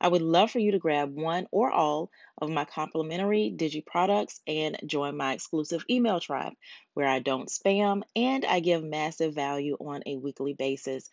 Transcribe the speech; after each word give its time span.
I 0.00 0.08
would 0.08 0.22
love 0.22 0.50
for 0.50 0.60
you 0.60 0.72
to 0.72 0.78
grab 0.78 1.14
one 1.14 1.46
or 1.50 1.70
all 1.70 2.10
of 2.40 2.50
my 2.50 2.64
complimentary 2.64 3.52
Digi 3.54 3.84
products 3.84 4.40
and 4.46 4.78
join 4.86 5.16
my 5.16 5.32
exclusive 5.32 5.84
email 5.90 6.20
tribe 6.20 6.52
where 6.94 7.08
I 7.08 7.18
don't 7.18 7.48
spam 7.48 8.02
and 8.14 8.44
I 8.44 8.60
give 8.60 8.84
massive 8.84 9.34
value 9.34 9.76
on 9.80 10.02
a 10.06 10.16
weekly 10.16 10.54
basis. 10.54 11.10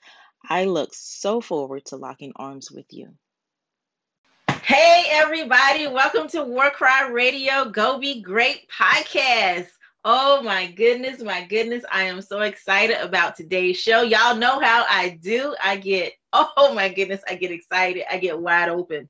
I 0.48 0.66
look 0.66 0.94
so 0.94 1.42
forward 1.42 1.86
to 1.86 1.96
locking 1.96 2.34
arms 2.36 2.72
with 2.72 2.86
you. 2.92 3.16
Hey, 4.62 5.06
everybody, 5.12 5.88
welcome 5.88 6.28
to 6.30 6.44
War 6.44 6.70
Cry 6.70 7.08
Radio 7.08 7.66
Go 7.66 8.00
Be 8.00 8.22
Great 8.22 8.68
podcast. 8.70 9.68
Oh 10.08 10.40
my 10.44 10.68
goodness, 10.68 11.24
my 11.24 11.46
goodness. 11.46 11.84
I 11.92 12.04
am 12.04 12.22
so 12.22 12.42
excited 12.42 12.98
about 13.02 13.36
today's 13.36 13.78
show. 13.78 14.04
Y'all 14.04 14.36
know 14.36 14.60
how 14.60 14.86
I 14.88 15.18
do. 15.20 15.56
I 15.64 15.78
get, 15.78 16.14
oh 16.34 16.76
my 16.76 16.90
goodness, 16.90 17.24
I 17.28 17.34
get 17.34 17.50
excited. 17.50 18.04
I 18.08 18.20
get 18.20 18.40
wide 18.40 18.70
open. 18.70 19.10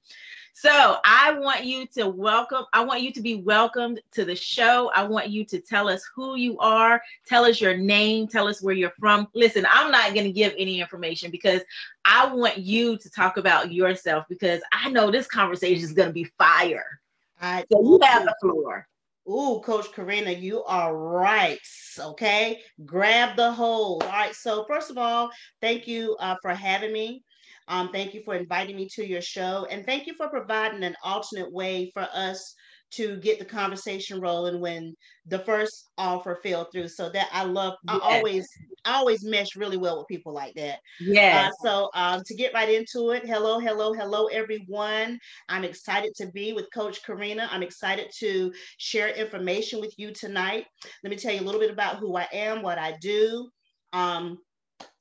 So 0.54 0.96
I 1.04 1.34
want 1.38 1.66
you 1.66 1.86
to 1.96 2.08
welcome, 2.08 2.64
I 2.72 2.86
want 2.86 3.02
you 3.02 3.12
to 3.12 3.22
be 3.22 3.36
welcomed 3.36 4.00
to 4.14 4.24
the 4.24 4.38
show. 4.38 4.90
I 4.96 5.04
want 5.04 5.28
you 5.28 5.44
to 5.44 5.60
tell 5.60 5.90
us 5.90 6.02
who 6.16 6.38
you 6.38 6.58
are, 6.60 7.02
tell 7.28 7.44
us 7.44 7.60
your 7.60 7.76
name, 7.76 8.26
tell 8.26 8.48
us 8.48 8.62
where 8.62 8.74
you're 8.74 8.94
from. 8.98 9.28
Listen, 9.36 9.68
I'm 9.70 9.92
not 9.92 10.14
going 10.14 10.28
to 10.28 10.32
give 10.32 10.54
any 10.58 10.80
information 10.80 11.30
because 11.30 11.60
I 12.06 12.34
want 12.34 12.58
you 12.58 12.98
to 13.00 13.10
talk 13.10 13.36
about 13.36 13.74
yourself 13.74 14.28
because 14.30 14.62
I 14.72 14.90
know 14.92 15.12
this 15.12 15.28
conversation 15.28 15.84
is 15.84 15.92
going 15.92 16.08
to 16.08 16.14
be 16.14 16.32
fire. 16.38 17.02
I, 17.42 17.66
so 17.70 17.82
you 17.82 18.00
have 18.02 18.24
the 18.24 18.36
floor. 18.40 18.88
Ooh, 19.28 19.62
Coach 19.66 19.92
Karina, 19.92 20.32
you 20.32 20.64
are 20.64 20.96
right. 20.96 21.60
Okay, 22.00 22.62
grab 22.86 23.36
the 23.36 23.52
hold. 23.52 24.04
All 24.04 24.10
right. 24.10 24.36
So 24.36 24.66
first 24.68 24.92
of 24.92 24.98
all, 24.98 25.32
thank 25.62 25.88
you 25.88 26.16
uh, 26.20 26.36
for 26.42 26.54
having 26.54 26.94
me. 26.94 27.24
Um, 27.68 27.90
thank 27.92 28.14
you 28.14 28.22
for 28.24 28.36
inviting 28.36 28.76
me 28.76 28.88
to 28.90 29.08
your 29.08 29.22
show, 29.22 29.66
and 29.72 29.86
thank 29.86 30.06
you 30.06 30.14
for 30.16 30.30
providing 30.30 30.84
an 30.84 30.96
alternate 31.04 31.52
way 31.52 31.90
for 31.94 32.08
us 32.14 32.54
to 32.96 33.18
get 33.18 33.40
the 33.40 33.46
conversation 33.46 34.20
rolling 34.20 34.60
when 34.60 34.96
the 35.26 35.40
first 35.40 35.90
offer 35.98 36.40
fell 36.44 36.66
through. 36.66 36.88
So 36.88 37.10
that 37.10 37.30
I 37.32 37.44
love, 37.44 37.76
yes. 37.88 38.00
I 38.02 38.16
always, 38.16 38.48
I 38.86 38.94
always 38.96 39.24
mesh 39.24 39.56
really 39.56 39.78
well 39.78 39.98
with 39.98 40.08
people 40.08 40.34
like 40.34 40.54
that. 40.56 40.80
Yeah. 41.00 41.50
Uh, 41.50 41.52
so 41.64 41.90
um, 41.94 42.22
to 42.26 42.36
get 42.36 42.54
right 42.54 42.70
into 42.70 43.12
it, 43.12 43.26
hello, 43.26 43.60
hello, 43.60 43.94
hello, 43.94 44.28
everyone. 44.28 45.20
I'm 45.50 45.64
excited 45.64 46.14
to 46.18 46.28
be 46.28 46.54
with 46.54 46.72
Coach 46.74 47.04
Karina. 47.04 47.48
I'm 47.52 47.64
excited 47.64 48.12
to 48.20 48.54
share 48.78 49.10
information 49.10 49.80
with 49.80 49.94
you 49.98 50.12
tonight. 50.12 50.66
Let 51.04 51.10
me 51.10 51.18
tell 51.18 51.34
you 51.34 51.42
a 51.42 51.48
little 51.48 51.62
bit 51.62 51.72
about 51.72 51.98
who 51.98 52.16
I 52.16 52.28
am, 52.32 52.62
what 52.62 52.78
I 52.78 52.96
do. 53.02 53.50
Um, 53.94 54.40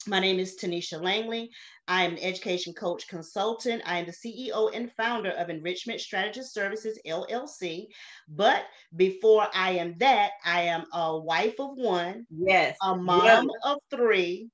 my 0.09 0.19
name 0.21 0.39
is 0.39 0.57
Tanisha 0.57 1.03
Langley. 1.03 1.51
I 1.89 2.05
am 2.05 2.13
an 2.13 2.19
education 2.19 2.73
coach 2.73 3.09
consultant. 3.09 3.83
I 3.87 3.99
am 3.99 4.07
the 4.07 4.13
CEO 4.13 4.71
and 4.75 4.91
founder 4.93 5.31
of 5.31 5.51
Enrichment 5.51 6.01
Strategist 6.01 6.55
Services 6.55 6.99
LLC. 7.07 7.87
But 8.29 8.65
before 8.97 9.47
I 9.55 9.73
am 9.73 9.97
that, 9.99 10.33
I 10.45 10.63
am 10.63 10.85
a 10.93 11.19
wife 11.19 11.55
of 11.59 11.71
one, 11.77 12.27
yes, 12.31 12.77
a 12.83 12.97
mom 12.97 13.25
yes. 13.25 13.47
of 13.65 13.79
three, 13.91 14.49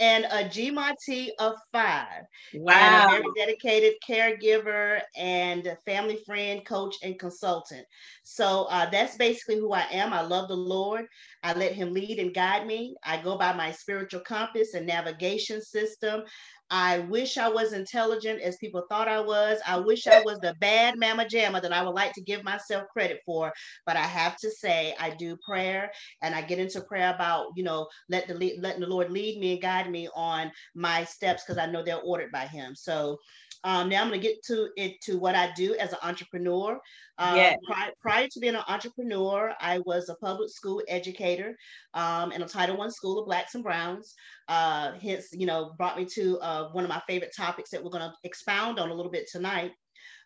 and 0.00 0.24
a 0.26 0.44
GMAT 0.44 1.28
of 1.38 1.54
five. 1.72 2.22
Wow. 2.54 3.08
Very 3.08 3.24
dedicated 3.36 3.94
caregiver 4.06 5.00
and 5.16 5.76
family 5.84 6.18
friend, 6.26 6.64
coach, 6.64 6.96
and 7.02 7.18
consultant. 7.18 7.86
So 8.24 8.64
uh, 8.64 8.90
that's 8.90 9.16
basically 9.16 9.56
who 9.56 9.72
I 9.72 9.86
am. 9.92 10.12
I 10.12 10.22
love 10.22 10.48
the 10.48 10.56
Lord. 10.56 11.06
I 11.42 11.54
let 11.54 11.72
Him 11.72 11.92
lead 11.92 12.18
and 12.18 12.34
guide 12.34 12.66
me. 12.66 12.96
I 13.04 13.22
go 13.22 13.38
by 13.38 13.52
my 13.52 13.72
spiritual 13.72 14.20
compass 14.20 14.74
and 14.74 14.86
navigation 14.86 15.62
system. 15.62 16.22
I 16.70 17.00
wish 17.00 17.38
I 17.38 17.48
was 17.48 17.72
intelligent 17.72 18.40
as 18.42 18.56
people 18.56 18.84
thought 18.88 19.08
I 19.08 19.20
was. 19.20 19.60
I 19.66 19.78
wish 19.78 20.06
I 20.06 20.20
was 20.22 20.38
the 20.40 20.54
bad 20.60 20.98
mama 20.98 21.24
jamma 21.24 21.62
that 21.62 21.72
I 21.72 21.82
would 21.82 21.94
like 21.94 22.12
to 22.14 22.22
give 22.22 22.42
myself 22.44 22.88
credit 22.92 23.20
for. 23.24 23.52
But 23.86 23.96
I 23.96 24.02
have 24.04 24.36
to 24.38 24.50
say, 24.50 24.94
I 24.98 25.10
do 25.10 25.36
prayer 25.46 25.90
and 26.22 26.34
I 26.34 26.42
get 26.42 26.58
into 26.58 26.80
prayer 26.80 27.14
about, 27.14 27.48
you 27.56 27.62
know, 27.62 27.86
let 28.08 28.26
the 28.26 28.34
letting 28.34 28.80
the 28.80 28.86
Lord 28.86 29.10
lead 29.10 29.38
me 29.38 29.52
and 29.52 29.62
guide 29.62 29.90
me 29.90 30.08
on 30.14 30.50
my 30.74 31.04
steps 31.04 31.44
because 31.44 31.58
I 31.58 31.66
know 31.66 31.82
they're 31.82 32.00
ordered 32.00 32.32
by 32.32 32.46
Him. 32.46 32.74
So 32.74 33.18
um, 33.64 33.88
now 33.88 34.02
I'm 34.02 34.08
going 34.08 34.20
to 34.20 34.26
get 34.26 34.42
to 34.44 34.68
it 34.76 35.00
to 35.02 35.18
what 35.18 35.34
I 35.34 35.52
do 35.52 35.74
as 35.74 35.92
an 35.92 35.98
entrepreneur. 36.02 36.78
Uh, 37.18 37.32
yes. 37.36 37.58
prior, 37.66 37.90
prior, 38.00 38.28
to 38.28 38.40
being 38.40 38.54
an 38.54 38.62
entrepreneur, 38.68 39.54
I 39.60 39.78
was 39.80 40.08
a 40.08 40.14
public 40.16 40.50
school 40.50 40.82
educator 40.88 41.56
um, 41.94 42.32
in 42.32 42.42
a 42.42 42.48
Title 42.48 42.76
One 42.76 42.90
school 42.90 43.18
of 43.18 43.26
Blacks 43.26 43.54
and 43.54 43.64
Browns. 43.64 44.14
Uh, 44.48 44.92
hence, 45.00 45.28
you 45.32 45.46
know, 45.46 45.72
brought 45.78 45.96
me 45.96 46.04
to 46.14 46.38
uh, 46.40 46.68
one 46.72 46.84
of 46.84 46.90
my 46.90 47.02
favorite 47.06 47.34
topics 47.36 47.70
that 47.70 47.82
we're 47.82 47.90
going 47.90 48.08
to 48.08 48.14
expound 48.24 48.78
on 48.78 48.90
a 48.90 48.94
little 48.94 49.12
bit 49.12 49.28
tonight. 49.30 49.72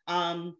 Um, 0.06 0.56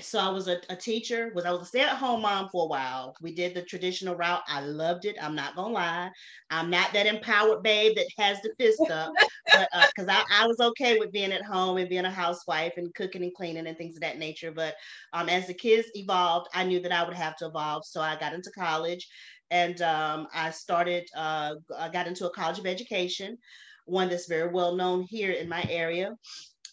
so 0.00 0.18
I 0.18 0.28
was 0.28 0.46
a, 0.48 0.60
a, 0.68 0.76
teacher, 0.76 1.32
was 1.34 1.44
I 1.44 1.52
was 1.52 1.62
a 1.62 1.66
stay-at-home 1.66 2.20
mom 2.20 2.48
for 2.50 2.64
a 2.64 2.68
while. 2.68 3.14
We 3.22 3.34
did 3.34 3.54
the 3.54 3.62
traditional 3.62 4.14
route. 4.14 4.42
I 4.46 4.60
loved 4.60 5.06
it. 5.06 5.16
I'm 5.20 5.34
not 5.34 5.56
gonna 5.56 5.72
lie. 5.72 6.10
I'm 6.50 6.68
not 6.68 6.92
that 6.92 7.06
empowered 7.06 7.62
babe 7.62 7.96
that 7.96 8.08
has 8.18 8.40
the 8.42 8.52
fist 8.58 8.80
up, 8.90 9.12
but 9.52 9.68
because 9.72 10.08
uh, 10.08 10.22
I, 10.30 10.44
I 10.44 10.46
was 10.46 10.60
okay 10.60 10.98
with 10.98 11.12
being 11.12 11.32
at 11.32 11.42
home 11.42 11.78
and 11.78 11.88
being 11.88 12.04
a 12.04 12.10
housewife 12.10 12.74
and 12.76 12.94
cooking 12.94 13.22
and 13.22 13.34
cleaning 13.34 13.66
and 13.66 13.76
things 13.78 13.96
of 13.96 14.02
that 14.02 14.18
nature. 14.18 14.52
But 14.52 14.74
um, 15.12 15.28
as 15.28 15.46
the 15.46 15.54
kids 15.54 15.88
evolved, 15.94 16.48
I 16.52 16.64
knew 16.64 16.80
that 16.80 16.92
I 16.92 17.04
would 17.04 17.16
have 17.16 17.36
to 17.36 17.46
evolve. 17.46 17.84
So 17.86 18.00
I 18.00 18.16
got 18.16 18.34
into 18.34 18.50
college 18.50 19.08
and 19.50 19.80
um, 19.80 20.26
I 20.34 20.50
started, 20.50 21.08
uh, 21.16 21.54
I 21.76 21.88
got 21.88 22.06
into 22.06 22.26
a 22.26 22.34
college 22.34 22.58
of 22.58 22.66
education, 22.66 23.38
one 23.86 24.08
that's 24.08 24.26
very 24.26 24.52
well 24.52 24.74
known 24.74 25.06
here 25.08 25.30
in 25.30 25.48
my 25.48 25.64
area. 25.70 26.16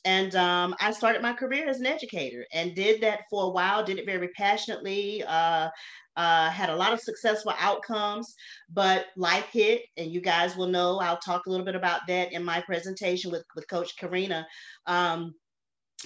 And 0.06 0.36
um, 0.36 0.76
I 0.80 0.92
started 0.92 1.22
my 1.22 1.34
career 1.34 1.68
as 1.68 1.80
an 1.80 1.86
educator 1.86 2.46
and 2.54 2.76
did 2.76 3.02
that 3.02 3.22
for 3.30 3.46
a 3.46 3.50
while, 3.50 3.86
did 3.86 4.00
it 4.00 4.06
very 4.06 4.30
passionately. 4.30 5.24
Uh, 5.26 5.70
uh, 6.16 6.50
had 6.50 6.70
a 6.70 6.76
lot 6.76 6.94
of 6.94 7.00
successful 7.00 7.54
outcomes, 7.58 8.36
but 8.72 9.08
life 9.18 9.48
hit, 9.52 9.82
and 9.98 10.12
you 10.12 10.22
guys 10.22 10.56
will 10.56 10.68
know. 10.68 11.00
I'll 11.00 11.18
talk 11.18 11.46
a 11.46 11.50
little 11.50 11.66
bit 11.66 11.76
about 11.76 12.02
that 12.08 12.32
in 12.34 12.44
my 12.44 12.62
presentation 12.62 13.32
with, 13.32 13.44
with 13.56 13.68
Coach 13.68 13.98
Karina. 13.98 14.46
Um, 14.86 15.34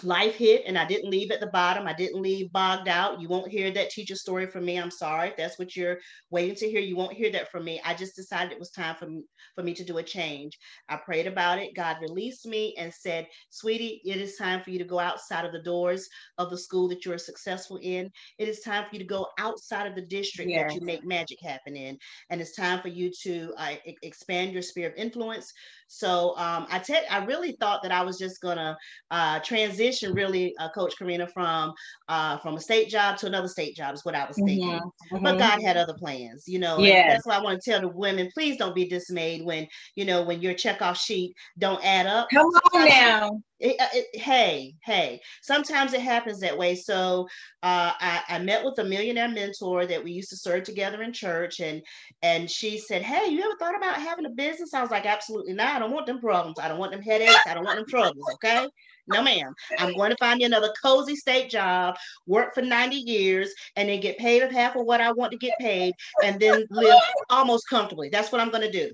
life 0.03 0.35
hit 0.35 0.63
and 0.65 0.77
I 0.77 0.85
didn't 0.85 1.09
leave 1.09 1.31
at 1.31 1.39
the 1.39 1.47
bottom. 1.47 1.87
I 1.87 1.93
didn't 1.93 2.21
leave 2.21 2.51
bogged 2.51 2.87
out. 2.87 3.21
You 3.21 3.27
won't 3.27 3.51
hear 3.51 3.71
that 3.71 3.89
teacher 3.89 4.15
story 4.15 4.47
from 4.47 4.65
me. 4.65 4.77
I'm 4.77 4.91
sorry. 4.91 5.29
If 5.29 5.37
that's 5.37 5.59
what 5.59 5.75
you're 5.75 5.97
waiting 6.29 6.55
to 6.55 6.69
hear, 6.69 6.81
you 6.81 6.95
won't 6.95 7.13
hear 7.13 7.31
that 7.31 7.51
from 7.51 7.63
me. 7.63 7.81
I 7.85 7.93
just 7.93 8.15
decided 8.15 8.51
it 8.51 8.59
was 8.59 8.71
time 8.71 8.95
for 8.95 9.07
me, 9.07 9.23
for 9.55 9.63
me 9.63 9.73
to 9.73 9.83
do 9.83 9.97
a 9.97 10.03
change. 10.03 10.57
I 10.89 10.97
prayed 10.97 11.27
about 11.27 11.59
it. 11.59 11.75
God 11.75 11.97
released 12.01 12.45
me 12.45 12.75
and 12.77 12.93
said, 12.93 13.27
sweetie, 13.49 14.01
it 14.05 14.17
is 14.17 14.35
time 14.35 14.61
for 14.63 14.71
you 14.71 14.79
to 14.79 14.85
go 14.85 14.99
outside 14.99 15.45
of 15.45 15.51
the 15.51 15.63
doors 15.63 16.07
of 16.37 16.49
the 16.49 16.57
school 16.57 16.87
that 16.89 17.05
you're 17.05 17.17
successful 17.17 17.79
in. 17.81 18.09
It 18.37 18.47
is 18.47 18.61
time 18.61 18.85
for 18.87 18.95
you 18.95 18.99
to 18.99 19.05
go 19.05 19.27
outside 19.39 19.87
of 19.87 19.95
the 19.95 20.01
district 20.01 20.51
yes. 20.51 20.71
that 20.71 20.79
you 20.79 20.85
make 20.85 21.05
magic 21.05 21.39
happen 21.41 21.75
in. 21.75 21.97
And 22.29 22.41
it's 22.41 22.55
time 22.55 22.81
for 22.81 22.89
you 22.89 23.11
to 23.23 23.53
uh, 23.57 23.75
expand 24.03 24.53
your 24.53 24.61
sphere 24.61 24.89
of 24.89 24.95
influence. 24.95 25.51
So 25.87 26.35
um, 26.37 26.67
I, 26.69 26.79
te- 26.79 27.07
I 27.09 27.23
really 27.25 27.57
thought 27.59 27.81
that 27.83 27.91
I 27.91 28.01
was 28.01 28.17
just 28.17 28.41
going 28.41 28.57
to 28.57 28.77
uh, 29.11 29.39
transition 29.39 29.77
transition 29.77 30.13
really, 30.13 30.55
uh, 30.59 30.69
Coach 30.69 30.97
Karina, 30.97 31.27
from 31.27 31.73
uh, 32.07 32.37
from 32.37 32.55
a 32.55 32.59
state 32.59 32.89
job 32.89 33.17
to 33.17 33.27
another 33.27 33.47
state 33.47 33.75
job 33.75 33.93
is 33.93 34.05
what 34.05 34.15
I 34.15 34.25
was 34.25 34.35
thinking. 34.35 34.69
Mm-hmm. 34.69 35.15
Mm-hmm. 35.15 35.23
But 35.23 35.37
God 35.37 35.61
had 35.61 35.77
other 35.77 35.93
plans, 35.93 36.43
you 36.47 36.59
know. 36.59 36.79
Yeah. 36.79 37.09
That's 37.09 37.25
why 37.25 37.37
I 37.37 37.41
want 37.41 37.61
to 37.61 37.71
tell 37.71 37.81
the 37.81 37.89
women, 37.89 38.29
please 38.33 38.57
don't 38.57 38.75
be 38.75 38.87
dismayed 38.87 39.45
when 39.45 39.67
you 39.95 40.05
know 40.05 40.23
when 40.23 40.41
your 40.41 40.53
checkoff 40.53 40.97
sheet 40.97 41.35
don't 41.57 41.83
add 41.83 42.07
up. 42.07 42.27
Come 42.33 42.47
on 42.47 42.87
now. 42.87 43.41
It, 43.59 43.75
uh, 43.79 43.87
it, 43.93 44.21
hey, 44.21 44.75
hey, 44.83 45.19
sometimes 45.41 45.93
it 45.93 46.01
happens 46.01 46.39
that 46.41 46.57
way. 46.57 46.75
So 46.75 47.27
uh, 47.63 47.91
I, 47.99 48.21
I, 48.29 48.39
met 48.39 48.63
with 48.63 48.77
a 48.77 48.83
millionaire 48.83 49.29
mentor 49.29 49.87
that 49.87 50.03
we 50.03 50.11
used 50.11 50.29
to 50.29 50.37
serve 50.37 50.63
together 50.63 51.01
in 51.01 51.11
church, 51.11 51.59
and 51.59 51.81
and 52.21 52.49
she 52.49 52.77
said, 52.77 53.01
"Hey, 53.01 53.31
you 53.31 53.41
ever 53.41 53.55
thought 53.57 53.75
about 53.75 53.99
having 53.99 54.25
a 54.25 54.29
business?" 54.29 54.75
I 54.75 54.81
was 54.81 54.91
like, 54.91 55.07
"Absolutely 55.07 55.53
not. 55.53 55.75
I 55.75 55.79
don't 55.79 55.91
want 55.91 56.05
them 56.05 56.19
problems. 56.19 56.59
I 56.59 56.67
don't 56.67 56.77
want 56.77 56.91
them 56.91 57.01
headaches. 57.01 57.47
I 57.47 57.55
don't 57.55 57.65
want 57.65 57.77
them 57.77 57.87
troubles. 57.87 58.23
Okay, 58.35 58.67
no, 59.07 59.23
ma'am. 59.23 59.53
I'm 59.79 59.95
going 59.95 60.11
to 60.11 60.17
find 60.17 60.39
you 60.39 60.45
another 60.45 60.71
cozy 60.83 61.15
state 61.15 61.49
job, 61.49 61.95
work 62.27 62.53
for 62.53 62.61
90 62.61 62.95
years, 62.95 63.51
and 63.75 63.89
then 63.89 64.01
get 64.01 64.19
paid 64.19 64.43
of 64.43 64.51
half 64.51 64.75
of 64.75 64.85
what 64.85 65.01
I 65.01 65.11
want 65.13 65.31
to 65.31 65.37
get 65.37 65.57
paid, 65.59 65.95
and 66.23 66.39
then 66.39 66.65
live 66.69 66.99
almost 67.31 67.67
comfortably. 67.67 68.09
That's 68.09 68.31
what 68.31 68.39
I'm 68.39 68.51
going 68.51 68.69
to 68.69 68.71
do." 68.71 68.91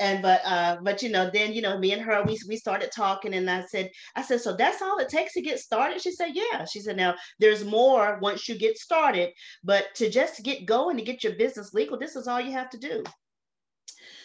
And 0.00 0.22
but 0.22 0.40
uh 0.44 0.76
but 0.82 1.02
you 1.02 1.08
know 1.08 1.30
then 1.32 1.52
you 1.52 1.62
know 1.62 1.78
me 1.78 1.92
and 1.92 2.02
her 2.02 2.22
we 2.24 2.38
we 2.48 2.56
started 2.56 2.90
talking 2.92 3.34
and 3.34 3.50
I 3.50 3.64
said 3.66 3.90
I 4.16 4.22
said 4.22 4.40
so 4.40 4.54
that's 4.54 4.82
all 4.82 4.98
it 4.98 5.08
takes 5.08 5.34
to 5.34 5.42
get 5.42 5.58
started 5.58 6.00
she 6.00 6.12
said 6.12 6.30
yeah 6.34 6.64
she 6.64 6.80
said 6.80 6.96
now 6.96 7.14
there's 7.38 7.64
more 7.64 8.18
once 8.20 8.48
you 8.48 8.58
get 8.58 8.78
started 8.78 9.30
but 9.62 9.94
to 9.96 10.10
just 10.10 10.42
get 10.42 10.66
going 10.66 10.96
to 10.96 11.04
get 11.04 11.24
your 11.24 11.34
business 11.34 11.74
legal 11.74 11.98
this 11.98 12.16
is 12.16 12.26
all 12.26 12.40
you 12.40 12.52
have 12.52 12.70
to 12.70 12.78
do 12.78 13.02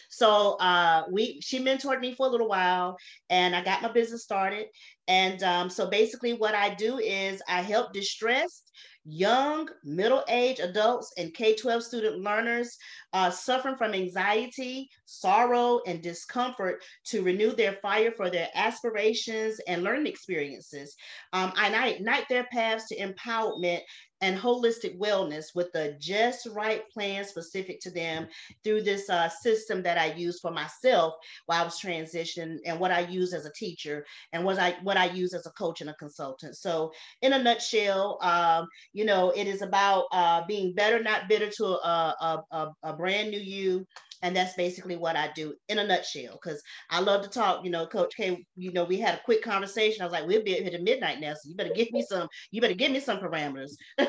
so 0.09 0.55
uh, 0.55 1.03
we 1.11 1.39
she 1.41 1.63
mentored 1.63 2.01
me 2.01 2.15
for 2.15 2.25
a 2.25 2.29
little 2.29 2.49
while, 2.49 2.97
and 3.29 3.55
I 3.55 3.63
got 3.63 3.83
my 3.83 3.91
business 3.91 4.23
started. 4.23 4.65
And 5.09 5.41
um, 5.43 5.69
so 5.69 5.89
basically, 5.89 6.33
what 6.33 6.53
I 6.53 6.75
do 6.75 6.99
is 6.99 7.41
I 7.49 7.61
help 7.61 7.91
distressed 7.93 8.71
young, 9.05 9.67
middle-aged 9.83 10.59
adults 10.59 11.11
and 11.17 11.33
K-12 11.33 11.81
student 11.81 12.21
learners 12.21 12.77
uh, 13.13 13.31
suffering 13.31 13.75
from 13.75 13.93
anxiety, 13.93 14.87
sorrow, 15.05 15.81
and 15.87 16.03
discomfort 16.03 16.83
to 17.05 17.23
renew 17.23 17.55
their 17.55 17.73
fire 17.81 18.11
for 18.11 18.29
their 18.29 18.49
aspirations 18.53 19.59
and 19.67 19.83
learning 19.83 20.05
experiences. 20.05 20.95
Um, 21.33 21.51
I 21.55 21.89
ignite 21.89 22.25
their 22.29 22.45
paths 22.51 22.87
to 22.89 22.97
empowerment 22.97 23.81
and 24.21 24.37
holistic 24.37 24.97
wellness 24.99 25.55
with 25.55 25.71
the 25.71 25.95
just 25.99 26.47
right 26.47 26.89
plan 26.91 27.23
specific 27.25 27.79
to 27.81 27.91
them 27.91 28.27
through 28.63 28.81
this 28.81 29.09
uh, 29.09 29.29
system 29.29 29.81
that 29.83 29.97
I 29.97 30.13
use 30.13 30.39
for 30.39 30.51
myself 30.51 31.13
while 31.45 31.61
I 31.61 31.65
was 31.65 31.79
transitioning 31.79 32.57
and 32.65 32.79
what 32.79 32.91
I 32.91 33.01
use 33.01 33.33
as 33.33 33.45
a 33.45 33.51
teacher 33.53 34.05
and 34.33 34.43
what 34.43 34.59
I 34.59 34.75
what 34.83 34.97
I 34.97 35.05
use 35.05 35.33
as 35.33 35.45
a 35.45 35.51
coach 35.51 35.81
and 35.81 35.89
a 35.89 35.95
consultant. 35.95 36.55
So 36.57 36.91
in 37.21 37.33
a 37.33 37.41
nutshell, 37.41 38.19
um, 38.21 38.67
you 38.93 39.05
know, 39.05 39.31
it 39.31 39.47
is 39.47 39.61
about 39.61 40.05
uh, 40.11 40.45
being 40.47 40.73
better, 40.73 41.01
not 41.01 41.29
bitter 41.29 41.49
to 41.49 41.65
a, 41.65 42.15
a, 42.19 42.43
a, 42.51 42.67
a 42.83 42.93
brand 42.93 43.31
new 43.31 43.39
you 43.39 43.85
and 44.21 44.35
that's 44.35 44.53
basically 44.55 44.95
what 44.95 45.15
I 45.15 45.29
do 45.33 45.53
in 45.67 45.79
a 45.79 45.87
nutshell. 45.87 46.39
Because 46.41 46.61
I 46.89 46.99
love 46.99 47.23
to 47.23 47.29
talk. 47.29 47.63
You 47.63 47.71
know, 47.71 47.87
Coach 47.87 48.15
K. 48.15 48.45
You 48.55 48.71
know, 48.71 48.83
we 48.83 48.97
had 48.97 49.15
a 49.15 49.21
quick 49.23 49.41
conversation. 49.41 50.01
I 50.01 50.05
was 50.05 50.13
like, 50.13 50.27
we'll 50.27 50.43
be 50.43 50.53
here 50.53 50.71
to 50.71 50.81
midnight 50.81 51.19
now, 51.19 51.33
so 51.33 51.49
you 51.49 51.55
better 51.55 51.73
give 51.73 51.91
me 51.91 52.01
some. 52.01 52.27
You 52.51 52.61
better 52.61 52.73
give 52.73 52.91
me 52.91 52.99
some 52.99 53.19
parameters. 53.19 53.71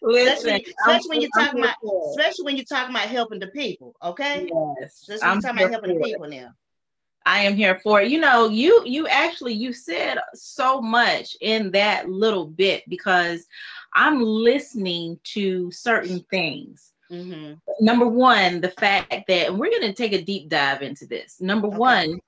Listen, 0.00 0.54
especially, 0.54 0.74
especially 0.80 1.08
when 1.08 1.20
you 1.20 1.28
talk 1.36 1.52
about, 1.54 1.74
especially 2.10 2.44
when 2.44 2.56
you're 2.56 2.64
talking 2.64 2.94
about 2.94 3.08
helping 3.08 3.40
the 3.40 3.48
people. 3.48 3.94
Okay. 4.02 4.48
Yes. 4.80 5.08
Especially 5.08 5.26
when 5.26 5.34
you're 5.34 5.42
talking 5.42 5.58
about 5.58 5.70
helping 5.70 5.98
the 5.98 6.04
people 6.04 6.28
now. 6.28 6.50
I 7.26 7.40
am 7.40 7.56
here 7.56 7.78
for 7.82 8.00
it. 8.00 8.08
You 8.08 8.20
know, 8.20 8.48
you 8.48 8.82
you 8.86 9.06
actually 9.08 9.52
you 9.52 9.72
said 9.72 10.18
so 10.34 10.80
much 10.80 11.36
in 11.40 11.70
that 11.72 12.08
little 12.08 12.46
bit 12.46 12.84
because 12.88 13.46
I'm 13.92 14.22
listening 14.22 15.18
to 15.34 15.70
certain 15.70 16.24
things 16.30 16.92
Mm-hmm. 17.10 17.54
Number 17.80 18.06
one, 18.06 18.60
the 18.60 18.70
fact 18.70 19.26
that 19.28 19.48
and 19.48 19.58
we're 19.58 19.70
going 19.70 19.82
to 19.82 19.92
take 19.92 20.12
a 20.12 20.22
deep 20.22 20.48
dive 20.48 20.82
into 20.82 21.06
this. 21.06 21.40
Number 21.40 21.68
okay. 21.68 21.76
one, 21.76 22.20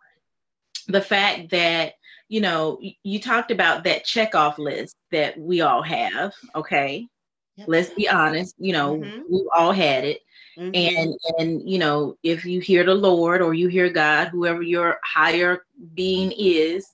the 0.88 1.00
fact 1.00 1.50
that 1.50 1.94
you 2.28 2.40
know 2.40 2.80
you 3.02 3.20
talked 3.20 3.50
about 3.50 3.84
that 3.84 4.06
checkoff 4.06 4.58
list 4.58 4.96
that 5.10 5.38
we 5.38 5.60
all 5.60 5.82
have. 5.82 6.32
Okay, 6.54 7.08
yep. 7.56 7.68
let's 7.68 7.90
be 7.90 8.08
honest. 8.08 8.54
You 8.58 8.72
know, 8.72 8.96
mm-hmm. 8.96 9.22
we 9.30 9.48
all 9.54 9.72
had 9.72 10.04
it. 10.04 10.20
Mm-hmm. 10.58 10.96
And 10.96 11.14
and 11.38 11.70
you 11.70 11.78
know, 11.78 12.16
if 12.22 12.44
you 12.44 12.60
hear 12.60 12.84
the 12.84 12.94
Lord 12.94 13.42
or 13.42 13.52
you 13.54 13.68
hear 13.68 13.90
God, 13.90 14.28
whoever 14.28 14.62
your 14.62 14.98
higher 15.04 15.66
being 15.94 16.32
is, 16.32 16.86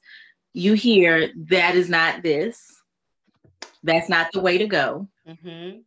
you 0.53 0.75
hear 0.75 1.31
that 1.49 1.77
is 1.77 1.89
not 1.89 2.23
this. 2.23 2.73
That's 3.85 4.09
not 4.09 4.33
the 4.33 4.41
way 4.41 4.59
to 4.59 4.67
go. 4.67 5.07
Mm-hmm 5.29 5.79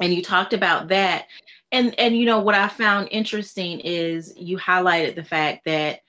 and 0.00 0.12
you 0.12 0.22
talked 0.22 0.52
about 0.52 0.88
that. 0.88 1.26
And 1.70 1.98
and 1.98 2.16
you 2.16 2.26
know 2.26 2.40
what 2.40 2.54
i 2.54 2.68
found 2.68 3.08
interesting 3.10 3.80
is 3.80 4.34
you 4.36 4.58
highlighted 4.58 5.14
the 5.14 5.24
fact 5.24 5.64
that 5.64 6.00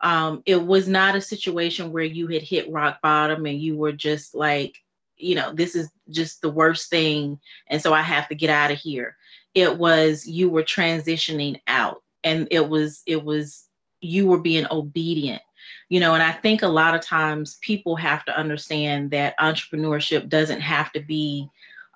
um, 0.00 0.42
it 0.46 0.64
was 0.64 0.88
not 0.88 1.16
a 1.16 1.20
situation 1.20 1.92
where 1.92 2.04
you 2.04 2.28
had 2.28 2.42
hit 2.42 2.70
rock 2.70 2.98
bottom 3.02 3.46
and 3.46 3.60
you 3.60 3.76
were 3.76 3.92
just 3.92 4.34
like 4.34 4.76
you 5.16 5.34
know 5.34 5.52
this 5.52 5.76
is 5.76 5.90
just 6.10 6.40
the 6.40 6.50
worst 6.50 6.88
thing 6.88 7.38
and 7.68 7.80
so 7.80 7.92
i 7.92 8.00
have 8.02 8.28
to 8.28 8.34
get 8.34 8.50
out 8.50 8.70
of 8.70 8.78
here. 8.78 9.16
It 9.54 9.76
was 9.76 10.26
you 10.26 10.48
were 10.48 10.62
transitioning 10.62 11.60
out 11.66 12.02
and 12.24 12.48
it 12.50 12.66
was 12.66 13.02
it 13.06 13.22
was 13.22 13.68
you 14.00 14.26
were 14.26 14.40
being 14.40 14.66
obedient. 14.70 15.42
You 15.90 16.00
know 16.00 16.14
and 16.14 16.22
i 16.22 16.32
think 16.32 16.62
a 16.62 16.68
lot 16.68 16.94
of 16.94 17.02
times 17.02 17.58
people 17.60 17.96
have 17.96 18.24
to 18.24 18.36
understand 18.36 19.10
that 19.10 19.38
entrepreneurship 19.38 20.30
doesn't 20.30 20.62
have 20.62 20.90
to 20.92 21.00
be 21.00 21.48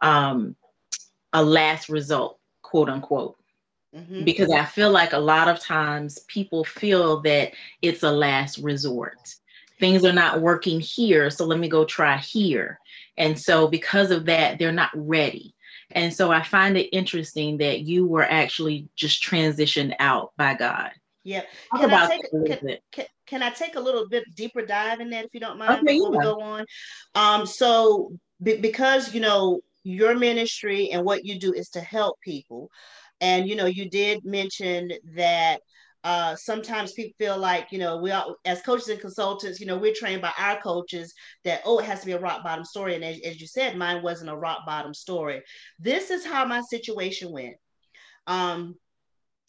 um, 0.02 0.54
a 1.36 1.42
last 1.44 1.90
result, 1.90 2.40
quote 2.62 2.88
unquote. 2.88 3.36
Mm-hmm. 3.94 4.24
Because 4.24 4.50
I 4.50 4.64
feel 4.64 4.90
like 4.90 5.12
a 5.12 5.18
lot 5.18 5.48
of 5.48 5.60
times 5.60 6.18
people 6.28 6.64
feel 6.64 7.20
that 7.22 7.52
it's 7.82 8.02
a 8.02 8.10
last 8.10 8.58
resort. 8.58 9.18
Things 9.78 10.04
are 10.04 10.12
not 10.12 10.40
working 10.40 10.80
here, 10.80 11.30
so 11.30 11.44
let 11.44 11.58
me 11.58 11.68
go 11.68 11.84
try 11.84 12.16
here. 12.16 12.80
And 13.18 13.38
so, 13.38 13.68
because 13.68 14.10
of 14.10 14.24
that, 14.26 14.58
they're 14.58 14.72
not 14.72 14.90
ready. 14.94 15.54
And 15.90 16.12
so, 16.12 16.32
I 16.32 16.42
find 16.42 16.76
it 16.76 16.96
interesting 16.96 17.58
that 17.58 17.80
you 17.80 18.06
were 18.06 18.24
actually 18.24 18.88
just 18.96 19.22
transitioned 19.22 19.94
out 19.98 20.32
by 20.38 20.54
God. 20.54 20.90
Yeah. 21.22 21.42
Can 21.76 21.92
I, 21.92 22.06
take, 22.06 22.30
can, 22.30 22.78
can, 22.92 23.04
can, 23.26 23.42
I 23.42 23.50
take 23.50 23.76
a 23.76 23.80
little 23.80 24.08
bit 24.08 24.24
deeper 24.34 24.64
dive 24.64 25.00
in 25.00 25.10
that 25.10 25.26
if 25.26 25.34
you 25.34 25.40
don't 25.40 25.58
mind 25.58 25.82
okay, 25.82 25.98
before 25.98 26.12
yeah. 26.12 26.18
we 26.18 26.24
go 26.24 26.40
on? 26.40 26.66
Um, 27.14 27.46
so, 27.46 28.12
b- 28.42 28.58
because, 28.58 29.14
you 29.14 29.20
know, 29.20 29.60
your 29.86 30.16
ministry 30.16 30.90
and 30.90 31.04
what 31.04 31.24
you 31.24 31.38
do 31.38 31.52
is 31.52 31.68
to 31.70 31.80
help 31.80 32.20
people. 32.20 32.68
And, 33.20 33.48
you 33.48 33.54
know, 33.54 33.66
you 33.66 33.88
did 33.88 34.24
mention 34.24 34.90
that 35.14 35.60
uh, 36.02 36.34
sometimes 36.34 36.92
people 36.92 37.14
feel 37.18 37.38
like, 37.38 37.68
you 37.70 37.78
know, 37.78 37.96
we 37.98 38.10
are, 38.10 38.34
as 38.44 38.62
coaches 38.62 38.88
and 38.88 39.00
consultants, 39.00 39.60
you 39.60 39.66
know, 39.66 39.78
we're 39.78 39.94
trained 39.94 40.22
by 40.22 40.32
our 40.38 40.60
coaches 40.60 41.14
that, 41.44 41.62
oh, 41.64 41.78
it 41.78 41.84
has 41.84 42.00
to 42.00 42.06
be 42.06 42.12
a 42.12 42.18
rock 42.18 42.42
bottom 42.42 42.64
story. 42.64 42.96
And 42.96 43.04
as, 43.04 43.20
as 43.24 43.40
you 43.40 43.46
said, 43.46 43.76
mine 43.76 44.02
wasn't 44.02 44.30
a 44.30 44.36
rock 44.36 44.66
bottom 44.66 44.92
story. 44.92 45.40
This 45.78 46.10
is 46.10 46.26
how 46.26 46.44
my 46.44 46.62
situation 46.62 47.30
went. 47.30 47.56
Um, 48.26 48.74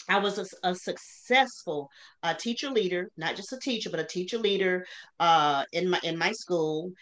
I 0.10 0.20
was 0.20 0.38
a, 0.38 0.46
a 0.70 0.74
successful 0.74 1.90
uh, 2.24 2.34
teacher 2.34 2.70
leader, 2.70 3.10
not 3.18 3.36
just 3.36 3.52
a 3.54 3.60
teacher, 3.60 3.90
but 3.90 4.00
a 4.00 4.06
teacher 4.06 4.38
leader 4.38 4.86
uh, 5.20 5.64
in 5.74 5.90
my 5.90 6.00
in 6.04 6.18
my 6.18 6.32
school, 6.32 6.94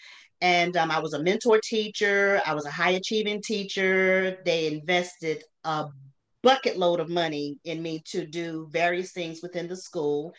and 0.46 0.78
um, 0.78 0.92
I 0.92 1.00
was 1.00 1.14
a 1.14 1.24
mentor 1.24 1.60
teacher. 1.60 2.40
I 2.46 2.54
was 2.54 2.68
a 2.68 2.72
high 2.72 2.92
achieving 2.92 3.42
teacher. 3.42 4.38
They 4.46 4.68
invested 4.68 5.44
a 5.64 5.88
bucket 6.44 6.78
load 6.78 7.00
of 7.00 7.10
money 7.10 7.58
in 7.64 7.82
me 7.82 8.04
to 8.12 8.28
do 8.28 8.68
various 8.70 9.12
things 9.12 9.40
within 9.42 9.68
the 9.68 9.76
school. 9.76 10.36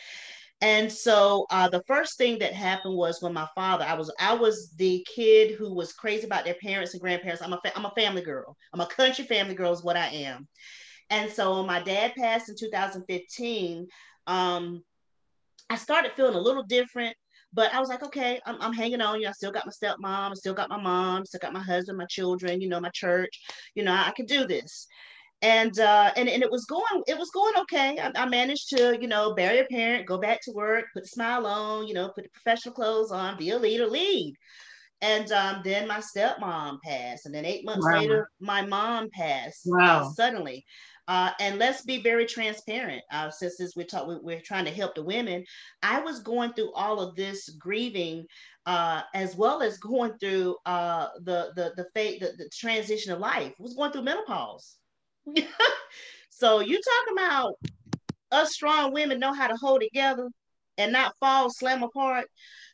And 0.61 0.93
so 0.93 1.47
uh, 1.51 1.69
the 1.69 1.83
first 1.89 2.19
thing 2.19 2.39
that 2.39 2.53
happened 2.53 2.97
was 2.97 3.21
when 3.21 3.33
my 3.33 3.49
father, 3.57 3.85
I 3.85 3.95
was 3.95 4.13
I 4.21 4.33
was 4.33 4.71
the 4.77 5.05
kid 5.13 5.57
who 5.57 5.75
was 5.75 5.93
crazy 5.93 6.25
about 6.25 6.45
their 6.45 6.57
parents 6.63 6.95
and 6.95 7.01
grandparents. 7.01 7.43
I'm 7.43 7.53
a 7.53 7.61
I'm 7.75 7.85
a 7.85 7.93
family 7.97 8.23
girl. 8.23 8.57
I'm 8.73 8.81
a 8.81 8.87
country 8.87 9.25
family 9.25 9.57
girl 9.57 9.73
is 9.73 9.83
what 9.83 9.97
I 9.97 10.07
am. 10.07 10.47
And 11.11 11.33
so 11.33 11.65
my 11.65 11.83
dad 11.83 12.13
passed 12.17 12.49
in 12.49 12.55
2015. 12.57 13.89
Um, 14.29 14.85
I 15.69 15.77
started 15.77 16.13
feeling 16.13 16.37
a 16.37 16.41
little 16.41 16.63
different. 16.63 17.17
But 17.57 17.75
I 17.75 17.81
was 17.81 17.89
like, 17.89 18.05
okay, 18.05 18.39
I'm, 18.45 18.61
I'm 18.61 18.75
hanging 18.75 19.01
on. 19.01 19.17
You 19.17 19.25
know, 19.25 19.31
I 19.31 19.33
still 19.33 19.51
got 19.51 19.65
my 19.65 19.73
stepmom, 19.73 20.31
I 20.31 20.35
still 20.35 20.53
got 20.53 20.69
my 20.69 20.81
mom, 20.81 21.25
still 21.25 21.41
got 21.41 21.55
my 21.55 21.63
husband, 21.63 21.97
my 21.97 22.05
children, 22.05 22.61
you 22.61 22.69
know, 22.69 22.81
my 22.81 22.91
church. 22.91 23.41
You 23.75 23.83
know, 23.83 23.93
I 23.93 24.13
can 24.15 24.27
do 24.27 24.47
this. 24.47 24.87
And 25.41 25.79
uh, 25.81 26.13
and 26.17 26.29
and 26.29 26.43
it 26.43 26.51
was 26.51 26.67
going, 26.67 27.03
it 27.07 27.19
was 27.19 27.31
going 27.31 27.55
okay. 27.63 27.99
I, 27.99 28.13
I 28.15 28.27
managed 28.27 28.69
to, 28.71 28.99
you 29.01 29.09
know, 29.09 29.35
bury 29.35 29.61
a 29.61 29.65
parent, 29.65 30.07
go 30.07 30.19
back 30.19 30.41
to 30.43 30.53
work, 30.53 30.85
put 30.93 31.05
a 31.05 31.09
smile 31.09 31.47
on, 31.47 31.87
you 31.89 31.95
know, 31.95 32.11
put 32.15 32.25
the 32.25 32.31
professional 32.31 32.75
clothes 32.75 33.11
on, 33.11 33.39
be 33.39 33.51
a 33.51 33.59
leader, 33.59 33.87
lead. 33.87 34.35
And 35.03 35.31
um, 35.33 35.61
then 35.63 35.89
my 35.89 36.01
stepmom 36.01 36.79
passed, 36.83 37.27
and 37.27 37.35
then 37.35 37.45
eight 37.45 37.67
months 37.67 37.87
wow. 37.87 37.99
later, 37.99 38.31
my 38.41 38.63
mom 38.63 39.09
passed 39.11 39.63
wow. 39.67 40.01
Uh, 40.01 40.11
suddenly. 40.11 40.65
Uh, 41.09 41.31
and 41.41 41.59
let's 41.59 41.83
be 41.83 42.03
very 42.03 42.27
transparent. 42.27 43.03
Uh, 43.11 43.31
since 43.31 43.75
we're, 43.77 43.85
talk, 43.85 44.09
we're 44.23 44.41
trying 44.41 44.65
to 44.65 44.71
help 44.71 44.95
the 44.95 45.03
women, 45.03 45.45
I 45.83 46.01
was 46.01 46.21
going 46.21 46.53
through 46.53 46.73
all 46.73 47.01
of 47.01 47.15
this 47.15 47.49
grieving, 47.51 48.27
uh, 48.67 49.03
as 49.15 49.37
well 49.37 49.63
as 49.63 49.79
going 49.79 50.19
through 50.19 50.57
uh, 50.67 51.09
the 51.23 51.53
the 51.55 51.73
the 51.77 51.87
fate, 51.95 52.21
the, 52.21 52.33
the 52.37 52.51
transition 52.53 53.13
of 53.13 53.21
life. 53.21 53.53
I 53.59 53.63
was 53.63 53.75
going 53.75 53.93
through 53.93 54.03
menopause. 54.03 54.77
so 56.31 56.61
you 56.61 56.81
talking 56.81 57.13
about 57.13 57.55
us 58.33 58.55
strong 58.55 58.93
women 58.93 59.21
know 59.21 59.33
how 59.33 59.47
to 59.47 59.57
hold 59.57 59.81
together 59.81 60.29
and 60.79 60.93
not 60.93 61.15
fall 61.21 61.51
slam 61.51 61.83
apart. 61.83 62.27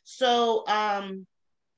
So 0.03 0.65
um, 0.67 1.25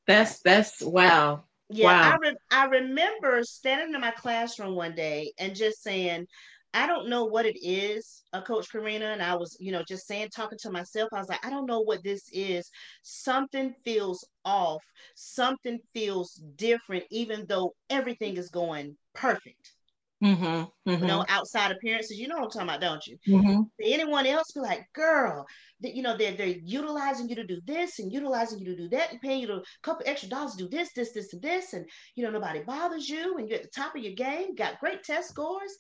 that's 0.07 0.41
that's 0.41 0.81
wow. 0.81 1.44
Yeah, 1.69 1.97
wow. 1.99 2.01
I 2.01 2.17
re- 2.17 2.37
I 2.51 2.65
remember 2.65 3.43
standing 3.43 3.95
in 3.95 4.01
my 4.01 4.11
classroom 4.11 4.75
one 4.75 4.95
day 4.95 5.33
and 5.39 5.55
just 5.55 5.83
saying, 5.83 6.27
I 6.73 6.87
don't 6.87 7.09
know 7.09 7.25
what 7.25 7.45
it 7.45 7.57
is, 7.61 8.23
uh, 8.33 8.41
Coach 8.41 8.67
Karina. 8.71 9.05
And 9.07 9.23
I 9.23 9.35
was, 9.35 9.55
you 9.59 9.71
know, 9.71 9.83
just 9.87 10.07
saying, 10.07 10.29
talking 10.35 10.59
to 10.61 10.71
myself, 10.71 11.09
I 11.13 11.19
was 11.19 11.29
like, 11.29 11.45
I 11.45 11.49
don't 11.49 11.65
know 11.67 11.81
what 11.81 12.03
this 12.03 12.23
is. 12.33 12.69
Something 13.01 13.73
feels 13.85 14.27
off. 14.43 14.83
Something 15.15 15.79
feels 15.93 16.33
different, 16.55 17.05
even 17.11 17.45
though 17.47 17.73
everything 17.89 18.37
is 18.37 18.49
going 18.49 18.97
perfect. 19.13 19.74
Mm-hmm, 20.23 20.43
mm-hmm. 20.43 20.89
You 20.89 21.07
know, 21.07 21.25
outside 21.27 21.71
appearances. 21.71 22.17
You 22.17 22.27
know 22.27 22.35
what 22.35 22.45
I'm 22.45 22.49
talking 22.49 22.69
about, 22.69 22.81
don't 22.81 23.05
you? 23.05 23.17
Mm-hmm. 23.27 23.61
Anyone 23.83 24.25
else 24.25 24.51
be 24.53 24.61
like, 24.61 24.87
girl, 24.93 25.45
that 25.81 25.93
you 25.93 26.01
know, 26.01 26.15
they're 26.17 26.33
they're 26.33 26.55
utilizing 26.63 27.27
you 27.27 27.35
to 27.35 27.45
do 27.45 27.59
this 27.65 27.99
and 27.99 28.11
utilizing 28.11 28.59
you 28.59 28.65
to 28.65 28.75
do 28.75 28.89
that 28.89 29.11
and 29.11 29.21
paying 29.21 29.41
you 29.41 29.51
a 29.51 29.61
couple 29.83 30.03
extra 30.05 30.29
dollars 30.29 30.55
to 30.55 30.63
do 30.63 30.69
this, 30.69 30.93
this, 30.93 31.11
this, 31.11 31.33
and 31.33 31.41
this, 31.41 31.73
and 31.73 31.85
you 32.15 32.23
know, 32.23 32.31
nobody 32.31 32.63
bothers 32.63 33.09
you, 33.09 33.37
and 33.37 33.49
you're 33.49 33.57
at 33.57 33.63
the 33.63 33.69
top 33.69 33.95
of 33.95 34.03
your 34.03 34.13
game, 34.13 34.55
got 34.55 34.79
great 34.79 35.03
test 35.03 35.29
scores. 35.29 35.75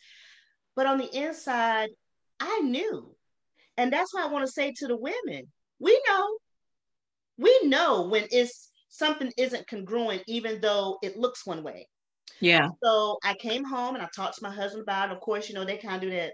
But 0.75 0.85
on 0.85 0.97
the 0.97 1.17
inside, 1.17 1.89
I 2.39 2.59
knew. 2.59 3.15
And 3.77 3.91
that's 3.91 4.13
why 4.13 4.23
I 4.23 4.27
want 4.27 4.45
to 4.45 4.51
say 4.51 4.73
to 4.77 4.87
the 4.87 4.97
women, 4.97 5.47
we 5.79 6.01
know. 6.07 6.37
We 7.37 7.59
know 7.63 8.07
when 8.07 8.27
it's 8.31 8.71
something 8.89 9.31
isn't 9.37 9.67
congruent, 9.67 10.23
even 10.27 10.61
though 10.61 10.99
it 11.01 11.17
looks 11.17 11.45
one 11.45 11.63
way. 11.63 11.87
Yeah. 12.39 12.69
So 12.83 13.17
I 13.23 13.33
came 13.35 13.63
home 13.63 13.95
and 13.95 14.03
I 14.03 14.09
talked 14.15 14.37
to 14.37 14.43
my 14.43 14.53
husband 14.53 14.83
about 14.83 15.09
it. 15.09 15.15
Of 15.15 15.21
course, 15.21 15.49
you 15.49 15.55
know, 15.55 15.65
they 15.65 15.77
kind 15.77 15.95
of 15.95 16.01
do 16.01 16.09
that. 16.11 16.33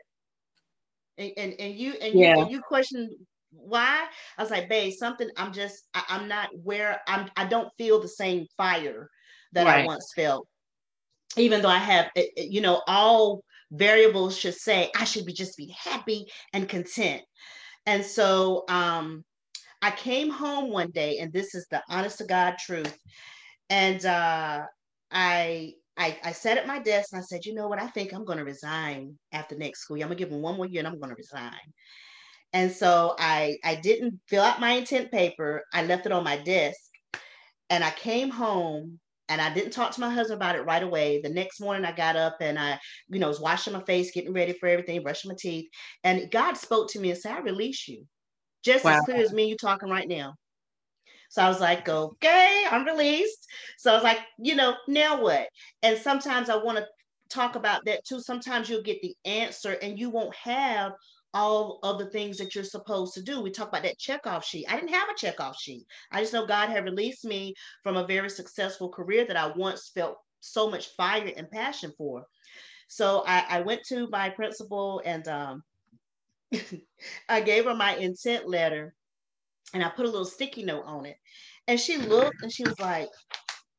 And, 1.17 1.31
and, 1.37 1.53
and 1.59 1.75
you 1.75 1.93
and 2.01 2.19
yeah. 2.19 2.35
you 2.35 2.41
and 2.41 2.51
you 2.51 2.61
question 2.61 3.09
why 3.51 4.07
i 4.37 4.41
was 4.41 4.51
like 4.51 4.69
babe 4.69 4.93
something 4.93 5.29
i'm 5.37 5.51
just 5.51 5.87
I, 5.93 6.03
am 6.09 6.27
not 6.27 6.49
where 6.63 7.01
i'm 7.07 7.29
i 7.35 7.45
don't 7.45 7.69
feel 7.77 7.99
the 7.99 8.07
same 8.07 8.47
fire 8.57 9.09
that 9.53 9.65
right. 9.65 9.83
i 9.83 9.85
once 9.85 10.11
felt 10.15 10.47
even 11.37 11.61
though 11.61 11.69
i 11.69 11.77
have 11.77 12.09
eh, 12.15 12.25
eh, 12.37 12.47
you 12.49 12.61
know 12.61 12.81
all 12.87 13.43
variables 13.71 14.37
should 14.37 14.55
say 14.55 14.89
i 14.97 15.03
should 15.03 15.25
be 15.25 15.33
just 15.33 15.57
be 15.57 15.73
happy 15.77 16.25
and 16.53 16.69
content 16.69 17.21
and 17.85 18.03
so 18.03 18.63
um 18.69 19.23
i 19.81 19.91
came 19.91 20.29
home 20.29 20.71
one 20.71 20.91
day 20.91 21.19
and 21.19 21.31
this 21.33 21.53
is 21.53 21.67
the 21.71 21.81
honest 21.89 22.17
to 22.19 22.25
god 22.25 22.55
truth 22.57 22.97
and 23.69 24.05
uh 24.05 24.61
i 25.11 25.73
I, 26.01 26.17
I 26.23 26.31
sat 26.31 26.57
at 26.57 26.65
my 26.65 26.79
desk 26.79 27.09
and 27.13 27.21
I 27.21 27.23
said, 27.23 27.45
you 27.45 27.53
know 27.53 27.67
what? 27.67 27.79
I 27.79 27.85
think 27.87 28.11
I'm 28.11 28.25
going 28.25 28.39
to 28.39 28.43
resign 28.43 29.17
after 29.31 29.55
next 29.55 29.81
school 29.81 29.97
year. 29.97 30.05
I'm 30.05 30.09
going 30.09 30.17
to 30.17 30.23
give 30.23 30.31
them 30.31 30.41
one 30.41 30.57
more 30.57 30.65
year 30.65 30.79
and 30.79 30.87
I'm 30.87 30.99
going 30.99 31.11
to 31.11 31.15
resign. 31.15 31.59
And 32.53 32.71
so 32.71 33.15
I 33.19 33.57
I 33.63 33.75
didn't 33.75 34.19
fill 34.27 34.43
out 34.43 34.59
my 34.59 34.71
intent 34.71 35.11
paper. 35.11 35.63
I 35.71 35.85
left 35.85 36.07
it 36.07 36.11
on 36.11 36.23
my 36.23 36.37
desk. 36.37 36.79
And 37.69 37.83
I 37.83 37.91
came 37.91 38.31
home 38.31 38.99
and 39.29 39.39
I 39.39 39.53
didn't 39.53 39.71
talk 39.71 39.91
to 39.91 40.01
my 40.01 40.09
husband 40.09 40.37
about 40.37 40.55
it 40.55 40.65
right 40.65 40.83
away. 40.83 41.21
The 41.21 41.29
next 41.29 41.61
morning 41.61 41.85
I 41.85 41.93
got 41.93 42.17
up 42.17 42.37
and 42.41 42.57
I, 42.59 42.79
you 43.07 43.19
know, 43.19 43.29
was 43.29 43.39
washing 43.39 43.73
my 43.73 43.83
face, 43.83 44.11
getting 44.11 44.33
ready 44.33 44.53
for 44.53 44.67
everything, 44.67 45.03
brushing 45.03 45.29
my 45.29 45.35
teeth. 45.39 45.69
And 46.03 46.29
God 46.31 46.57
spoke 46.57 46.89
to 46.89 46.99
me 46.99 47.11
and 47.11 47.19
said, 47.19 47.33
I 47.33 47.39
release 47.39 47.87
you. 47.87 48.05
Just 48.65 48.83
wow. 48.83 48.97
as 48.97 49.01
clear 49.05 49.17
as 49.17 49.31
me 49.31 49.45
you 49.45 49.55
talking 49.55 49.89
right 49.89 50.07
now. 50.07 50.33
So 51.31 51.41
I 51.41 51.47
was 51.47 51.61
like, 51.61 51.87
okay, 51.87 52.65
I'm 52.69 52.83
released. 52.83 53.47
So 53.77 53.91
I 53.91 53.95
was 53.95 54.03
like, 54.03 54.19
you 54.37 54.53
know, 54.53 54.75
now 54.89 55.21
what? 55.21 55.47
And 55.81 55.97
sometimes 55.97 56.49
I 56.49 56.57
want 56.57 56.77
to 56.77 56.85
talk 57.29 57.55
about 57.55 57.85
that 57.85 58.03
too. 58.03 58.19
Sometimes 58.19 58.69
you'll 58.69 58.81
get 58.81 59.01
the 59.01 59.15
answer 59.23 59.77
and 59.81 59.97
you 59.97 60.09
won't 60.09 60.35
have 60.35 60.91
all 61.33 61.79
of 61.83 61.99
the 61.99 62.07
things 62.07 62.37
that 62.37 62.53
you're 62.53 62.65
supposed 62.65 63.13
to 63.13 63.21
do. 63.21 63.39
We 63.39 63.49
talk 63.49 63.69
about 63.69 63.83
that 63.83 63.97
checkoff 63.97 64.43
sheet. 64.43 64.65
I 64.69 64.75
didn't 64.75 64.93
have 64.93 65.07
a 65.07 65.25
checkoff 65.25 65.55
sheet. 65.57 65.85
I 66.11 66.19
just 66.19 66.33
know 66.33 66.45
God 66.45 66.67
had 66.67 66.83
released 66.83 67.23
me 67.23 67.53
from 67.81 67.95
a 67.95 68.05
very 68.05 68.29
successful 68.29 68.89
career 68.89 69.23
that 69.25 69.37
I 69.37 69.53
once 69.55 69.89
felt 69.95 70.17
so 70.41 70.69
much 70.69 70.89
fire 70.97 71.31
and 71.37 71.49
passion 71.49 71.93
for. 71.97 72.25
So 72.89 73.23
I, 73.25 73.45
I 73.47 73.61
went 73.61 73.83
to 73.87 74.09
my 74.09 74.31
principal 74.31 75.01
and 75.05 75.25
um, 75.29 75.63
I 77.29 77.39
gave 77.39 77.63
her 77.63 77.73
my 77.73 77.95
intent 77.95 78.49
letter 78.49 78.93
and 79.73 79.83
I 79.83 79.89
put 79.89 80.05
a 80.05 80.09
little 80.09 80.25
sticky 80.25 80.63
note 80.63 80.83
on 80.85 81.05
it. 81.05 81.17
And 81.67 81.79
she 81.79 81.97
looked 81.97 82.41
and 82.41 82.51
she 82.51 82.63
was 82.63 82.79
like, 82.79 83.09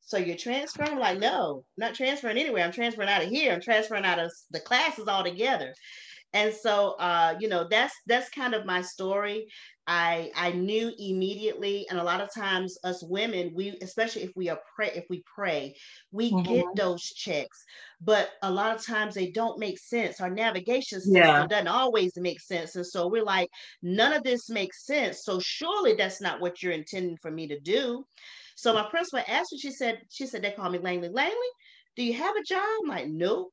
so 0.00 0.18
you're 0.18 0.37
transferring? 0.37 0.92
I'm 0.92 0.99
like, 0.99 1.18
no, 1.18 1.64
not 1.78 1.94
transferring 1.94 2.38
anywhere. 2.38 2.64
I'm 2.64 2.72
transferring 2.72 3.08
out 3.08 3.22
of 3.22 3.30
here. 3.30 3.52
I'm 3.52 3.61
transferring 3.61 4.04
out 4.04 4.18
of 4.18 4.30
the 4.50 4.61
classes 4.61 5.08
altogether 5.08 5.75
and 6.34 6.52
so 6.54 6.94
uh, 6.99 7.34
you 7.40 7.49
know 7.49 7.66
that's 7.68 7.94
that's 8.06 8.28
kind 8.30 8.54
of 8.54 8.66
my 8.66 8.80
story 8.80 9.46
i 9.86 10.30
i 10.36 10.52
knew 10.52 10.92
immediately 10.98 11.86
and 11.90 11.98
a 11.98 12.04
lot 12.04 12.20
of 12.20 12.32
times 12.32 12.78
us 12.84 13.02
women 13.02 13.52
we 13.54 13.76
especially 13.82 14.22
if 14.22 14.30
we 14.36 14.48
are 14.48 14.60
pray 14.76 14.90
if 14.94 15.04
we 15.10 15.22
pray 15.34 15.74
we 16.12 16.30
mm-hmm. 16.30 16.52
get 16.52 16.64
those 16.76 17.02
checks 17.02 17.64
but 18.00 18.30
a 18.42 18.50
lot 18.50 18.74
of 18.74 18.84
times 18.84 19.14
they 19.14 19.30
don't 19.30 19.58
make 19.58 19.78
sense 19.78 20.20
our 20.20 20.30
navigation 20.30 21.00
system 21.00 21.16
yeah. 21.16 21.46
doesn't 21.46 21.68
always 21.68 22.12
make 22.16 22.40
sense 22.40 22.76
and 22.76 22.86
so 22.86 23.08
we're 23.08 23.24
like 23.24 23.48
none 23.82 24.12
of 24.12 24.22
this 24.22 24.48
makes 24.48 24.86
sense 24.86 25.24
so 25.24 25.40
surely 25.40 25.94
that's 25.94 26.20
not 26.20 26.40
what 26.40 26.62
you're 26.62 26.72
intending 26.72 27.16
for 27.20 27.30
me 27.30 27.48
to 27.48 27.58
do 27.60 28.04
so 28.54 28.72
my 28.72 28.88
principal 28.88 29.24
asked 29.26 29.52
me 29.52 29.58
she 29.58 29.72
said 29.72 30.00
she 30.10 30.26
said 30.26 30.42
they 30.42 30.52
call 30.52 30.70
me 30.70 30.78
langley 30.78 31.08
langley 31.08 31.36
do 31.96 32.04
you 32.04 32.14
have 32.14 32.36
a 32.36 32.44
job 32.44 32.62
I'm 32.84 32.88
like 32.88 33.08
nope 33.08 33.52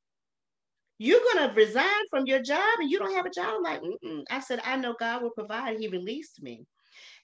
you're 1.00 1.22
going 1.34 1.50
to 1.50 1.56
resign 1.56 1.86
from 2.10 2.28
your 2.28 2.42
job 2.42 2.80
and 2.80 2.90
you 2.90 3.00
don't 3.00 3.16
have 3.16 3.26
a 3.26 3.32
job. 3.32 3.56
I'm 3.56 3.64
like, 3.64 3.82
Mm-mm. 3.82 4.24
I 4.30 4.42
said, 4.42 4.60
I 4.66 4.76
know 4.76 4.96
God 5.00 5.24
will 5.24 5.32
provide. 5.32 5.80
He 5.80 5.88
released 5.88 6.44
me. 6.44 6.66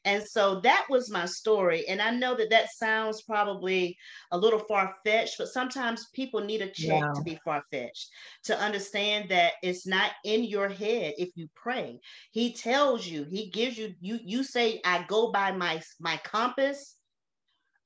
And 0.05 0.23
so 0.23 0.59
that 0.61 0.85
was 0.89 1.09
my 1.09 1.25
story. 1.25 1.87
And 1.87 1.99
I 1.99 2.11
know 2.11 2.35
that 2.35 2.51
that 2.51 2.71
sounds 2.71 3.23
probably 3.23 3.97
a 4.31 4.37
little 4.37 4.59
far 4.59 4.95
fetched, 5.03 5.35
but 5.39 5.47
sometimes 5.47 6.07
people 6.13 6.41
need 6.41 6.61
a 6.61 6.67
check 6.67 7.01
yeah. 7.01 7.11
to 7.15 7.21
be 7.23 7.39
far 7.43 7.63
fetched 7.71 8.09
to 8.43 8.57
understand 8.57 9.29
that 9.29 9.53
it's 9.63 9.87
not 9.87 10.11
in 10.23 10.43
your 10.43 10.69
head 10.69 11.15
if 11.17 11.29
you 11.35 11.49
pray. 11.55 11.99
He 12.31 12.53
tells 12.53 13.05
you, 13.05 13.25
he 13.25 13.49
gives 13.49 13.79
you, 13.79 13.93
you, 13.99 14.19
you 14.23 14.43
say, 14.43 14.79
I 14.85 15.03
go 15.07 15.31
by 15.31 15.51
my, 15.51 15.81
my 15.99 16.17
compass 16.23 16.94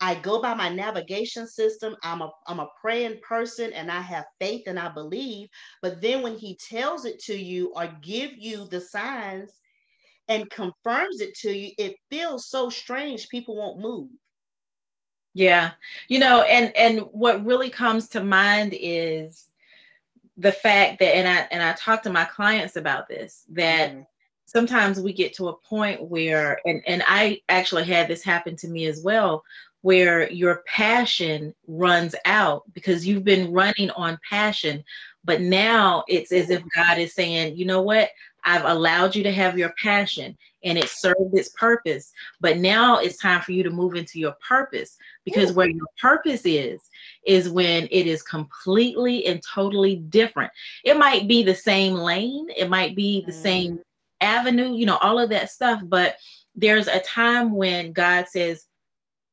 I 0.02 0.16
go 0.16 0.42
by 0.42 0.54
my 0.54 0.70
navigation 0.70 1.48
system. 1.48 1.96
I'm 2.04 2.22
a 2.22 2.32
I'm 2.48 2.60
a 2.60 2.70
praying 2.80 3.20
person 3.22 3.74
and 3.74 3.92
I 3.92 4.02
have 4.02 4.26
faith 4.40 4.64
and 4.68 4.80
I 4.80 4.90
believe. 4.90 5.50
But 5.82 6.02
then 6.02 6.22
when 6.22 6.38
he 6.38 6.56
tells 6.56 7.06
it 7.06 7.20
to 7.24 7.36
you 7.36 7.74
or 7.76 7.88
give 8.02 8.32
you 8.38 8.66
the 8.68 8.80
signs 8.82 9.52
and 10.28 10.50
confirms 10.50 11.22
it 11.22 11.36
to 11.40 11.52
you, 11.52 11.72
it 11.78 11.96
feels 12.10 12.48
so 12.48 12.70
strange 12.70 13.30
people 13.30 13.56
won't 13.58 13.80
move. 13.80 14.10
Yeah. 15.34 15.72
You 16.08 16.20
know, 16.20 16.42
and 16.44 16.76
and 16.76 17.00
what 17.12 17.46
really 17.46 17.70
comes 17.70 18.08
to 18.10 18.24
mind 18.24 18.76
is 18.80 19.48
the 20.38 20.52
fact 20.52 21.00
that 21.00 21.16
and 21.16 21.28
I 21.28 21.48
and 21.52 21.62
I 21.62 21.74
talk 21.74 22.04
to 22.04 22.10
my 22.10 22.26
clients 22.26 22.76
about 22.76 23.08
this 23.08 23.46
that 23.52 23.92
mm 23.94 24.06
sometimes 24.46 25.00
we 25.00 25.14
get 25.14 25.32
to 25.32 25.50
a 25.50 25.58
point 25.58 26.02
where 26.02 26.60
and 26.66 26.82
and 26.88 27.04
I 27.06 27.40
actually 27.50 27.84
had 27.84 28.08
this 28.08 28.24
happen 28.24 28.56
to 28.58 28.68
me 28.68 28.88
as 28.88 29.02
well 29.04 29.44
where 29.82 30.30
your 30.32 30.64
passion 30.68 31.54
runs 31.68 32.16
out 32.26 32.64
because 32.74 33.08
you've 33.08 33.24
been 33.24 33.52
running 33.52 33.90
on 33.92 34.20
passion. 34.30 34.84
But 35.24 35.42
now 35.42 36.04
it's 36.08 36.32
as 36.32 36.50
if 36.50 36.62
God 36.76 36.98
is 36.98 37.14
saying, 37.14 37.56
you 37.56 37.66
know 37.66 37.82
what? 37.82 38.10
I've 38.44 38.66
allowed 38.66 39.16
you 39.16 39.24
to 39.24 39.32
have 39.32 39.58
your 39.58 39.74
passion 39.82 40.38
and 40.64 40.78
it 40.78 40.90
served 40.90 41.34
its 41.34 41.50
purpose. 41.50 42.12
But 42.42 42.58
now 42.58 43.00
it's 43.00 43.18
time 43.18 43.42
for 43.42 43.52
you 43.52 43.64
to 43.64 43.70
move 43.70 43.96
into 43.96 44.20
your 44.20 44.36
purpose 44.46 44.98
because 45.26 45.52
where 45.54 45.70
your 45.70 45.88
purpose 46.02 46.42
is, 46.46 46.82
is 47.26 47.50
when 47.50 47.88
it 47.92 48.08
is 48.08 48.24
completely 48.24 49.26
and 49.26 49.42
totally 49.44 49.98
different. 49.98 50.52
It 50.84 50.98
might 50.98 51.28
be 51.28 51.44
the 51.44 51.56
same 51.56 51.94
lane, 51.94 52.48
it 52.56 52.70
might 52.70 52.96
be 52.96 53.24
the 53.26 53.34
same 53.34 53.78
mm. 53.78 53.84
avenue, 54.22 54.74
you 54.74 54.86
know, 54.86 54.98
all 54.98 55.20
of 55.20 55.30
that 55.30 55.52
stuff. 55.52 55.82
But 55.86 56.16
there's 56.56 56.88
a 56.88 57.00
time 57.00 57.54
when 57.54 57.94
God 57.94 58.28
says, 58.28 58.66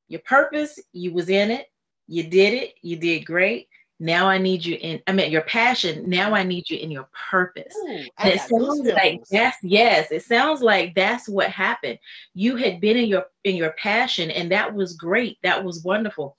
your 0.08 0.20
purpose, 0.20 0.78
you 0.92 1.12
was 1.12 1.28
in 1.28 1.50
it, 1.50 1.66
you 2.06 2.25
did 2.25 2.54
it, 2.54 2.75
you 2.82 2.96
did 2.96 3.26
great. 3.26 3.68
Now 3.98 4.28
I 4.28 4.36
need 4.36 4.64
you 4.64 4.76
in, 4.80 5.00
I 5.06 5.12
mean 5.12 5.30
your 5.30 5.42
passion, 5.42 6.08
now 6.08 6.34
I 6.34 6.42
need 6.42 6.68
you 6.68 6.76
in 6.76 6.90
your 6.90 7.08
purpose. 7.30 7.75
Ooh, 7.88 8.04
it 8.25 8.40
sounds 8.40 8.80
like 8.80 9.22
that's 9.30 9.56
yes, 9.62 10.10
it 10.10 10.22
sounds 10.22 10.60
like 10.60 10.94
that's 10.94 11.28
what 11.28 11.48
happened. 11.48 11.98
You 12.34 12.56
had 12.56 12.80
been 12.80 12.98
in 12.98 13.06
your 13.06 13.25
in 13.44 13.56
your 13.56 13.72
passion, 13.72 14.30
and 14.30 14.50
that 14.52 14.75
was 14.75 14.94
great. 14.94 15.38
That 15.42 15.64
was 15.64 15.82
wonderful. 15.82 16.36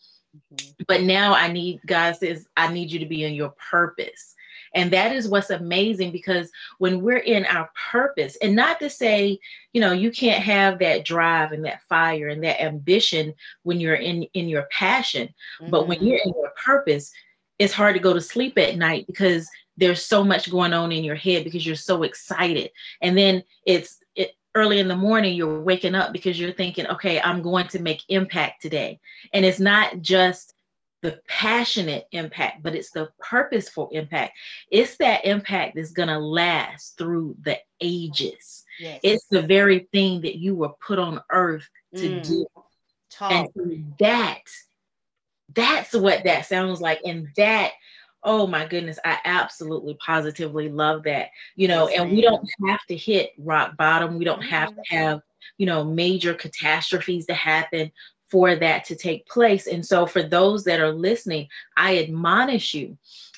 Mm-hmm. 0.54 0.84
But 0.88 1.02
now 1.02 1.34
I 1.34 1.52
need 1.52 1.82
God 1.88 2.16
says, 2.16 2.48
I 2.56 2.72
need 2.72 2.92
you 2.92 3.00
to 3.00 3.08
be 3.08 3.24
in 3.24 3.34
your 3.34 3.54
purpose. 3.72 4.36
And 4.78 4.92
that 4.92 5.12
is 5.12 5.28
what's 5.28 5.50
amazing 5.50 6.12
because 6.12 6.52
when 6.78 7.02
we're 7.02 7.18
in 7.18 7.48
our 7.48 7.70
purpose, 7.92 8.38
and 8.44 8.56
not 8.56 8.80
to 8.80 8.92
say, 8.92 9.40
you 9.74 9.82
know, 9.82 9.92
you 9.92 10.12
can't 10.12 10.44
have 10.44 10.78
that 10.80 11.04
drive 11.04 11.52
and 11.52 11.66
that 11.66 11.82
fire 11.90 12.28
and 12.28 12.44
that 12.44 12.62
ambition 12.62 13.34
when 13.64 13.80
you're 13.80 13.96
in 13.96 14.24
in 14.36 14.48
your 14.48 14.68
passion, 14.72 15.30
mm-hmm. 15.60 15.72
but 15.72 15.88
when 15.88 16.04
you're 16.04 16.20
in 16.24 16.32
your 16.32 16.54
purpose, 16.64 17.12
it's 17.58 17.74
hard 17.74 17.96
to 17.96 18.02
go 18.02 18.14
to 18.14 18.22
sleep 18.22 18.56
at 18.60 18.78
night 18.78 19.08
because 19.08 19.50
there's 19.78 20.04
so 20.04 20.24
much 20.24 20.52
going 20.52 20.74
on 20.74 20.92
in 20.92 21.04
your 21.04 21.16
head 21.16 21.44
because 21.44 21.66
you're 21.66 21.76
so 21.76 22.04
excited. 22.04 22.70
And 23.02 23.18
then 23.18 23.44
it's 23.66 23.98
it, 24.16 24.34
early 24.54 24.78
in 24.80 24.88
the 24.88 24.96
morning 24.96 25.34
you're 25.34 25.60
waking 25.60 25.96
up 25.96 26.14
because 26.14 26.40
you're 26.40 26.52
thinking, 26.52 26.86
okay, 26.86 27.20
I'm 27.20 27.42
going 27.42 27.68
to 27.70 27.82
make 27.82 28.04
impact 28.10 28.62
today. 28.62 29.00
And 29.34 29.44
it's 29.44 29.60
not 29.60 30.02
just 30.02 30.54
the 31.02 31.20
passionate 31.28 32.06
impact, 32.12 32.64
but 32.64 32.76
it's 32.76 32.92
the 32.92 33.10
purposeful 33.20 33.90
impact. 33.92 34.38
It's 34.72 34.98
that 34.98 35.26
impact 35.26 35.76
that's 35.76 35.92
going 35.92 36.10
to 36.10 36.20
last 36.20 36.98
through 36.98 37.36
the 37.42 37.60
ages. 37.82 38.64
Yes. 38.80 39.00
It's 39.04 39.26
the 39.30 39.42
very 39.42 39.88
thing 39.92 40.22
that 40.22 40.38
you 40.38 40.56
were 40.56 40.74
put 40.86 41.00
on 41.00 41.22
earth 41.30 41.68
to 41.96 42.10
mm. 42.10 42.28
do. 42.28 42.46
Talk. 43.12 43.32
And 43.32 43.94
that, 44.00 44.42
that's 45.54 45.94
what 45.94 46.24
that 46.26 46.46
sounds 46.46 46.82
like. 46.82 47.00
And 47.06 47.30
that 47.38 47.72
Oh 48.24 48.48
my 48.48 48.66
goodness, 48.66 49.00
I 49.06 49.20
absolutely 49.24 49.94
positively 50.06 50.70
love 50.70 51.04
that. 51.04 51.30
You 51.56 51.68
know, 51.68 51.88
yes, 51.88 52.02
and 52.02 52.12
we 52.12 52.22
don't 52.22 52.46
have 52.68 52.84
to 52.90 52.98
hit 52.98 53.32
rock 53.38 53.78
bottom. 53.78 54.18
We 54.18 54.26
don't 54.26 54.42
have 54.42 54.76
to 54.76 54.82
have, 54.90 55.22
you 55.58 55.66
know, 55.66 55.84
major 55.84 56.34
catastrophes 56.34 57.28
to 57.28 57.34
happen 57.34 57.92
for 58.30 58.56
that 58.56 58.86
to 58.86 58.96
take 58.96 59.28
place. 59.28 59.68
And 59.68 59.86
so 59.86 60.06
for 60.06 60.24
those 60.24 60.64
that 60.66 60.80
are 60.80 60.92
listening, 60.92 61.48
I 61.78 62.00
admonish 62.00 62.74
you 62.74 62.98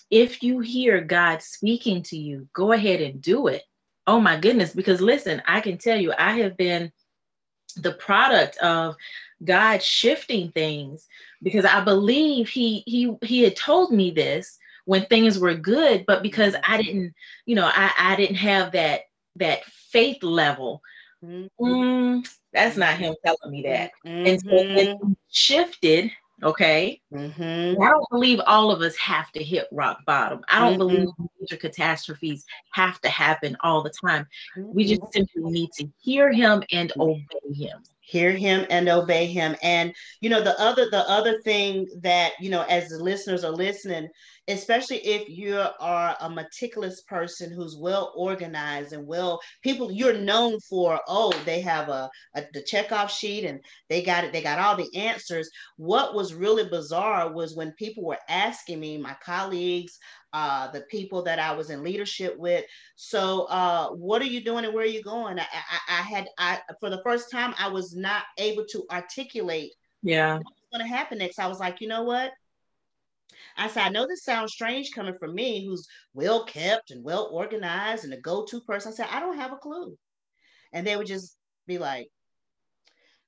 if 0.09 0.41
you 0.41 0.59
hear 0.59 1.01
God 1.01 1.41
speaking 1.41 2.01
to 2.03 2.17
you, 2.17 2.47
go 2.53 2.71
ahead 2.71 3.01
and 3.01 3.21
do 3.21 3.47
it. 3.47 3.63
Oh 4.07 4.19
my 4.19 4.39
goodness, 4.39 4.73
because 4.73 5.01
listen, 5.01 5.41
I 5.47 5.61
can 5.61 5.77
tell 5.77 5.99
you, 5.99 6.13
I 6.17 6.31
have 6.39 6.57
been 6.57 6.91
the 7.77 7.93
product 7.93 8.57
of 8.57 8.95
God 9.43 9.83
shifting 9.83 10.51
things 10.51 11.07
because 11.43 11.63
I 11.63 11.81
believe 11.81 12.49
he 12.49 12.83
he 12.87 13.15
he 13.21 13.43
had 13.43 13.55
told 13.55 13.91
me 13.91 14.09
this 14.11 14.57
when 14.85 15.05
things 15.05 15.37
were 15.37 15.53
good, 15.53 16.05
but 16.07 16.23
because 16.23 16.55
I 16.67 16.81
didn't, 16.81 17.13
you 17.45 17.55
know, 17.55 17.69
I, 17.71 17.91
I 17.97 18.15
didn't 18.15 18.37
have 18.37 18.71
that 18.71 19.01
that 19.35 19.63
faith 19.65 20.23
level. 20.23 20.81
Mm-hmm. 21.23 21.63
Mm, 21.63 22.38
that's 22.53 22.77
not 22.77 22.97
him 22.97 23.15
telling 23.25 23.51
me 23.51 23.63
that. 23.63 23.91
Mm-hmm. 24.05 24.27
And 24.27 24.41
so 24.41 24.49
it 24.51 24.97
shifted 25.29 26.11
Okay. 26.41 27.01
Mm-hmm. 27.13 27.81
I 27.81 27.89
don't 27.89 28.09
believe 28.09 28.39
all 28.45 28.71
of 28.71 28.81
us 28.81 28.95
have 28.97 29.31
to 29.33 29.43
hit 29.43 29.67
rock 29.71 29.99
bottom. 30.05 30.41
I 30.49 30.59
don't 30.59 30.79
mm-hmm. 30.79 30.87
believe 30.87 31.09
major 31.39 31.57
catastrophes 31.57 32.45
have 32.71 33.01
to 33.01 33.09
happen 33.09 33.57
all 33.61 33.81
the 33.83 33.91
time. 34.05 34.27
Mm-hmm. 34.57 34.73
We 34.73 34.85
just 34.85 35.01
simply 35.13 35.43
need 35.43 35.71
to 35.73 35.87
hear 36.01 36.31
him 36.31 36.63
and 36.71 36.91
obey 36.97 37.53
him 37.53 37.83
hear 38.09 38.31
him 38.31 38.65
and 38.69 38.89
obey 38.89 39.27
him. 39.27 39.55
And 39.61 39.93
you 40.21 40.29
know 40.29 40.41
the 40.41 40.59
other 40.59 40.89
the 40.89 41.07
other 41.09 41.39
thing 41.41 41.87
that 42.01 42.33
you 42.39 42.49
know 42.49 42.63
as 42.63 42.89
the 42.89 42.97
listeners 42.97 43.43
are 43.43 43.51
listening 43.51 44.09
especially 44.47 44.97
if 45.05 45.29
you 45.29 45.63
are 45.79 46.17
a 46.21 46.29
meticulous 46.29 47.01
person 47.03 47.51
who's 47.53 47.77
well 47.77 48.11
organized 48.15 48.93
and 48.93 49.05
well 49.05 49.39
people 49.61 49.91
you're 49.91 50.17
known 50.17 50.59
for 50.61 50.99
oh 51.07 51.31
they 51.45 51.61
have 51.61 51.87
a, 51.87 52.09
a 52.35 52.43
the 52.53 52.63
checkoff 52.63 53.09
sheet 53.09 53.45
and 53.45 53.59
they 53.89 54.01
got 54.01 54.23
it 54.23 54.33
they 54.33 54.41
got 54.41 54.59
all 54.59 54.75
the 54.75 54.89
answers. 54.95 55.49
What 55.77 56.15
was 56.15 56.33
really 56.33 56.67
bizarre 56.67 57.31
was 57.31 57.55
when 57.55 57.71
people 57.73 58.03
were 58.03 58.19
asking 58.27 58.79
me 58.79 58.97
my 58.97 59.15
colleagues 59.23 59.97
uh, 60.33 60.69
the 60.71 60.81
people 60.81 61.23
that 61.23 61.39
I 61.39 61.53
was 61.53 61.69
in 61.69 61.83
leadership 61.83 62.37
with. 62.37 62.65
So, 62.95 63.43
uh, 63.45 63.89
what 63.89 64.21
are 64.21 64.25
you 64.25 64.43
doing 64.43 64.65
and 64.65 64.73
where 64.73 64.83
are 64.83 64.87
you 64.87 65.03
going? 65.03 65.39
I, 65.39 65.43
I, 65.43 65.99
I, 65.99 66.01
had, 66.01 66.27
I 66.37 66.59
for 66.79 66.89
the 66.89 67.01
first 67.03 67.31
time, 67.31 67.53
I 67.57 67.67
was 67.69 67.95
not 67.95 68.23
able 68.37 68.65
to 68.71 68.85
articulate. 68.91 69.73
Yeah, 70.01 70.37
what's 70.37 70.61
going 70.71 70.87
to 70.87 70.95
happen 70.95 71.17
next? 71.17 71.39
I 71.39 71.47
was 71.47 71.59
like, 71.59 71.81
you 71.81 71.87
know 71.87 72.03
what? 72.03 72.31
I 73.57 73.67
said, 73.67 73.83
I 73.83 73.89
know 73.89 74.07
this 74.07 74.23
sounds 74.23 74.53
strange 74.53 74.91
coming 74.93 75.15
from 75.19 75.35
me, 75.35 75.65
who's 75.65 75.87
well 76.13 76.45
kept 76.45 76.91
and 76.91 77.03
well 77.03 77.29
organized 77.31 78.03
and 78.03 78.13
a 78.13 78.17
go-to 78.17 78.61
person. 78.61 78.91
I 78.91 78.95
said, 78.95 79.07
I 79.11 79.19
don't 79.19 79.37
have 79.37 79.51
a 79.51 79.57
clue. 79.57 79.97
And 80.71 80.85
they 80.85 80.95
would 80.95 81.07
just 81.07 81.35
be 81.67 81.77
like, 81.77 82.09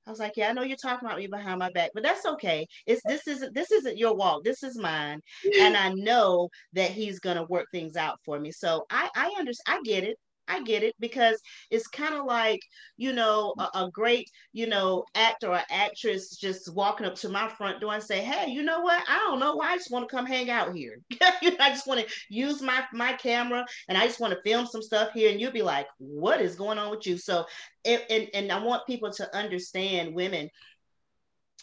I 0.06 0.10
was 0.10 0.18
like, 0.18 0.36
yeah, 0.36 0.48
I 0.50 0.52
know 0.52 0.62
you're 0.62 0.76
talking 0.76 1.06
about 1.06 1.18
me 1.18 1.26
behind 1.28 1.58
my 1.60 1.70
back, 1.70 1.90
but 1.94 2.02
that's 2.02 2.26
okay. 2.26 2.66
It's 2.86 3.02
this 3.06 3.26
isn't 3.28 3.54
this 3.54 3.70
isn't 3.70 3.98
your 3.98 4.14
walk. 4.16 4.44
This 4.44 4.62
is 4.62 4.76
mine. 4.76 5.20
And 5.56 5.76
I 5.76 5.90
know 5.90 6.48
that 6.72 6.90
he's 6.90 7.20
gonna 7.20 7.44
work 7.44 7.66
things 7.72 7.96
out 7.96 8.18
for 8.24 8.38
me. 8.40 8.50
So 8.52 8.84
I 8.90 9.08
I 9.14 9.34
understand 9.38 9.78
I 9.78 9.82
get 9.84 10.04
it. 10.04 10.18
I 10.48 10.62
get 10.62 10.82
it 10.82 10.94
because 10.98 11.40
it's 11.70 11.86
kind 11.86 12.14
of 12.14 12.24
like, 12.24 12.60
you 12.96 13.12
know, 13.12 13.54
a, 13.58 13.84
a, 13.84 13.90
great, 13.92 14.28
you 14.52 14.66
know, 14.66 15.04
actor 15.14 15.48
or 15.48 15.60
actress 15.70 16.36
just 16.36 16.72
walking 16.74 17.06
up 17.06 17.14
to 17.16 17.28
my 17.28 17.48
front 17.48 17.80
door 17.80 17.94
and 17.94 18.02
say, 18.02 18.20
Hey, 18.20 18.50
you 18.50 18.62
know 18.62 18.80
what? 18.80 19.02
I 19.08 19.18
don't 19.18 19.40
know 19.40 19.54
why 19.54 19.72
I 19.72 19.76
just 19.76 19.90
want 19.90 20.08
to 20.08 20.14
come 20.14 20.26
hang 20.26 20.50
out 20.50 20.74
here. 20.74 20.98
I 21.22 21.70
just 21.70 21.86
want 21.86 22.00
to 22.00 22.14
use 22.28 22.60
my 22.60 22.82
my 22.92 23.12
camera 23.14 23.64
and 23.88 23.96
I 23.96 24.06
just 24.06 24.20
want 24.20 24.34
to 24.34 24.42
film 24.42 24.66
some 24.66 24.82
stuff 24.82 25.12
here. 25.12 25.30
And 25.30 25.40
you'll 25.40 25.52
be 25.52 25.62
like, 25.62 25.86
what 25.98 26.40
is 26.40 26.56
going 26.56 26.78
on 26.78 26.90
with 26.90 27.06
you? 27.06 27.16
So 27.16 27.44
it, 27.84 28.04
and, 28.10 28.28
and 28.34 28.52
I 28.52 28.62
want 28.62 28.86
people 28.86 29.12
to 29.12 29.36
understand 29.36 30.14
women 30.14 30.48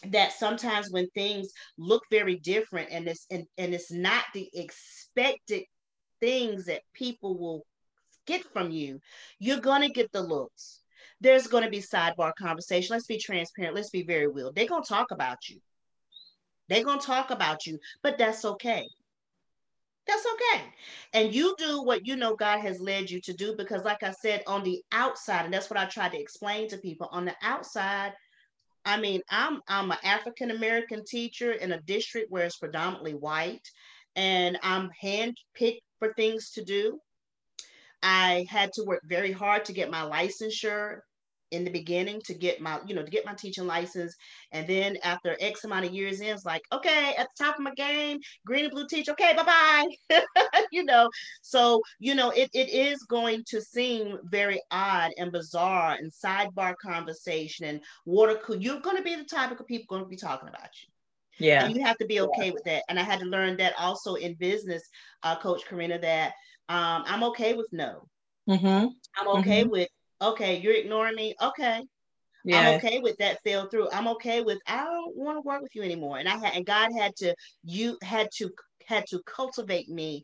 that 0.08 0.32
sometimes 0.32 0.90
when 0.90 1.08
things 1.10 1.52
look 1.76 2.02
very 2.10 2.36
different 2.36 2.88
and 2.90 3.06
it's 3.06 3.26
and, 3.30 3.44
and 3.58 3.74
it's 3.74 3.92
not 3.92 4.24
the 4.32 4.48
expected 4.54 5.64
things 6.20 6.66
that 6.66 6.82
people 6.94 7.38
will 7.38 7.64
get 8.26 8.44
from 8.52 8.70
you, 8.70 9.00
you're 9.38 9.60
going 9.60 9.82
to 9.82 9.88
get 9.88 10.12
the 10.12 10.22
looks. 10.22 10.80
There's 11.20 11.46
going 11.46 11.64
to 11.64 11.70
be 11.70 11.80
sidebar 11.80 12.32
conversation. 12.38 12.94
Let's 12.94 13.06
be 13.06 13.18
transparent. 13.18 13.74
Let's 13.74 13.90
be 13.90 14.02
very 14.02 14.26
real. 14.26 14.52
They're 14.52 14.66
going 14.66 14.82
to 14.82 14.88
talk 14.88 15.10
about 15.10 15.48
you. 15.48 15.60
They're 16.68 16.84
going 16.84 17.00
to 17.00 17.06
talk 17.06 17.30
about 17.30 17.66
you, 17.66 17.78
but 18.02 18.16
that's 18.16 18.44
okay. 18.44 18.86
That's 20.06 20.26
okay. 20.26 20.64
And 21.12 21.34
you 21.34 21.54
do 21.58 21.82
what 21.82 22.06
you 22.06 22.16
know 22.16 22.34
God 22.34 22.60
has 22.60 22.80
led 22.80 23.10
you 23.10 23.20
to 23.22 23.32
do 23.32 23.54
because, 23.56 23.84
like 23.84 24.02
I 24.02 24.12
said, 24.12 24.42
on 24.46 24.62
the 24.62 24.82
outside, 24.92 25.44
and 25.44 25.52
that's 25.52 25.68
what 25.68 25.78
I 25.78 25.84
tried 25.84 26.12
to 26.12 26.20
explain 26.20 26.68
to 26.68 26.78
people 26.78 27.08
on 27.12 27.24
the 27.24 27.34
outside. 27.42 28.12
I 28.84 28.98
mean, 28.98 29.20
I'm 29.28 29.60
I'm 29.68 29.90
an 29.90 29.98
African 30.02 30.50
American 30.50 31.04
teacher 31.04 31.52
in 31.52 31.72
a 31.72 31.82
district 31.82 32.30
where 32.30 32.44
it's 32.44 32.56
predominantly 32.56 33.14
white, 33.14 33.68
and 34.16 34.58
I'm 34.62 34.90
handpicked 35.02 35.82
for 35.98 36.14
things 36.14 36.52
to 36.52 36.64
do. 36.64 36.98
I 38.02 38.46
had 38.48 38.72
to 38.74 38.84
work 38.84 39.02
very 39.04 39.32
hard 39.32 39.64
to 39.66 39.72
get 39.72 39.90
my 39.90 40.02
licensure 40.02 41.00
in 41.50 41.64
the 41.64 41.70
beginning 41.70 42.20
to 42.22 42.34
get 42.34 42.60
my, 42.60 42.78
you 42.86 42.94
know, 42.94 43.02
to 43.02 43.10
get 43.10 43.26
my 43.26 43.34
teaching 43.34 43.66
license. 43.66 44.14
And 44.52 44.66
then 44.68 44.96
after 45.02 45.36
X 45.40 45.64
amount 45.64 45.86
of 45.86 45.92
years 45.92 46.20
in, 46.20 46.28
it's 46.28 46.44
like, 46.44 46.62
okay, 46.72 47.14
at 47.18 47.28
the 47.36 47.44
top 47.44 47.56
of 47.56 47.62
my 47.62 47.74
game, 47.74 48.20
green 48.46 48.64
and 48.64 48.72
blue 48.72 48.86
teach, 48.86 49.08
okay, 49.08 49.34
bye-bye. 49.34 50.20
you 50.72 50.84
know, 50.84 51.10
so 51.42 51.82
you 51.98 52.14
know, 52.14 52.30
it, 52.30 52.50
it 52.54 52.68
is 52.68 53.02
going 53.04 53.42
to 53.48 53.60
seem 53.60 54.18
very 54.24 54.60
odd 54.70 55.10
and 55.18 55.32
bizarre 55.32 55.96
and 55.98 56.12
sidebar 56.12 56.74
conversation 56.80 57.66
and 57.66 57.80
water 58.06 58.38
cool. 58.44 58.56
You're 58.56 58.80
gonna 58.80 59.02
be 59.02 59.16
the 59.16 59.24
type 59.24 59.58
of 59.58 59.66
people 59.66 59.86
going 59.88 60.04
to 60.04 60.08
be 60.08 60.16
talking 60.16 60.48
about 60.48 60.68
you. 60.82 60.88
Yeah. 61.40 61.64
And 61.64 61.74
you 61.74 61.82
have 61.82 61.96
to 61.98 62.06
be 62.06 62.20
okay 62.20 62.46
yeah. 62.46 62.52
with 62.52 62.64
that. 62.64 62.84
And 62.88 62.98
I 62.98 63.02
had 63.02 63.20
to 63.20 63.26
learn 63.26 63.56
that 63.56 63.72
also 63.78 64.14
in 64.14 64.34
business, 64.34 64.82
uh, 65.22 65.36
Coach 65.36 65.64
Karina, 65.66 65.98
that 65.98 66.34
um, 66.70 67.02
I'm 67.04 67.24
okay 67.24 67.54
with 67.54 67.66
no. 67.72 68.06
Mm-hmm. 68.48 68.86
I'm 69.16 69.28
okay 69.38 69.62
mm-hmm. 69.62 69.70
with 69.70 69.88
okay. 70.22 70.60
You're 70.60 70.74
ignoring 70.74 71.16
me. 71.16 71.34
Okay. 71.42 71.82
Yeah. 72.44 72.60
I'm 72.60 72.74
okay 72.76 73.00
with 73.00 73.16
that 73.18 73.42
fell 73.42 73.66
through. 73.68 73.90
I'm 73.90 74.06
okay 74.08 74.40
with 74.40 74.58
I 74.68 74.84
don't 74.84 75.16
want 75.16 75.36
to 75.36 75.42
work 75.42 75.62
with 75.62 75.74
you 75.74 75.82
anymore. 75.82 76.18
And 76.18 76.28
I 76.28 76.36
had 76.36 76.54
and 76.54 76.64
God 76.64 76.90
had 76.96 77.16
to 77.16 77.34
you 77.64 77.98
had 78.04 78.28
to 78.36 78.50
had 78.86 79.04
to 79.08 79.20
cultivate 79.26 79.88
me 79.88 80.22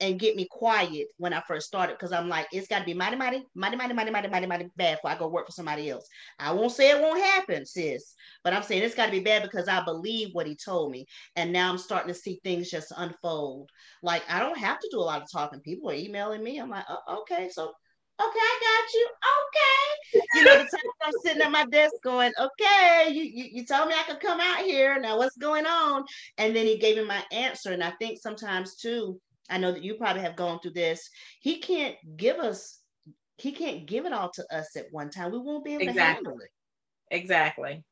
and 0.00 0.18
get 0.18 0.36
me 0.36 0.46
quiet 0.50 1.06
when 1.16 1.32
I 1.32 1.42
first 1.48 1.66
started 1.66 1.94
because 1.94 2.12
I'm 2.12 2.28
like, 2.28 2.46
it's 2.52 2.68
got 2.68 2.80
to 2.80 2.84
be 2.84 2.94
mighty, 2.94 3.16
mighty, 3.16 3.44
mighty, 3.54 3.76
mighty, 3.76 3.94
mighty, 3.94 4.10
mighty, 4.10 4.28
mighty, 4.28 4.46
mighty 4.46 4.68
bad 4.76 4.96
before 4.96 5.10
I 5.10 5.18
go 5.18 5.28
work 5.28 5.46
for 5.46 5.52
somebody 5.52 5.88
else. 5.90 6.06
I 6.38 6.52
won't 6.52 6.72
say 6.72 6.90
it 6.90 7.00
won't 7.00 7.22
happen, 7.22 7.64
sis, 7.64 8.14
but 8.44 8.52
I'm 8.52 8.62
saying 8.62 8.82
it's 8.82 8.94
got 8.94 9.06
to 9.06 9.12
be 9.12 9.20
bad 9.20 9.42
because 9.42 9.68
I 9.68 9.84
believe 9.84 10.30
what 10.32 10.46
he 10.46 10.56
told 10.56 10.90
me. 10.90 11.06
And 11.34 11.52
now 11.52 11.70
I'm 11.70 11.78
starting 11.78 12.12
to 12.12 12.18
see 12.18 12.40
things 12.44 12.70
just 12.70 12.92
unfold. 12.96 13.70
Like, 14.02 14.22
I 14.28 14.40
don't 14.40 14.58
have 14.58 14.78
to 14.78 14.88
do 14.90 14.98
a 14.98 15.00
lot 15.00 15.22
of 15.22 15.30
talking. 15.32 15.60
People 15.60 15.90
are 15.90 15.94
emailing 15.94 16.42
me. 16.42 16.58
I'm 16.58 16.70
like, 16.70 16.84
oh, 16.88 17.22
okay, 17.22 17.48
so 17.50 17.72
okay, 18.20 18.38
I 18.38 18.58
got 18.60 18.94
you. 18.94 19.08
Okay. 19.38 20.26
You 20.34 20.44
know, 20.44 20.58
the 20.58 20.70
time 20.70 20.90
I'm 21.02 21.12
sitting 21.22 21.42
at 21.42 21.50
my 21.50 21.66
desk 21.66 21.94
going, 22.02 22.32
okay, 22.38 23.10
you, 23.10 23.22
you, 23.22 23.44
you 23.52 23.66
told 23.66 23.88
me 23.88 23.94
I 23.94 24.10
could 24.10 24.20
come 24.20 24.40
out 24.40 24.64
here. 24.64 24.98
Now 25.00 25.18
what's 25.18 25.36
going 25.36 25.66
on? 25.66 26.04
And 26.38 26.54
then 26.54 26.66
he 26.66 26.78
gave 26.78 26.96
me 26.96 27.04
my 27.04 27.22
answer. 27.32 27.72
And 27.72 27.84
I 27.84 27.92
think 27.98 28.18
sometimes 28.20 28.76
too, 28.76 29.20
I 29.50 29.58
know 29.58 29.72
that 29.72 29.82
you 29.84 29.94
probably 29.94 30.22
have 30.22 30.36
gone 30.36 30.60
through 30.60 30.72
this. 30.72 31.08
He 31.40 31.58
can't 31.58 31.96
give 32.16 32.38
us, 32.38 32.80
he 33.38 33.52
can't 33.52 33.86
give 33.86 34.06
it 34.06 34.12
all 34.12 34.30
to 34.34 34.44
us 34.54 34.76
at 34.76 34.86
one 34.90 35.10
time. 35.10 35.32
We 35.32 35.38
won't 35.38 35.64
be 35.64 35.74
able 35.74 35.88
exactly. 35.88 36.02
to 36.02 36.30
handle 36.30 36.38
it. 36.40 36.50
Exactly. 37.10 37.84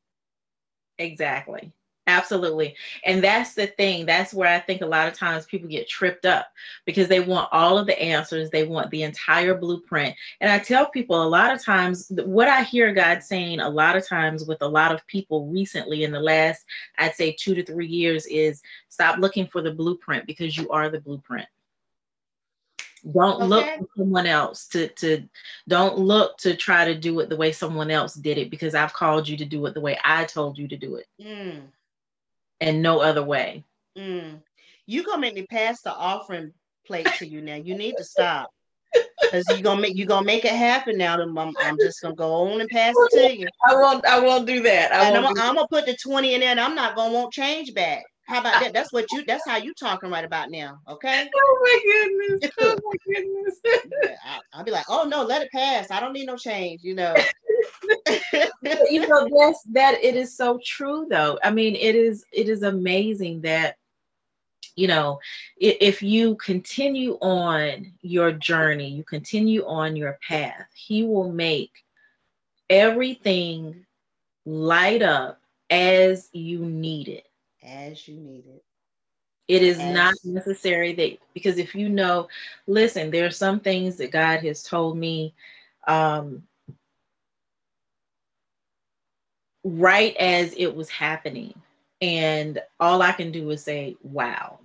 Exactly. 0.97 1.71
Absolutely. 2.07 2.75
And 3.03 3.23
that's 3.23 3.55
the 3.55 3.65
thing. 3.65 4.05
That's 4.05 4.31
where 4.31 4.47
I 4.47 4.59
think 4.59 4.81
a 4.81 4.85
lot 4.85 5.07
of 5.07 5.15
times 5.15 5.47
people 5.47 5.67
get 5.67 5.89
tripped 5.89 6.25
up 6.25 6.51
because 6.85 7.07
they 7.07 7.19
want 7.19 7.49
all 7.51 7.79
of 7.79 7.87
the 7.87 7.99
answers. 7.99 8.51
They 8.51 8.63
want 8.63 8.91
the 8.91 9.01
entire 9.01 9.55
blueprint. 9.55 10.15
And 10.39 10.51
I 10.51 10.59
tell 10.59 10.87
people 10.87 11.23
a 11.23 11.27
lot 11.27 11.51
of 11.51 11.63
times, 11.63 12.11
what 12.25 12.47
I 12.47 12.61
hear 12.61 12.93
God 12.93 13.23
saying 13.23 13.59
a 13.59 13.69
lot 13.69 13.97
of 13.97 14.07
times 14.07 14.45
with 14.45 14.61
a 14.61 14.67
lot 14.67 14.91
of 14.91 15.05
people 15.07 15.47
recently 15.47 16.03
in 16.03 16.11
the 16.11 16.19
last, 16.19 16.63
I'd 16.99 17.15
say 17.15 17.35
two 17.39 17.55
to 17.55 17.65
three 17.65 17.87
years 17.87 18.27
is 18.27 18.61
stop 18.89 19.17
looking 19.17 19.47
for 19.47 19.63
the 19.63 19.71
blueprint 19.71 20.27
because 20.27 20.55
you 20.55 20.69
are 20.69 20.89
the 20.89 21.01
blueprint. 21.01 21.47
Don't 23.11 23.35
okay. 23.35 23.45
look 23.45 23.65
for 23.65 23.87
someone 23.97 24.25
else 24.25 24.67
to 24.69 24.87
to 24.87 25.23
don't 25.67 25.99
look 25.99 26.37
to 26.39 26.55
try 26.55 26.85
to 26.85 26.95
do 26.95 27.19
it 27.19 27.29
the 27.29 27.35
way 27.35 27.51
someone 27.51 27.91
else 27.91 28.15
did 28.15 28.39
it 28.39 28.49
because 28.49 28.73
I've 28.73 28.93
called 28.93 29.27
you 29.27 29.37
to 29.37 29.45
do 29.45 29.63
it 29.67 29.75
the 29.75 29.81
way 29.81 29.99
I 30.03 30.25
told 30.25 30.57
you 30.57 30.67
to 30.67 30.77
do 30.77 30.95
it. 30.95 31.05
Mm 31.21 31.61
and 32.65 32.81
no 32.81 32.99
other 32.99 33.23
way. 33.23 33.63
Mm. 33.97 34.41
You 34.87 35.03
gonna 35.03 35.21
make 35.21 35.35
me 35.35 35.45
pass 35.49 35.81
the 35.81 35.93
offering 35.93 36.51
plate 36.85 37.07
to 37.19 37.27
you 37.27 37.41
now. 37.41 37.55
You 37.55 37.77
need 37.77 37.95
to 37.97 38.03
stop. 38.03 38.51
Cause 39.31 39.43
you 39.55 39.61
gonna 39.61 39.81
make 39.81 39.95
you 39.95 40.05
gonna 40.05 40.25
make 40.25 40.45
it 40.45 40.53
happen 40.53 40.97
now. 40.97 41.19
I'm, 41.21 41.37
I'm 41.37 41.77
just 41.77 42.01
gonna 42.01 42.15
go 42.15 42.33
on 42.33 42.61
and 42.61 42.69
pass 42.69 42.93
it 42.97 43.11
to 43.11 43.37
you. 43.37 43.47
I 43.67 43.75
won't. 43.75 44.05
I 44.05 44.19
won't 44.19 44.45
do 44.45 44.61
that. 44.63 44.93
I 44.93 45.07
and 45.07 45.17
I'm, 45.17 45.25
I'm, 45.25 45.55
gonna 45.55 45.67
put 45.67 45.85
the 45.85 45.97
twenty 46.01 46.33
in 46.33 46.39
there, 46.39 46.51
and 46.51 46.59
I'm 46.59 46.75
not 46.75 46.95
gonna 46.95 47.13
want 47.13 47.33
change 47.33 47.73
back. 47.73 48.03
How 48.27 48.39
about 48.39 48.61
that? 48.61 48.73
That's 48.73 48.93
what 48.93 49.11
you. 49.11 49.25
That's 49.25 49.45
how 49.47 49.57
you 49.57 49.73
talking 49.73 50.09
right 50.09 50.23
about 50.23 50.49
now. 50.49 50.79
Okay. 50.87 51.29
Oh 51.35 51.59
my 51.61 51.79
goodness. 51.83 52.51
Oh 52.59 52.77
my 52.83 53.13
goodness. 53.13 53.59
yeah, 54.03 54.39
I, 54.53 54.57
will 54.57 54.65
be 54.65 54.71
like, 54.71 54.85
oh 54.89 55.03
no, 55.03 55.23
let 55.23 55.41
it 55.41 55.51
pass. 55.51 55.91
I 55.91 55.99
don't 55.99 56.13
need 56.13 56.27
no 56.27 56.37
change. 56.37 56.81
You 56.83 56.95
know. 56.95 57.15
You 58.89 59.07
know 59.07 59.27
that's 59.37 59.63
that. 59.73 60.03
It 60.03 60.15
is 60.15 60.35
so 60.35 60.59
true, 60.63 61.07
though. 61.09 61.37
I 61.43 61.51
mean, 61.51 61.75
it 61.75 61.95
is. 61.95 62.25
It 62.31 62.49
is 62.49 62.63
amazing 62.63 63.41
that 63.41 63.77
you 64.75 64.87
know 64.87 65.19
if 65.57 66.01
you 66.01 66.35
continue 66.35 67.13
on 67.21 67.93
your 68.01 68.31
journey 68.31 68.89
you 68.89 69.03
continue 69.03 69.65
on 69.65 69.95
your 69.95 70.17
path 70.27 70.67
he 70.73 71.03
will 71.03 71.31
make 71.31 71.71
everything 72.69 73.85
light 74.45 75.01
up 75.01 75.39
as 75.69 76.29
you 76.33 76.59
need 76.65 77.07
it 77.07 77.27
as 77.63 78.07
you 78.07 78.15
need 78.15 78.45
it. 78.45 78.63
It 79.47 79.61
is 79.63 79.79
as 79.79 79.85
not 79.85 80.13
necessary 80.23 80.93
that 80.93 81.17
because 81.33 81.57
if 81.57 81.75
you 81.75 81.89
know, 81.89 82.27
listen, 82.67 83.11
there 83.11 83.25
are 83.25 83.31
some 83.31 83.59
things 83.59 83.97
that 83.97 84.11
God 84.11 84.39
has 84.41 84.63
told 84.63 84.97
me 84.97 85.33
um, 85.87 86.43
right 89.65 90.15
as 90.17 90.53
it 90.55 90.73
was 90.73 90.89
happening. 90.89 91.53
And 92.01 92.61
all 92.79 93.01
I 93.01 93.11
can 93.11 93.31
do 93.31 93.49
is 93.49 93.63
say, 93.63 93.97
wow, 94.03 94.59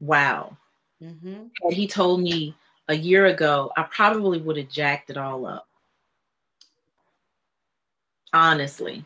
wow. 0.00 0.56
Mm-hmm. 1.02 1.46
Had 1.62 1.72
he 1.72 1.88
told 1.88 2.20
me 2.22 2.54
a 2.88 2.94
year 2.94 3.26
ago, 3.26 3.72
I 3.76 3.82
probably 3.82 4.38
would 4.40 4.56
have 4.56 4.70
jacked 4.70 5.10
it 5.10 5.16
all 5.16 5.44
up. 5.44 5.66
Honestly. 8.32 9.04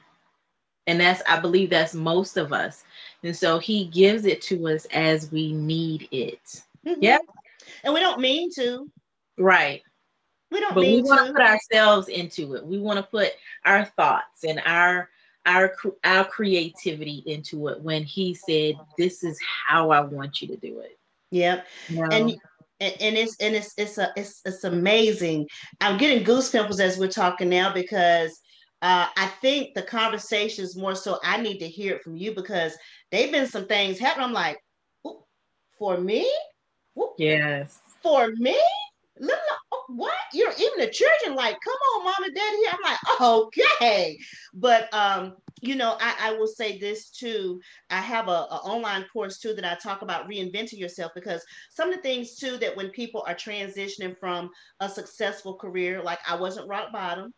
And 0.87 1.01
that's, 1.01 1.23
I 1.29 1.41
believe 1.41 1.71
that's 1.71 1.95
most 1.95 2.37
of 2.37 2.53
us. 2.53 2.85
And 3.23 3.35
so 3.35 3.59
he 3.59 3.87
gives 3.87 4.27
it 4.27 4.43
to 4.43 4.69
us 4.69 4.87
as 4.93 5.33
we 5.33 5.53
need 5.53 6.09
it. 6.11 6.63
Mm-hmm. 6.87 7.03
Yeah. 7.03 7.19
And 7.85 7.95
we 7.95 8.01
don't 8.01 8.21
mean 8.21 8.51
to. 8.57 8.91
Right. 9.39 9.83
We 10.51 10.61
don't 10.61 10.75
but 10.75 10.83
we 10.83 11.03
want 11.03 11.27
to 11.27 11.33
put 11.33 11.43
ourselves 11.43 12.09
into 12.09 12.55
it. 12.55 12.65
We 12.65 12.79
want 12.79 12.99
to 12.99 13.03
put 13.03 13.33
our 13.65 13.85
thoughts 13.85 14.45
and 14.45 14.61
our 14.67 15.09
our 15.47 15.75
our 16.05 16.25
creativity 16.25 17.23
into 17.27 17.69
it 17.69 17.81
when 17.81 18.03
he 18.03 18.35
said, 18.35 18.75
This 18.99 19.23
is 19.23 19.39
how 19.67 19.91
I 19.91 20.01
want 20.01 20.43
you 20.43 20.49
to 20.49 20.57
do 20.57 20.81
it. 20.81 20.99
Yep. 21.31 21.67
You 21.89 21.97
know? 21.97 22.09
And 22.11 22.39
and 22.81 23.17
it's 23.17 23.37
and 23.37 23.55
it's 23.55 23.75
it's 23.77 23.99
a 23.99 24.13
it's 24.17 24.41
it's 24.45 24.65
amazing. 24.65 25.49
I'm 25.81 25.99
getting 25.99 26.25
goosebumps 26.25 26.81
as 26.81 26.99
we're 26.99 27.09
talking 27.09 27.49
now 27.49 27.73
because 27.73 28.41
uh, 28.83 29.07
I 29.17 29.27
think 29.43 29.75
the 29.75 29.83
conversation 29.83 30.65
is 30.65 30.77
more 30.77 30.95
so 30.95 31.19
I 31.23 31.41
need 31.41 31.59
to 31.59 31.69
hear 31.69 31.97
it 31.97 32.03
from 32.03 32.17
you 32.17 32.35
because 32.35 32.75
they've 33.13 33.31
been 33.31 33.47
some 33.47 33.67
things 33.67 33.99
happening. 33.99 34.27
I'm 34.29 34.33
like, 34.33 34.59
for 35.79 35.99
me? 35.99 36.31
Yes. 37.19 37.81
For 38.03 38.29
me? 38.37 38.59
Little, 39.19 39.39
what? 39.97 40.15
You're 40.33 40.53
even 40.53 40.79
the 40.79 40.89
children 40.89 41.35
like, 41.37 41.57
come 41.65 41.75
on, 41.75 42.05
mom 42.05 42.25
and 42.25 42.35
dad 42.35 42.55
here. 42.57 42.71
I'm 42.73 42.93
like, 42.93 43.21
okay. 43.21 44.19
But 44.55 44.93
um, 44.95 45.37
you 45.63 45.75
know, 45.75 45.97
I, 46.01 46.15
I 46.21 46.33
will 46.33 46.47
say 46.47 46.79
this 46.79 47.11
too. 47.11 47.61
I 47.91 48.01
have 48.01 48.29
a, 48.29 48.31
a 48.31 48.61
online 48.65 49.05
course 49.13 49.39
too 49.39 49.55
that 49.55 49.65
I 49.65 49.75
talk 49.77 50.03
about 50.03 50.29
reinventing 50.29 50.79
yourself 50.79 51.13
because 51.15 51.45
some 51.71 51.91
of 51.91 51.97
the 51.97 52.03
things 52.03 52.37
too 52.37 52.57
that 52.59 52.77
when 52.77 52.91
people 52.91 53.25
are 53.27 53.35
transitioning 53.35 54.17
from 54.19 54.51
a 54.81 54.89
successful 54.89 55.57
career, 55.57 56.03
like 56.03 56.21
I 56.29 56.37
wasn't 56.37 56.69
rock 56.69 56.93
bottom, 56.93 57.33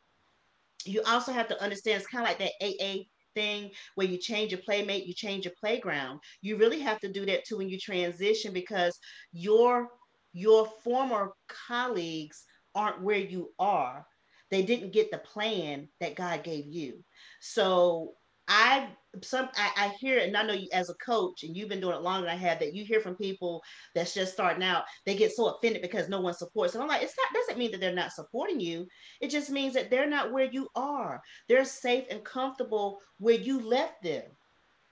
you 0.84 1.02
also 1.06 1.32
have 1.32 1.48
to 1.48 1.62
understand 1.62 2.00
it's 2.00 2.10
kind 2.10 2.24
of 2.24 2.28
like 2.28 2.38
that 2.38 2.52
AA 2.64 3.04
thing 3.34 3.70
where 3.94 4.06
you 4.06 4.18
change 4.18 4.52
your 4.52 4.60
playmate, 4.60 5.06
you 5.06 5.14
change 5.14 5.44
your 5.44 5.54
playground. 5.58 6.20
You 6.42 6.56
really 6.56 6.80
have 6.80 7.00
to 7.00 7.12
do 7.12 7.24
that 7.26 7.44
too 7.44 7.58
when 7.58 7.68
you 7.68 7.78
transition 7.78 8.52
because 8.52 8.98
your 9.32 9.88
your 10.32 10.66
former 10.82 11.32
colleagues 11.68 12.44
aren't 12.74 13.02
where 13.02 13.18
you 13.18 13.50
are. 13.58 14.06
They 14.50 14.62
didn't 14.62 14.92
get 14.92 15.10
the 15.10 15.18
plan 15.18 15.88
that 16.00 16.14
God 16.14 16.42
gave 16.42 16.66
you. 16.66 17.04
So 17.40 18.14
I 18.48 18.88
some 19.22 19.48
I, 19.56 19.70
I, 19.76 19.88
hear 20.00 20.18
and 20.18 20.36
I 20.36 20.42
know 20.42 20.54
you 20.54 20.68
as 20.72 20.90
a 20.90 20.94
coach, 20.94 21.42
and 21.42 21.56
you've 21.56 21.68
been 21.68 21.80
doing 21.80 21.96
it 21.96 22.02
longer 22.02 22.26
than 22.26 22.34
I 22.34 22.38
have. 22.38 22.58
That 22.58 22.74
you 22.74 22.84
hear 22.84 23.00
from 23.00 23.14
people 23.14 23.62
that's 23.94 24.14
just 24.14 24.32
starting 24.32 24.62
out, 24.62 24.84
they 25.06 25.14
get 25.14 25.32
so 25.32 25.48
offended 25.48 25.82
because 25.82 26.08
no 26.08 26.20
one 26.20 26.34
supports. 26.34 26.74
And 26.74 26.82
I'm 26.82 26.88
like, 26.88 27.02
it's 27.02 27.14
not 27.16 27.40
doesn't 27.40 27.58
mean 27.58 27.70
that 27.72 27.80
they're 27.80 27.94
not 27.94 28.12
supporting 28.12 28.60
you. 28.60 28.86
It 29.20 29.30
just 29.30 29.50
means 29.50 29.74
that 29.74 29.90
they're 29.90 30.08
not 30.08 30.32
where 30.32 30.48
you 30.50 30.68
are. 30.74 31.20
They're 31.48 31.64
safe 31.64 32.04
and 32.10 32.24
comfortable 32.24 32.98
where 33.18 33.36
you 33.36 33.60
left 33.60 34.02
them. 34.02 34.24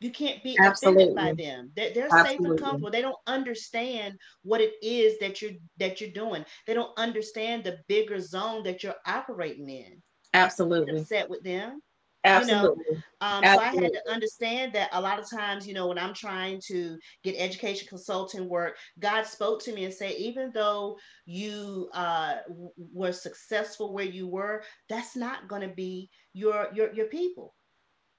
You 0.01 0.11
can't 0.11 0.43
be 0.43 0.59
Absolutely. 0.59 1.05
offended 1.05 1.17
by 1.17 1.43
them. 1.43 1.73
They're, 1.77 1.93
they're 1.93 2.25
safe 2.25 2.41
and 2.41 2.59
comfortable. 2.59 2.91
They 2.91 3.03
don't 3.03 3.17
understand 3.27 4.19
what 4.43 4.63
it 4.63 4.73
is 4.83 5.19
that 5.19 5.43
you're 5.43 5.53
that 5.79 6.01
you're 6.01 6.11
doing. 6.11 6.45
They 6.67 6.73
don't 6.75 6.99
understand 6.99 7.65
the 7.65 7.79
bigger 7.87 8.19
zone 8.19 8.63
that 8.65 8.83
you're 8.83 8.95
operating 9.07 9.69
in. 9.69 10.03
Absolutely. 10.33 11.05
Set 11.05 11.29
with 11.29 11.43
them. 11.43 11.83
Absolutely. 12.25 12.85
You 12.87 12.95
know, 12.95 13.01
um, 13.23 13.45
Absolutely. 13.45 13.79
so 13.79 13.81
I 13.81 13.83
had 13.83 13.93
to 13.93 14.13
understand 14.13 14.73
that 14.75 14.91
a 14.93 15.01
lot 15.01 15.19
of 15.19 15.31
times, 15.31 15.67
you 15.67 15.75
know, 15.75 15.87
when 15.87 15.99
I'm 15.99 16.15
trying 16.15 16.61
to 16.69 16.99
get 17.23 17.35
education 17.39 17.87
consulting 17.89 18.49
work, 18.49 18.77
God 18.99 19.27
spoke 19.27 19.63
to 19.65 19.75
me 19.75 19.85
and 19.85 19.93
said, 19.93 20.13
even 20.13 20.51
though 20.53 20.99
you 21.27 21.89
uh, 21.93 22.37
were 22.77 23.13
successful 23.13 23.93
where 23.93 24.05
you 24.05 24.27
were, 24.27 24.63
that's 24.89 25.17
not 25.17 25.49
going 25.49 25.63
to 25.63 25.75
be 25.75 26.09
your 26.33 26.69
your 26.75 26.93
your 26.95 27.07
people. 27.07 27.55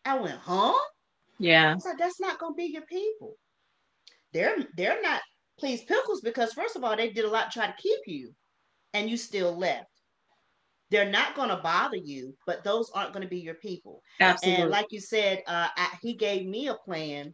I 0.06 0.20
went, 0.20 0.40
huh? 0.40 0.78
Yeah. 1.42 1.78
So 1.78 1.92
that's 1.98 2.20
not 2.20 2.40
to 2.40 2.54
be 2.56 2.66
your 2.66 2.84
people. 2.84 3.36
They're 4.34 4.58
they're 4.78 5.02
not 5.02 5.22
please 5.60 5.84
pickles 5.84 6.22
because 6.22 6.54
first 6.54 6.76
of 6.76 6.84
all, 6.84 6.96
they 6.96 7.10
did 7.10 7.26
a 7.26 7.30
lot 7.30 7.52
to 7.52 7.60
try 7.60 7.68
to 7.68 7.82
keep 7.82 8.00
you, 8.08 8.34
and 8.94 9.10
you 9.10 9.18
still 9.18 9.58
left 9.58 9.92
they're 10.92 11.10
not 11.10 11.36
going 11.36 11.50
to 11.50 11.56
bother 11.58 11.98
you, 11.98 12.36
but 12.46 12.64
those 12.64 12.92
aren't 12.94 13.14
going 13.14 13.24
to 13.24 13.30
be 13.30 13.40
your 13.40 13.56
people. 13.56 14.04
Absolutely. 14.20 14.64
And 14.64 14.72
like 14.72 14.88
you 14.90 15.00
said, 15.00 15.42
uh, 15.48 15.70
I, 15.76 15.88
he 16.02 16.14
gave 16.14 16.46
me 16.46 16.68
a 16.68 16.76
plan. 16.76 17.34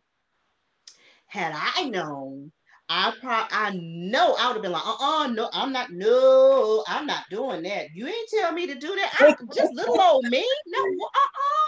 Had 1.26 1.54
I 1.56 1.90
known, 1.90 2.52
I 2.88 3.12
probably 3.20 3.50
I 3.52 3.72
know 3.74 4.36
I 4.40 4.48
would 4.48 4.54
have 4.54 4.62
been 4.62 4.72
like, 4.72 4.86
uh-uh, 4.86 5.28
no, 5.28 5.50
I'm 5.52 5.74
not, 5.74 5.92
no, 5.92 6.86
I'm 6.88 7.08
not 7.08 7.24
doing 7.32 7.64
that. 7.64 7.88
You 7.94 8.08
ain't 8.08 8.30
tell 8.30 8.54
me 8.54 8.68
to 8.68 8.76
do 8.76 8.96
that. 8.96 9.12
I, 9.20 9.36
just 9.54 9.74
little 9.74 10.00
old 10.00 10.26
me. 10.26 10.48
No, 10.68 10.82
uh-uh. 10.84 11.67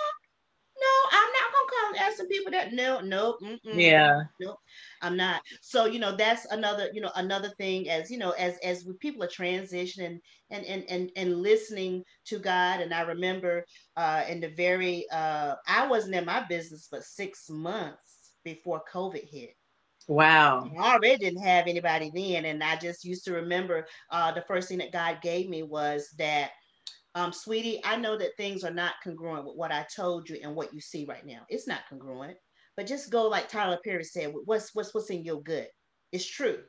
No, 0.89 1.09
I'm 1.11 1.31
not 1.31 1.53
gonna 1.53 1.69
call 1.69 1.89
and 1.89 1.97
ask 1.99 2.17
some 2.17 2.27
people 2.27 2.51
that 2.51 2.73
no, 2.73 2.99
no, 3.01 3.37
yeah, 3.63 4.21
no, 4.39 4.57
I'm 5.01 5.17
not. 5.17 5.41
So 5.61 5.85
you 5.85 5.99
know 5.99 6.15
that's 6.15 6.45
another 6.45 6.89
you 6.93 7.01
know 7.01 7.11
another 7.15 7.49
thing 7.57 7.89
as 7.89 8.09
you 8.09 8.17
know 8.17 8.31
as 8.31 8.57
as 8.63 8.87
people 8.99 9.23
are 9.23 9.27
transitioning 9.27 10.19
and 10.49 10.65
and 10.65 10.83
and 10.89 11.11
and 11.15 11.41
listening 11.41 12.03
to 12.25 12.39
God. 12.39 12.81
And 12.81 12.93
I 12.93 13.01
remember 13.01 13.65
uh, 13.97 14.23
in 14.27 14.39
the 14.39 14.49
very 14.49 15.05
uh, 15.11 15.55
I 15.67 15.87
wasn't 15.87 16.15
in 16.15 16.25
my 16.25 16.45
business 16.47 16.87
but 16.91 17.03
six 17.03 17.49
months 17.49 18.31
before 18.43 18.81
COVID 18.91 19.27
hit. 19.29 19.55
Wow. 20.07 20.71
I 20.79 20.95
already 20.95 21.17
didn't 21.17 21.43
have 21.43 21.67
anybody 21.67 22.11
then. 22.13 22.45
And 22.45 22.63
I 22.63 22.77
just 22.77 23.05
used 23.05 23.25
to 23.25 23.33
remember 23.33 23.85
uh, 24.09 24.31
the 24.31 24.41
first 24.41 24.67
thing 24.67 24.79
that 24.79 24.91
God 24.91 25.21
gave 25.21 25.47
me 25.47 25.61
was 25.61 26.09
that 26.17 26.49
um, 27.19 27.33
sweetie, 27.33 27.81
I 27.83 27.97
know 27.97 28.17
that 28.17 28.37
things 28.37 28.63
are 28.63 28.73
not 28.73 28.93
congruent 29.03 29.45
with 29.45 29.57
what 29.57 29.71
I 29.71 29.85
told 29.93 30.29
you 30.29 30.39
and 30.41 30.55
what 30.55 30.73
you 30.73 30.79
see 30.79 31.05
right 31.05 31.25
now. 31.25 31.41
It's 31.49 31.67
not 31.67 31.81
congruent, 31.89 32.37
but 32.77 32.87
just 32.87 33.11
go 33.11 33.27
like 33.27 33.49
Tyler 33.49 33.77
Perry 33.83 34.05
said, 34.05 34.33
what's 34.45 34.73
what's 34.73 34.93
what's 34.93 35.09
in 35.09 35.23
your 35.23 35.41
good? 35.41 35.67
It's 36.13 36.25
true. 36.25 36.59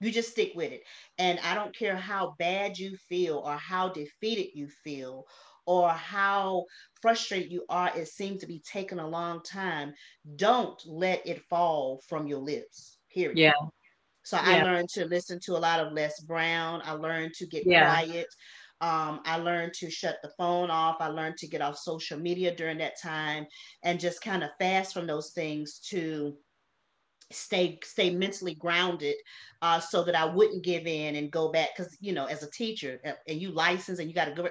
You 0.00 0.12
just 0.12 0.30
stick 0.30 0.52
with 0.54 0.72
it. 0.72 0.82
And 1.18 1.40
I 1.40 1.54
don't 1.54 1.76
care 1.76 1.96
how 1.96 2.34
bad 2.38 2.78
you 2.78 2.96
feel 3.08 3.42
or 3.44 3.56
how 3.56 3.88
defeated 3.88 4.50
you 4.54 4.68
feel 4.84 5.24
or 5.66 5.90
how 5.90 6.64
frustrated 7.02 7.50
you 7.50 7.64
are, 7.68 7.90
it 7.96 8.06
seems 8.06 8.40
to 8.40 8.46
be 8.46 8.62
taking 8.70 9.00
a 9.00 9.08
long 9.08 9.42
time. 9.42 9.92
Don't 10.36 10.80
let 10.86 11.26
it 11.26 11.42
fall 11.50 12.00
from 12.08 12.28
your 12.28 12.38
lips. 12.38 12.98
Period. 13.12 13.36
Yeah. 13.36 13.52
So 14.22 14.36
yeah. 14.36 14.42
I 14.42 14.62
learned 14.62 14.88
to 14.90 15.06
listen 15.06 15.40
to 15.46 15.56
a 15.56 15.58
lot 15.58 15.80
of 15.80 15.92
Les 15.92 16.20
Brown. 16.20 16.82
I 16.84 16.92
learned 16.92 17.34
to 17.34 17.46
get 17.46 17.64
yeah. 17.66 17.86
quiet. 17.88 18.26
Um, 18.80 19.20
I 19.24 19.38
learned 19.38 19.72
to 19.74 19.90
shut 19.90 20.18
the 20.22 20.30
phone 20.36 20.70
off. 20.70 20.96
I 21.00 21.08
learned 21.08 21.38
to 21.38 21.48
get 21.48 21.62
off 21.62 21.78
social 21.78 22.18
media 22.18 22.54
during 22.54 22.78
that 22.78 23.00
time 23.02 23.46
and 23.82 23.98
just 23.98 24.20
kind 24.20 24.44
of 24.44 24.50
fast 24.60 24.92
from 24.92 25.06
those 25.06 25.32
things 25.32 25.78
to 25.90 26.36
stay 27.32 27.78
stay 27.82 28.10
mentally 28.10 28.54
grounded 28.54 29.16
uh, 29.62 29.80
so 29.80 30.04
that 30.04 30.14
I 30.14 30.24
wouldn't 30.24 30.64
give 30.64 30.86
in 30.86 31.16
and 31.16 31.30
go 31.30 31.50
back 31.50 31.70
because 31.76 31.96
you 32.00 32.12
know 32.12 32.26
as 32.26 32.42
a 32.42 32.50
teacher 32.50 33.00
and 33.04 33.40
you 33.40 33.50
license 33.50 33.98
and 33.98 34.08
you 34.08 34.14
got 34.14 34.26
to 34.26 34.32
go 34.32 34.48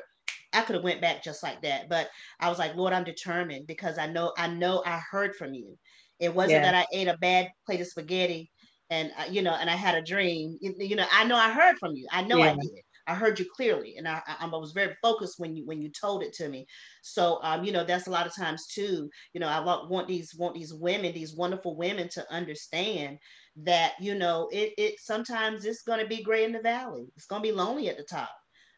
I 0.53 0.61
could 0.61 0.75
have 0.75 0.83
went 0.83 1.01
back 1.01 1.23
just 1.23 1.43
like 1.43 1.61
that 1.61 1.89
but 1.89 2.09
I 2.39 2.49
was 2.49 2.59
like 2.59 2.75
Lord 2.75 2.93
I'm 2.93 3.03
determined 3.03 3.67
because 3.67 3.97
I 3.97 4.07
know 4.07 4.33
I 4.38 4.47
know 4.47 4.83
I 4.85 5.01
heard 5.09 5.35
from 5.35 5.53
you 5.53 5.77
it 6.19 6.33
wasn't 6.33 6.63
yeah. 6.63 6.71
that 6.71 6.75
I 6.75 6.97
ate 6.97 7.07
a 7.07 7.17
bad 7.17 7.47
plate 7.65 7.81
of 7.81 7.88
spaghetti 7.88 8.51
and 8.89 9.11
uh, 9.17 9.25
you 9.29 9.41
know 9.41 9.53
and 9.53 9.69
I 9.69 9.75
had 9.75 9.95
a 9.95 10.01
dream 10.01 10.57
you, 10.59 10.75
you, 10.77 10.95
know 10.95 11.05
I 11.11 11.23
know 11.23 11.38
I 11.38 11.51
heard 11.51 11.77
from 11.79 11.95
you 11.95 12.07
I 12.11 12.23
know 12.23 12.38
yeah. 12.38 12.51
I 12.51 12.55
did 12.55 12.85
I 13.07 13.15
heard 13.15 13.39
you 13.39 13.45
clearly, 13.55 13.95
and 13.97 14.07
I, 14.07 14.21
I, 14.27 14.37
I 14.41 14.45
was 14.47 14.71
very 14.71 14.95
focused 15.01 15.39
when 15.39 15.55
you 15.55 15.65
when 15.65 15.81
you 15.81 15.89
told 15.89 16.23
it 16.23 16.33
to 16.33 16.49
me. 16.49 16.65
So, 17.01 17.39
um, 17.43 17.63
you 17.63 17.71
know, 17.71 17.83
that's 17.83 18.07
a 18.07 18.11
lot 18.11 18.27
of 18.27 18.35
times 18.35 18.67
too. 18.67 19.09
You 19.33 19.39
know, 19.39 19.47
I 19.47 19.59
want, 19.59 19.89
want 19.89 20.07
these 20.07 20.33
want 20.35 20.55
these 20.55 20.73
women, 20.73 21.13
these 21.13 21.35
wonderful 21.35 21.75
women, 21.75 22.09
to 22.09 22.33
understand 22.33 23.17
that 23.57 23.93
you 23.99 24.15
know 24.15 24.49
it 24.51 24.73
it 24.77 24.95
sometimes 24.99 25.65
it's 25.65 25.83
going 25.83 25.99
to 25.99 26.07
be 26.07 26.23
gray 26.23 26.43
in 26.43 26.51
the 26.51 26.61
valley. 26.61 27.07
It's 27.15 27.27
going 27.27 27.41
to 27.41 27.47
be 27.47 27.55
lonely 27.55 27.89
at 27.89 27.97
the 27.97 28.03
top 28.03 28.31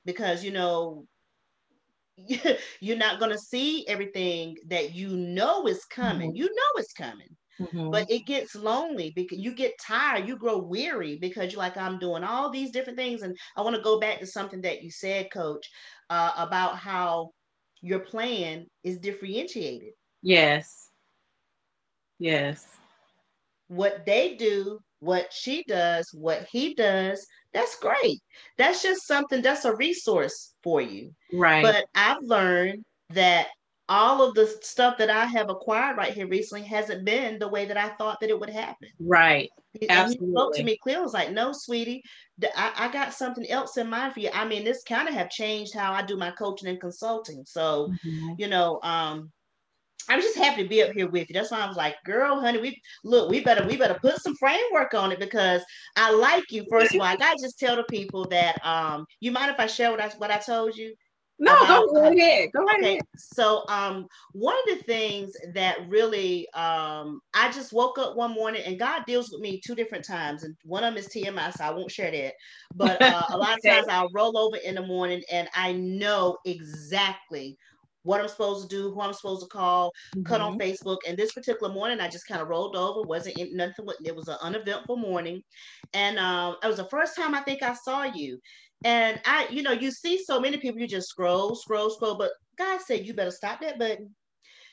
because 0.05 0.43
you 0.43 0.51
know 0.51 1.05
you're 2.79 2.97
not 2.97 3.19
going 3.19 3.31
to 3.31 3.37
see 3.37 3.87
everything 3.87 4.55
that 4.67 4.93
you 4.93 5.09
know 5.09 5.67
is 5.67 5.85
coming. 5.85 6.31
Mm-hmm. 6.31 6.37
You 6.37 6.45
know 6.45 6.71
it's 6.77 6.93
coming. 6.93 7.36
Mm-hmm. 7.59 7.89
But 7.89 8.09
it 8.09 8.25
gets 8.25 8.55
lonely 8.55 9.11
because 9.15 9.39
you 9.39 9.53
get 9.53 9.73
tired, 9.79 10.27
you 10.27 10.37
grow 10.37 10.57
weary 10.57 11.17
because 11.19 11.51
you're 11.51 11.61
like, 11.61 11.77
I'm 11.77 11.99
doing 11.99 12.23
all 12.23 12.49
these 12.49 12.71
different 12.71 12.97
things. 12.97 13.21
And 13.21 13.35
I 13.55 13.61
want 13.61 13.75
to 13.75 13.81
go 13.81 13.99
back 13.99 14.19
to 14.19 14.27
something 14.27 14.61
that 14.61 14.83
you 14.83 14.91
said, 14.91 15.31
coach, 15.31 15.67
uh, 16.09 16.33
about 16.37 16.77
how 16.77 17.31
your 17.81 17.99
plan 17.99 18.65
is 18.83 18.99
differentiated. 18.99 19.93
Yes. 20.21 20.89
Yes. 22.19 22.65
What 23.67 24.05
they 24.05 24.35
do, 24.35 24.79
what 24.99 25.31
she 25.31 25.63
does, 25.67 26.09
what 26.13 26.47
he 26.51 26.73
does, 26.73 27.25
that's 27.53 27.77
great. 27.79 28.19
That's 28.57 28.81
just 28.81 29.07
something 29.07 29.41
that's 29.41 29.65
a 29.65 29.75
resource 29.75 30.53
for 30.63 30.81
you. 30.81 31.11
Right. 31.33 31.63
But 31.63 31.85
I've 31.95 32.21
learned 32.21 32.83
that 33.11 33.47
all 33.89 34.21
of 34.21 34.35
the 34.35 34.47
stuff 34.61 34.97
that 34.97 35.09
I 35.09 35.25
have 35.25 35.49
acquired 35.49 35.97
right 35.97 36.13
here 36.13 36.27
recently 36.27 36.65
hasn't 36.65 37.05
been 37.05 37.39
the 37.39 37.47
way 37.47 37.65
that 37.65 37.77
I 37.77 37.89
thought 37.89 38.19
that 38.19 38.29
it 38.29 38.39
would 38.39 38.49
happen. 38.49 38.89
Right. 38.99 39.49
And 39.81 39.91
Absolutely. 39.91 40.27
he 40.27 40.33
spoke 40.33 40.55
to 40.55 40.63
me 40.63 40.77
clear. 40.81 41.01
was 41.01 41.13
like, 41.13 41.31
no, 41.31 41.53
sweetie, 41.53 42.03
I, 42.55 42.73
I 42.75 42.91
got 42.91 43.13
something 43.13 43.49
else 43.49 43.77
in 43.77 43.89
mind 43.89 44.13
for 44.13 44.19
you. 44.19 44.29
I 44.33 44.45
mean, 44.45 44.63
this 44.63 44.83
kind 44.83 45.07
of 45.07 45.13
have 45.13 45.29
changed 45.29 45.73
how 45.73 45.93
I 45.93 46.01
do 46.01 46.17
my 46.17 46.31
coaching 46.31 46.67
and 46.67 46.81
consulting. 46.81 47.43
So, 47.45 47.93
mm-hmm. 48.05 48.33
you 48.37 48.47
know, 48.47 48.79
um, 48.83 49.31
I'm 50.09 50.21
just 50.21 50.37
happy 50.37 50.63
to 50.63 50.69
be 50.69 50.81
up 50.81 50.91
here 50.91 51.09
with 51.09 51.29
you. 51.29 51.33
That's 51.33 51.51
why 51.51 51.59
I 51.59 51.67
was 51.67 51.77
like, 51.77 51.95
girl, 52.05 52.39
honey, 52.39 52.59
we 52.59 52.81
look, 53.03 53.29
we 53.29 53.41
better, 53.41 53.67
we 53.67 53.77
better 53.77 53.99
put 54.01 54.21
some 54.21 54.35
framework 54.35 54.93
on 54.93 55.11
it 55.11 55.19
because 55.19 55.61
I 55.95 56.11
like 56.11 56.45
you. 56.49 56.65
First 56.69 56.95
of 56.95 57.01
all, 57.01 57.07
I 57.07 57.17
gotta 57.17 57.37
just 57.41 57.59
tell 57.59 57.75
the 57.75 57.83
people 57.83 58.25
that 58.29 58.57
um, 58.65 59.05
you 59.19 59.31
mind 59.31 59.51
if 59.51 59.59
I 59.59 59.67
share 59.67 59.91
what 59.91 59.99
I 59.99 60.07
what 60.17 60.31
I 60.31 60.37
told 60.37 60.77
you? 60.77 60.95
No, 61.39 61.55
about, 61.55 61.87
go 61.93 62.11
ahead. 62.11 62.49
Go 62.51 62.63
okay. 62.63 62.93
ahead. 62.93 63.01
So 63.15 63.63
um 63.69 64.07
one 64.31 64.55
of 64.55 64.77
the 64.77 64.83
things 64.83 65.33
that 65.53 65.77
really 65.87 66.47
um 66.53 67.21
I 67.33 67.51
just 67.51 67.73
woke 67.73 67.99
up 67.99 68.15
one 68.15 68.33
morning 68.33 68.63
and 68.65 68.79
God 68.79 69.03
deals 69.05 69.31
with 69.31 69.41
me 69.41 69.61
two 69.63 69.75
different 69.75 70.05
times. 70.05 70.43
And 70.43 70.55
one 70.63 70.83
of 70.83 70.93
them 70.93 71.03
is 71.03 71.09
TMI, 71.09 71.53
so 71.53 71.63
I 71.63 71.71
won't 71.71 71.91
share 71.91 72.11
that. 72.11 72.33
But 72.75 73.01
uh, 73.01 73.23
a 73.29 73.37
lot 73.37 73.57
of 73.57 73.63
times 73.63 73.87
I'll 73.87 74.09
roll 74.13 74.37
over 74.37 74.57
in 74.57 74.75
the 74.75 74.85
morning 74.85 75.21
and 75.31 75.47
I 75.53 75.73
know 75.73 76.37
exactly 76.45 77.57
what 78.07 78.21
I'm 78.21 78.29
supposed 78.29 78.69
to 78.69 78.75
do, 78.75 78.93
who 78.93 79.01
I'm 79.01 79.13
supposed 79.13 79.41
to 79.41 79.47
call, 79.47 79.91
mm-hmm. 80.15 80.23
cut 80.23 80.39
on 80.39 80.57
mm-hmm. 80.57 80.61
Facebook. 80.61 80.99
And 81.05 81.17
this 81.17 81.33
particular 81.33 81.71
morning, 81.71 81.99
I 81.99 82.07
just 82.07 82.25
kind 82.25 82.41
of 82.41 82.47
rolled 82.47 82.75
over, 82.75 83.01
wasn't 83.01 83.37
in, 83.37 83.55
nothing. 83.55 83.85
It 84.03 84.15
was 84.15 84.29
an 84.29 84.37
uneventful 84.41 84.95
morning, 84.95 85.43
and 85.93 86.17
um, 86.17 86.55
it 86.63 86.67
was 86.67 86.77
the 86.77 86.85
first 86.85 87.15
time 87.17 87.35
I 87.35 87.41
think 87.41 87.61
I 87.61 87.73
saw 87.73 88.03
you. 88.03 88.39
And 88.87 89.19
I, 89.25 89.49
you 89.49 89.63
know, 89.63 89.73
you 89.73 89.91
see 89.91 90.17
so 90.23 90.39
many 90.39 90.55
people, 90.55 90.79
you 90.79 90.87
just 90.87 91.09
scroll, 91.09 91.55
scroll, 91.55 91.89
scroll. 91.89 92.15
But 92.15 92.31
God 92.57 92.79
said, 92.79 93.05
you 93.05 93.13
better 93.13 93.31
stop 93.31 93.59
that 93.59 93.77
button. 93.77 94.15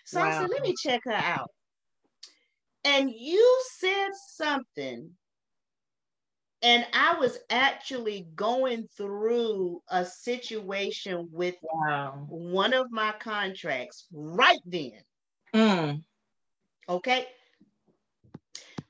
So 0.07 0.20
wow. 0.20 0.29
I 0.29 0.33
said, 0.40 0.50
let 0.50 0.62
me 0.62 0.72
check 0.81 1.00
her 1.07 1.12
out. 1.12 1.50
And 2.85 3.11
you 3.11 3.61
said 3.72 4.11
something. 4.37 5.11
And 6.62 6.87
I 6.92 7.16
was 7.18 7.38
actually 7.50 8.29
going 8.37 8.87
through 8.96 9.83
a 9.88 10.05
situation 10.05 11.29
with 11.33 11.57
wow. 11.64 12.24
one 12.29 12.72
of 12.72 12.92
my 12.92 13.14
contracts 13.18 14.07
right 14.12 14.61
then. 14.64 14.92
Mm. 15.53 16.05
Okay. 16.88 17.27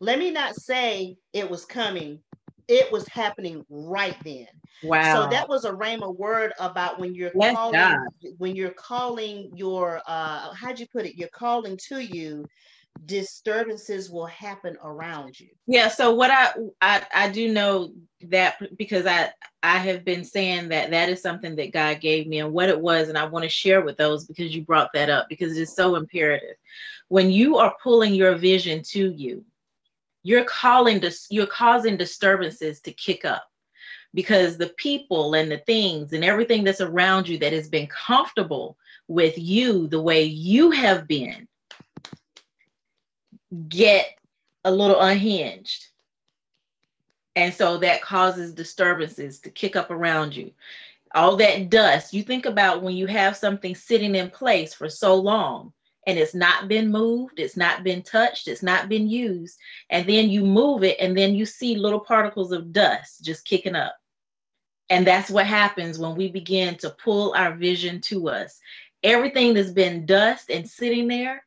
Let 0.00 0.18
me 0.18 0.30
not 0.30 0.54
say 0.54 1.16
it 1.32 1.48
was 1.48 1.64
coming 1.64 2.20
it 2.68 2.90
was 2.92 3.06
happening 3.08 3.64
right 3.68 4.16
then. 4.24 4.46
Wow. 4.82 5.14
So 5.14 5.30
that 5.30 5.48
was 5.48 5.64
a 5.64 5.72
rhema 5.72 6.14
word 6.14 6.52
about 6.60 6.98
when 6.98 7.14
you're 7.14 7.32
yes, 7.34 7.54
calling 7.54 7.72
God. 7.72 7.98
when 8.38 8.56
you're 8.56 8.70
calling 8.70 9.50
your 9.54 10.00
uh 10.06 10.52
how'd 10.54 10.78
you 10.78 10.86
put 10.88 11.06
it? 11.06 11.16
You're 11.16 11.28
calling 11.28 11.78
to 11.88 12.00
you 12.00 12.44
disturbances 13.06 14.10
will 14.10 14.26
happen 14.26 14.76
around 14.82 15.38
you. 15.38 15.48
Yeah, 15.66 15.88
so 15.88 16.14
what 16.14 16.30
I 16.30 16.52
I 16.80 17.06
I 17.14 17.28
do 17.30 17.52
know 17.52 17.92
that 18.28 18.56
because 18.76 19.06
I 19.06 19.30
I 19.62 19.78
have 19.78 20.04
been 20.04 20.24
saying 20.24 20.68
that 20.68 20.90
that 20.90 21.08
is 21.08 21.22
something 21.22 21.56
that 21.56 21.72
God 21.72 22.00
gave 22.00 22.26
me 22.26 22.40
and 22.40 22.52
what 22.52 22.68
it 22.68 22.78
was 22.78 23.08
and 23.08 23.16
I 23.16 23.24
want 23.26 23.44
to 23.44 23.48
share 23.48 23.80
with 23.80 23.96
those 23.96 24.26
because 24.26 24.54
you 24.54 24.62
brought 24.62 24.90
that 24.94 25.10
up 25.10 25.26
because 25.28 25.56
it 25.56 25.62
is 25.62 25.74
so 25.74 25.96
imperative. 25.96 26.56
When 27.08 27.30
you 27.30 27.56
are 27.58 27.74
pulling 27.82 28.14
your 28.14 28.34
vision 28.36 28.82
to 28.90 29.10
you, 29.12 29.44
you're 30.24 30.44
calling 30.44 31.00
you're 31.30 31.46
causing 31.46 31.96
disturbances 31.96 32.80
to 32.80 32.90
kick 32.92 33.24
up 33.24 33.44
because 34.14 34.56
the 34.56 34.70
people 34.76 35.34
and 35.34 35.50
the 35.50 35.58
things 35.58 36.12
and 36.12 36.24
everything 36.24 36.64
that's 36.64 36.80
around 36.80 37.28
you 37.28 37.38
that 37.38 37.52
has 37.52 37.68
been 37.68 37.86
comfortable 37.86 38.76
with 39.06 39.38
you 39.38 39.86
the 39.86 40.00
way 40.00 40.24
you 40.24 40.70
have 40.70 41.06
been 41.06 41.46
get 43.68 44.06
a 44.64 44.70
little 44.70 45.00
unhinged. 45.00 45.88
And 47.36 47.52
so 47.52 47.78
that 47.78 48.00
causes 48.00 48.54
disturbances 48.54 49.40
to 49.40 49.50
kick 49.50 49.76
up 49.76 49.90
around 49.90 50.34
you. 50.34 50.52
All 51.14 51.36
that 51.36 51.68
dust 51.68 52.14
you 52.14 52.22
think 52.22 52.46
about 52.46 52.82
when 52.82 52.96
you 52.96 53.06
have 53.06 53.36
something 53.36 53.74
sitting 53.74 54.14
in 54.14 54.30
place 54.30 54.72
for 54.72 54.88
so 54.88 55.14
long 55.16 55.72
and 56.06 56.18
it's 56.18 56.34
not 56.34 56.68
been 56.68 56.90
moved, 56.90 57.38
it's 57.38 57.56
not 57.56 57.82
been 57.84 58.02
touched, 58.02 58.48
it's 58.48 58.62
not 58.62 58.88
been 58.88 59.08
used. 59.08 59.58
And 59.90 60.08
then 60.08 60.28
you 60.28 60.44
move 60.44 60.84
it, 60.84 60.98
and 61.00 61.16
then 61.16 61.34
you 61.34 61.46
see 61.46 61.76
little 61.76 62.00
particles 62.00 62.52
of 62.52 62.72
dust 62.72 63.24
just 63.24 63.44
kicking 63.44 63.74
up. 63.74 63.94
And 64.90 65.06
that's 65.06 65.30
what 65.30 65.46
happens 65.46 65.98
when 65.98 66.14
we 66.14 66.30
begin 66.30 66.76
to 66.78 66.90
pull 66.90 67.34
our 67.34 67.54
vision 67.54 68.00
to 68.02 68.28
us. 68.28 68.60
Everything 69.02 69.54
that's 69.54 69.70
been 69.70 70.06
dust 70.06 70.50
and 70.50 70.68
sitting 70.68 71.08
there 71.08 71.44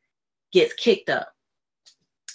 gets 0.51 0.73
kicked 0.73 1.09
up. 1.09 1.33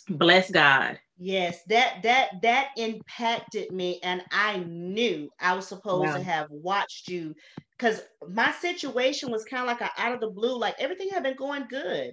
Bless 0.09 0.51
God. 0.51 0.99
Yes, 1.25 1.63
that 1.69 2.03
that 2.03 2.43
that 2.43 2.71
impacted 2.77 3.71
me, 3.71 4.01
and 4.03 4.25
I 4.33 4.57
knew 4.59 5.31
I 5.39 5.55
was 5.55 5.69
supposed 5.69 6.15
wow. 6.15 6.17
to 6.17 6.21
have 6.21 6.49
watched 6.51 7.07
you 7.07 7.37
because 7.79 8.03
my 8.29 8.51
situation 8.51 9.31
was 9.31 9.45
kind 9.45 9.63
of 9.63 9.69
like 9.69 9.81
a 9.83 9.91
out 10.01 10.15
of 10.15 10.21
the 10.21 10.31
blue, 10.31 10.59
like 10.59 10.75
everything 10.81 11.11
had 11.11 11.23
been 11.23 11.37
going 11.37 11.67
good. 11.69 12.13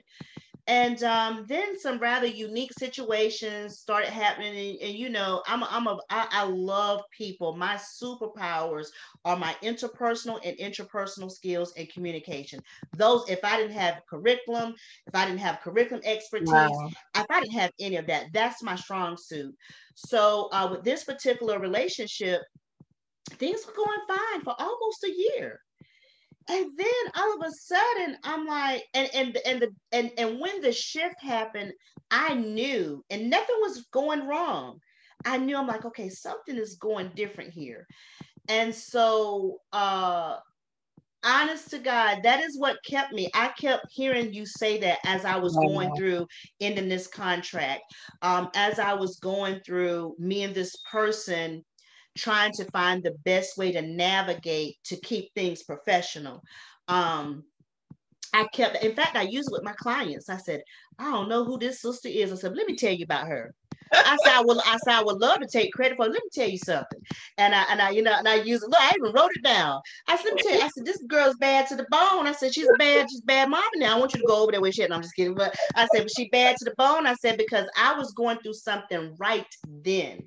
And 0.69 1.03
um, 1.03 1.45
then 1.47 1.79
some 1.79 1.97
rather 1.97 2.27
unique 2.27 2.71
situations 2.77 3.79
started 3.79 4.11
happening. 4.11 4.55
And, 4.55 4.89
and 4.89 4.93
you 4.95 5.09
know, 5.09 5.41
I'm 5.47 5.63
a, 5.63 5.67
I'm 5.71 5.87
a 5.87 5.97
I, 6.11 6.27
I 6.29 6.43
love 6.43 7.01
people. 7.09 7.57
My 7.57 7.75
superpowers 7.75 8.89
are 9.25 9.35
my 9.35 9.55
interpersonal 9.63 10.39
and 10.45 10.55
interpersonal 10.59 11.31
skills 11.31 11.73
and 11.75 11.91
communication. 11.91 12.61
Those, 12.95 13.27
if 13.27 13.39
I 13.43 13.57
didn't 13.57 13.77
have 13.77 14.03
curriculum, 14.07 14.75
if 15.07 15.15
I 15.15 15.25
didn't 15.25 15.39
have 15.39 15.59
curriculum 15.61 16.03
expertise, 16.05 16.49
wow. 16.49 16.91
if 17.15 17.25
I 17.31 17.39
didn't 17.39 17.53
have 17.53 17.71
any 17.79 17.95
of 17.95 18.05
that, 18.05 18.27
that's 18.31 18.61
my 18.61 18.75
strong 18.75 19.17
suit. 19.17 19.55
So 19.95 20.49
uh, 20.51 20.67
with 20.69 20.83
this 20.83 21.03
particular 21.03 21.57
relationship, 21.57 22.41
things 23.31 23.65
were 23.65 23.73
going 23.73 23.99
fine 24.07 24.41
for 24.43 24.53
almost 24.59 25.03
a 25.03 25.11
year. 25.11 25.61
And 26.49 26.71
then 26.77 26.87
all 27.15 27.35
of 27.35 27.47
a 27.47 27.51
sudden, 27.51 28.17
I'm 28.23 28.45
like, 28.47 28.83
and 28.93 29.09
and 29.13 29.37
and 29.45 29.61
the 29.61 29.69
and 29.91 30.11
and 30.17 30.39
when 30.39 30.61
the 30.61 30.71
shift 30.71 31.21
happened, 31.21 31.73
I 32.11 32.33
knew, 32.35 33.03
and 33.09 33.29
nothing 33.29 33.55
was 33.61 33.85
going 33.91 34.27
wrong. 34.27 34.79
I 35.25 35.37
knew 35.37 35.55
I'm 35.57 35.67
like, 35.67 35.85
okay, 35.85 36.09
something 36.09 36.57
is 36.57 36.75
going 36.75 37.11
different 37.15 37.53
here. 37.53 37.85
And 38.47 38.73
so 38.73 39.59
uh 39.73 40.37
honest 41.23 41.69
to 41.71 41.79
God, 41.79 42.19
that 42.23 42.41
is 42.41 42.57
what 42.57 42.77
kept 42.85 43.13
me. 43.13 43.29
I 43.33 43.49
kept 43.49 43.87
hearing 43.91 44.33
you 44.33 44.45
say 44.45 44.79
that 44.79 44.99
as 45.05 45.25
I 45.25 45.37
was 45.37 45.57
going 45.57 45.93
through 45.95 46.27
ending 46.61 46.89
this 46.89 47.07
contract, 47.07 47.81
um, 48.21 48.49
as 48.55 48.79
I 48.79 48.93
was 48.93 49.19
going 49.19 49.59
through 49.65 50.15
me 50.17 50.43
and 50.43 50.55
this 50.55 50.75
person 50.89 51.63
trying 52.19 52.51
to 52.53 52.65
find 52.65 53.01
the 53.01 53.15
best 53.25 53.57
way 53.57 53.71
to 53.71 53.81
navigate 53.81 54.75
to 54.85 54.95
keep 54.97 55.33
things 55.33 55.63
professional. 55.63 56.43
Um, 56.87 57.43
I 58.33 58.47
kept, 58.53 58.83
in 58.83 58.95
fact, 58.95 59.17
I 59.17 59.23
use 59.23 59.47
it 59.47 59.51
with 59.51 59.63
my 59.63 59.73
clients. 59.73 60.29
I 60.29 60.37
said, 60.37 60.61
I 60.99 61.11
don't 61.11 61.29
know 61.29 61.45
who 61.45 61.57
this 61.57 61.81
sister 61.81 62.09
is. 62.09 62.31
I 62.31 62.35
said, 62.35 62.55
let 62.55 62.67
me 62.67 62.75
tell 62.75 62.93
you 62.93 63.03
about 63.03 63.27
her. 63.27 63.53
I 63.91 64.17
said, 64.23 64.33
I 64.33 64.41
would, 64.41 64.57
I 64.65 64.77
said, 64.77 64.93
I 64.93 65.03
would 65.03 65.17
love 65.17 65.39
to 65.39 65.47
take 65.47 65.73
credit 65.73 65.97
for. 65.97 66.05
It. 66.05 66.11
Let 66.11 66.23
me 66.23 66.29
tell 66.31 66.47
you 66.47 66.59
something. 66.59 66.99
And 67.39 67.55
I, 67.55 67.63
and 67.71 67.81
I, 67.81 67.89
you 67.89 68.03
know, 68.03 68.13
and 68.15 68.27
I 68.27 68.35
use 68.35 68.61
it. 68.61 68.69
Look, 68.69 68.79
I 68.79 68.93
even 68.95 69.13
wrote 69.13 69.31
it 69.35 69.43
down. 69.43 69.81
I 70.07 70.15
said, 70.15 70.25
let 70.25 70.35
me 70.35 70.43
tell 70.43 70.53
you. 70.53 70.61
I 70.61 70.69
said, 70.69 70.85
this 70.85 71.03
girl's 71.07 71.37
bad 71.37 71.67
to 71.67 71.75
the 71.75 71.87
bone. 71.89 72.27
I 72.27 72.33
said, 72.33 72.53
she's 72.53 72.67
bad, 72.77 73.07
she's 73.09 73.21
bad 73.21 73.49
mama 73.49 73.65
now. 73.77 73.95
I 73.95 73.99
want 73.99 74.13
you 74.13 74.21
to 74.21 74.27
go 74.27 74.43
over 74.43 74.51
there 74.51 74.61
with 74.61 74.75
shit. 74.75 74.85
And 74.85 74.93
I'm 74.93 75.01
just 75.01 75.15
kidding. 75.15 75.33
But 75.33 75.55
I 75.75 75.87
said, 75.87 76.03
but 76.03 76.11
she 76.15 76.29
bad 76.29 76.55
to 76.57 76.65
the 76.65 76.75
bone. 76.77 77.07
I 77.07 77.15
said 77.15 77.37
because 77.37 77.67
I 77.75 77.97
was 77.97 78.13
going 78.13 78.37
through 78.39 78.53
something 78.53 79.15
right 79.17 79.47
then. 79.67 80.19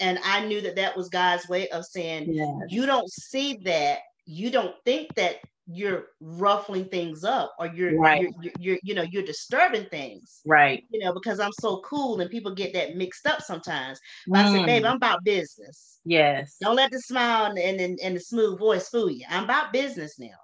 And 0.00 0.18
I 0.24 0.44
knew 0.46 0.60
that 0.62 0.76
that 0.76 0.96
was 0.96 1.08
God's 1.08 1.48
way 1.48 1.68
of 1.68 1.84
saying, 1.84 2.32
Yes. 2.34 2.48
you 2.68 2.86
don't 2.86 3.08
see 3.10 3.58
that, 3.64 4.00
you 4.26 4.50
don't 4.50 4.74
think 4.84 5.14
that 5.14 5.36
you're 5.66 6.06
ruffling 6.20 6.84
things 6.86 7.24
up 7.24 7.54
or 7.58 7.68
you're, 7.68 7.98
Right. 7.98 8.20
you're, 8.22 8.30
you're, 8.42 8.52
you're, 8.58 8.78
you 8.82 8.94
know, 8.94 9.02
you're 9.02 9.22
disturbing 9.22 9.86
things. 9.86 10.40
Right. 10.44 10.84
You 10.90 11.00
know, 11.00 11.12
because 11.14 11.40
I'm 11.40 11.52
so 11.52 11.80
cool 11.86 12.20
and 12.20 12.30
people 12.30 12.54
get 12.54 12.74
that 12.74 12.96
mixed 12.96 13.26
up 13.26 13.40
sometimes. 13.40 13.98
But 14.26 14.40
I 14.40 14.48
said, 14.50 14.62
Mm, 14.62 14.66
babe, 14.66 14.84
I'm 14.84 14.96
about 14.96 15.24
business. 15.24 16.00
yes. 16.04 16.56
Don't 16.60 16.76
let 16.76 16.90
the 16.90 17.00
smile 17.00 17.46
and, 17.46 17.58
and, 17.58 17.98
and 18.02 18.16
the 18.16 18.20
smooth 18.20 18.58
voice 18.58 18.88
fool 18.88 19.10
you. 19.10 19.24
I'm 19.28 19.44
about 19.44 19.72
business 19.72 20.18
now. 20.18 20.36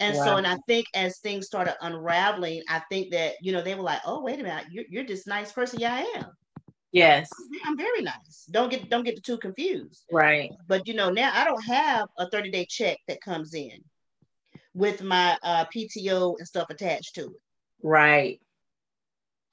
And 0.00 0.16
so, 0.16 0.36
and 0.36 0.46
I 0.46 0.56
think 0.66 0.86
as 0.94 1.18
things 1.20 1.46
started 1.46 1.76
unraveling, 1.80 2.62
I 2.68 2.82
think 2.90 3.12
that, 3.12 3.34
you 3.40 3.52
know, 3.52 3.62
they 3.62 3.74
were 3.74 3.82
like, 3.82 4.00
oh, 4.04 4.22
wait 4.22 4.40
a 4.40 4.42
minute, 4.42 4.66
you're, 4.70 4.84
you're 4.88 5.06
this 5.06 5.26
nice 5.26 5.52
person. 5.52 5.78
Yeah, 5.80 5.94
I 5.94 6.18
am. 6.18 6.26
Yes. 6.94 7.28
I'm 7.66 7.76
very 7.76 8.02
nice. 8.02 8.46
Don't 8.52 8.70
get 8.70 8.88
don't 8.88 9.02
get 9.04 9.22
too 9.24 9.36
confused. 9.36 10.04
Right. 10.12 10.52
But 10.68 10.86
you 10.86 10.94
know, 10.94 11.10
now 11.10 11.32
I 11.34 11.44
don't 11.44 11.64
have 11.64 12.08
a 12.18 12.26
30-day 12.26 12.66
check 12.70 12.98
that 13.08 13.20
comes 13.20 13.52
in 13.52 13.82
with 14.74 15.02
my 15.02 15.36
uh, 15.42 15.64
PTO 15.74 16.36
and 16.38 16.46
stuff 16.46 16.70
attached 16.70 17.16
to 17.16 17.22
it. 17.22 17.40
Right. 17.82 18.40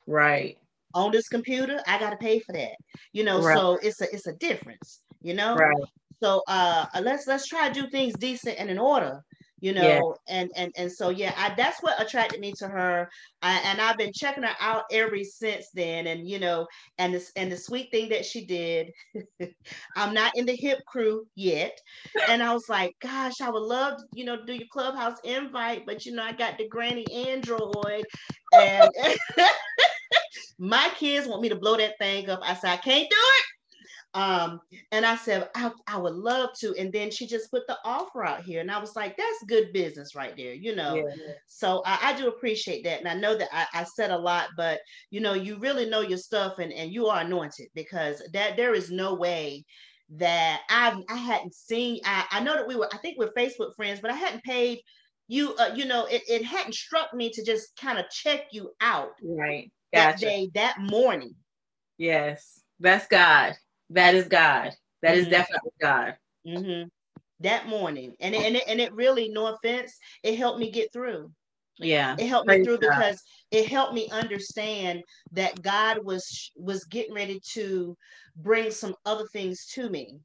Right. 0.06 0.60
On 0.94 1.12
this 1.12 1.28
computer, 1.30 1.80
I 1.88 1.98
gotta 1.98 2.18
pay 2.18 2.40
for 2.40 2.52
that. 2.54 2.76
You 3.12 3.24
know, 3.24 3.42
Right. 3.42 3.58
so 3.58 3.80
it's 3.82 4.02
a 4.02 4.14
it's 4.14 4.28
a 4.28 4.34
difference, 4.34 5.02
you 5.24 5.34
know. 5.34 5.56
Right. 5.56 5.76
So 6.22 6.44
uh 6.48 6.86
let's 7.02 7.26
let's 7.26 7.48
try 7.48 7.70
to 7.70 7.74
do 7.74 7.90
things 7.90 8.14
decent 8.20 8.60
and 8.60 8.70
in 8.70 8.78
order, 8.78 9.24
you 9.62 9.74
know. 9.74 10.18
Yeah. 10.28 10.36
And 10.36 10.52
and 10.56 10.74
and 10.76 10.92
so 10.92 11.10
yeah, 11.10 11.34
I 11.38 11.54
that's 11.56 11.82
what 11.82 12.02
attracted 12.02 12.40
me 12.40 12.52
to 12.58 12.68
her. 12.68 13.10
I, 13.42 13.60
and 13.66 13.80
I've 13.80 13.98
been 13.98 14.12
checking 14.14 14.44
her 14.44 14.56
out 14.60 14.84
ever 14.92 15.18
since 15.24 15.68
then. 15.74 16.08
And 16.08 16.28
you 16.28 16.40
know, 16.40 16.68
and 16.98 17.14
this 17.14 17.32
and 17.36 17.52
the 17.52 17.58
sweet 17.58 17.90
thing 17.92 18.10
that 18.10 18.26
she 18.26 18.46
did, 18.46 18.92
I'm 19.96 20.14
not 20.14 20.36
in 20.36 20.46
the 20.46 20.56
hip 20.56 20.80
crew 20.86 21.26
yet. 21.36 21.78
And 22.28 22.44
I 22.44 22.54
was 22.54 22.68
like, 22.68 22.96
gosh, 23.02 23.40
I 23.42 23.50
would 23.50 23.64
love 23.64 23.98
to, 23.98 24.04
you 24.14 24.26
know, 24.26 24.46
do 24.46 24.54
your 24.54 24.68
clubhouse 24.72 25.18
invite, 25.24 25.86
but 25.86 26.06
you 26.06 26.14
know, 26.14 26.24
I 26.24 26.34
got 26.34 26.58
the 26.58 26.68
granny 26.68 27.06
android 27.28 28.06
and 28.54 28.90
my 30.60 30.90
kids 30.98 31.28
want 31.28 31.42
me 31.42 31.50
to 31.50 31.56
blow 31.56 31.78
that 31.78 31.98
thing 32.00 32.30
up. 32.30 32.40
I 32.44 32.56
said, 32.56 32.72
I 32.72 32.78
can't 32.78 33.10
do 33.10 33.16
it. 33.16 33.46
Um, 34.14 34.60
and 34.92 35.06
I 35.06 35.16
said, 35.16 35.50
I, 35.56 35.72
I 35.88 35.98
would 35.98 36.16
love 36.16 36.50
to. 36.60 36.76
And 36.78 36.92
then 36.92 37.12
she 37.12 37.28
just 37.28 37.50
put 37.50 37.66
the 37.68 37.78
offer 37.86 38.26
out 38.26 38.44
here. 38.44 38.60
And 38.60 38.70
I 38.70 38.80
was 38.80 38.96
like, 38.96 39.16
that's 39.16 39.44
good 39.48 39.72
business 39.72 40.16
right 40.16 40.36
there, 40.36 40.54
you 40.54 40.76
know. 40.76 40.96
Yeah. 40.96 41.34
So 41.48 41.82
I, 41.86 42.12
I 42.12 42.18
do 42.18 42.28
appreciate 42.28 42.84
that. 42.84 43.00
And 43.00 43.08
I 43.08 43.14
know 43.16 43.38
that 43.38 43.50
I, 43.54 43.68
I 43.74 43.84
said 43.86 44.12
a 44.12 44.18
lot, 44.18 44.50
but 44.58 44.82
you 45.12 45.22
know, 45.22 45.34
you 45.34 45.58
really 45.60 45.90
know 45.90 46.02
your 46.02 46.18
stuff 46.18 46.60
and, 46.60 46.74
and 46.74 46.92
you 46.92 47.08
are 47.08 47.22
anointed 47.22 47.68
because 47.74 48.22
that 48.34 48.58
there 48.58 48.74
is 48.74 48.92
no 48.92 49.14
way 49.14 49.64
that 50.18 50.62
I've 50.70 50.98
I 51.10 51.16
hadn't 51.16 51.56
seen. 51.56 52.02
I, 52.04 52.26
I 52.32 52.40
know 52.42 52.56
that 52.56 52.68
we 52.68 52.76
were, 52.76 52.90
I 52.94 52.98
think 52.98 53.18
we're 53.18 53.32
Facebook 53.32 53.76
friends, 53.76 54.02
but 54.02 54.12
I 54.12 54.16
hadn't 54.16 54.44
paid 54.44 54.80
you, 55.30 55.56
uh, 55.56 55.72
you 55.74 55.86
know, 55.86 56.06
it, 56.08 56.24
it 56.28 56.44
hadn't 56.44 56.74
struck 56.74 57.14
me 57.14 57.30
to 57.30 57.46
just 57.46 57.74
kind 57.80 57.98
of 57.98 58.10
check 58.10 58.48
you 58.52 58.72
out 58.82 59.12
Right. 59.24 59.72
that 59.94 60.20
day, 60.20 60.50
that 60.56 60.76
morning. 60.82 61.34
Yes. 61.98 62.60
That's 62.82 63.08
God. 63.08 63.54
That 63.92 64.16
is 64.16 64.28
God. 64.30 64.72
That 65.04 65.18
is 65.18 65.28
Mhm. 65.28 65.32
definitely 65.32 65.72
God. 65.82 66.18
hmm 66.46 66.84
That 67.42 67.68
morning, 67.68 68.16
and 68.20 68.36
it, 68.36 68.46
and 68.46 68.56
it, 68.58 68.64
and 68.68 68.82
it 68.82 68.94
really, 68.94 69.30
no 69.30 69.48
offense, 69.48 69.98
it 70.24 70.38
helped 70.38 70.60
me 70.60 70.72
get 70.72 70.94
through. 70.94 71.32
Yeah. 71.80 72.16
It 72.18 72.28
helped 72.28 72.48
me 72.48 72.60
through 72.64 72.80
God. 72.80 72.80
because 72.80 73.22
it 73.52 73.68
helped 73.68 73.94
me 73.94 74.10
understand 74.12 75.04
that 75.34 75.62
God 75.62 76.06
was 76.06 76.52
was 76.56 76.86
getting 76.86 77.14
ready 77.16 77.42
to 77.54 77.98
bring 78.38 78.72
some 78.72 78.96
other 79.06 79.26
things 79.34 79.66
to 79.76 79.90
me. 79.90 80.20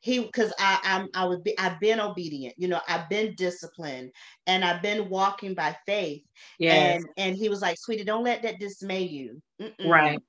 He 0.00 0.20
because 0.20 0.52
I 0.58 0.80
I'm 0.84 1.08
I 1.14 1.26
would 1.26 1.44
be 1.44 1.58
I've 1.58 1.80
been 1.80 2.00
obedient, 2.00 2.54
you 2.58 2.68
know, 2.68 2.80
I've 2.88 3.08
been 3.10 3.34
disciplined 3.36 4.12
and 4.46 4.64
I've 4.64 4.82
been 4.82 5.08
walking 5.10 5.54
by 5.54 5.76
faith. 5.86 6.24
Yes. 6.58 6.98
And 6.98 7.06
and 7.18 7.36
he 7.36 7.48
was 7.50 7.62
like, 7.62 7.78
sweetie, 7.78 8.04
don't 8.04 8.24
let 8.24 8.42
that 8.42 8.58
dismay 8.60 9.02
you. 9.04 9.40
Mm-mm. 9.60 9.90
Right. 9.90 10.20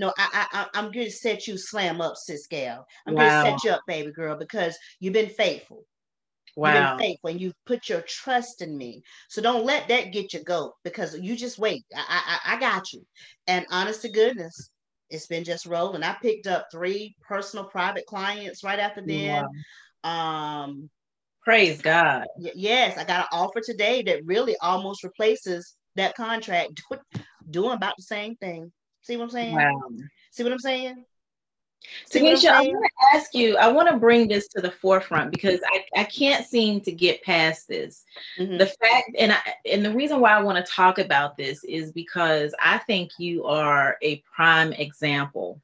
No, 0.00 0.14
I, 0.16 0.46
I 0.52 0.60
I- 0.62 0.78
I'm 0.78 0.90
going 0.90 1.06
to 1.06 1.12
set 1.12 1.46
you 1.46 1.58
slam 1.58 2.00
up, 2.00 2.16
sis 2.16 2.46
gal. 2.46 2.86
I'm 3.06 3.14
Wow. 3.14 3.20
going 3.20 3.30
to 3.30 3.36
set 3.60 3.64
you 3.64 3.70
up, 3.72 3.82
baby 3.86 4.10
girl, 4.12 4.34
because 4.34 4.76
you've 4.98 5.12
been 5.12 5.28
faithful. 5.28 5.84
Wow. 6.56 6.72
You've 6.74 6.88
been 6.88 6.98
faithful, 6.98 7.30
and 7.30 7.40
you've 7.40 7.64
put 7.66 7.88
your 7.90 8.02
trust 8.08 8.62
in 8.62 8.76
me. 8.78 9.02
So 9.28 9.42
don't 9.42 9.66
let 9.66 9.88
that 9.88 10.10
get 10.10 10.32
you 10.32 10.42
go, 10.42 10.72
because 10.84 11.18
you 11.18 11.36
just 11.36 11.58
wait. 11.58 11.84
I 11.94 12.00
I, 12.08 12.52
I 12.54 12.56
I 12.56 12.60
got 12.60 12.92
you. 12.94 13.06
And 13.46 13.66
honest 13.70 14.00
to 14.02 14.08
goodness, 14.08 14.70
it's 15.10 15.26
been 15.26 15.44
just 15.44 15.66
rolling. 15.66 16.02
I 16.02 16.16
picked 16.22 16.46
up 16.46 16.68
three 16.72 17.14
personal 17.20 17.66
private 17.66 18.06
clients 18.06 18.64
right 18.64 18.78
after 18.78 19.02
then. 19.04 19.44
Wow. 20.02 20.62
Um, 20.64 20.90
Praise 21.44 21.82
God. 21.82 22.24
y- 22.38 22.52
yes, 22.54 22.96
I 22.96 23.04
got 23.04 23.20
an 23.20 23.26
offer 23.32 23.60
today 23.62 24.02
that 24.04 24.24
really 24.24 24.56
almost 24.62 25.04
replaces 25.04 25.76
that 25.96 26.14
contract, 26.14 26.80
doing 27.50 27.72
about 27.72 27.94
the 27.98 28.02
same 28.04 28.36
thing. 28.36 28.72
See 29.02 29.16
what 29.16 29.24
I'm 29.24 29.30
saying? 29.30 29.54
Wow. 29.54 29.90
See 30.30 30.42
what 30.42 30.52
I'm 30.52 30.58
saying? 30.58 31.04
See 32.06 32.22
what 32.22 32.32
I'm 32.32 32.36
Tanisha, 32.36 32.50
I 32.50 32.60
want 32.60 32.84
to 32.84 33.16
ask 33.16 33.34
you, 33.34 33.56
I 33.56 33.68
want 33.68 33.88
to 33.88 33.96
bring 33.96 34.28
this 34.28 34.48
to 34.48 34.60
the 34.60 34.70
forefront 34.70 35.30
because 35.30 35.60
I, 35.72 35.84
I 35.96 36.04
can't 36.04 36.46
seem 36.46 36.80
to 36.82 36.92
get 36.92 37.22
past 37.22 37.68
this. 37.68 38.04
Mhm. 38.38 38.58
The 38.58 38.66
fact, 38.66 39.12
and 39.18 39.32
I, 39.32 39.38
and 39.64 39.84
the 39.84 39.92
reason 39.92 40.20
why 40.20 40.32
I 40.32 40.42
want 40.42 40.64
to 40.64 40.72
talk 40.72 40.98
about 40.98 41.36
this 41.36 41.64
is 41.64 41.92
because 41.92 42.54
I 42.62 42.78
think 42.78 43.12
you 43.18 43.44
are 43.44 43.96
a 44.02 44.22
prime 44.34 44.72
example 44.74 45.60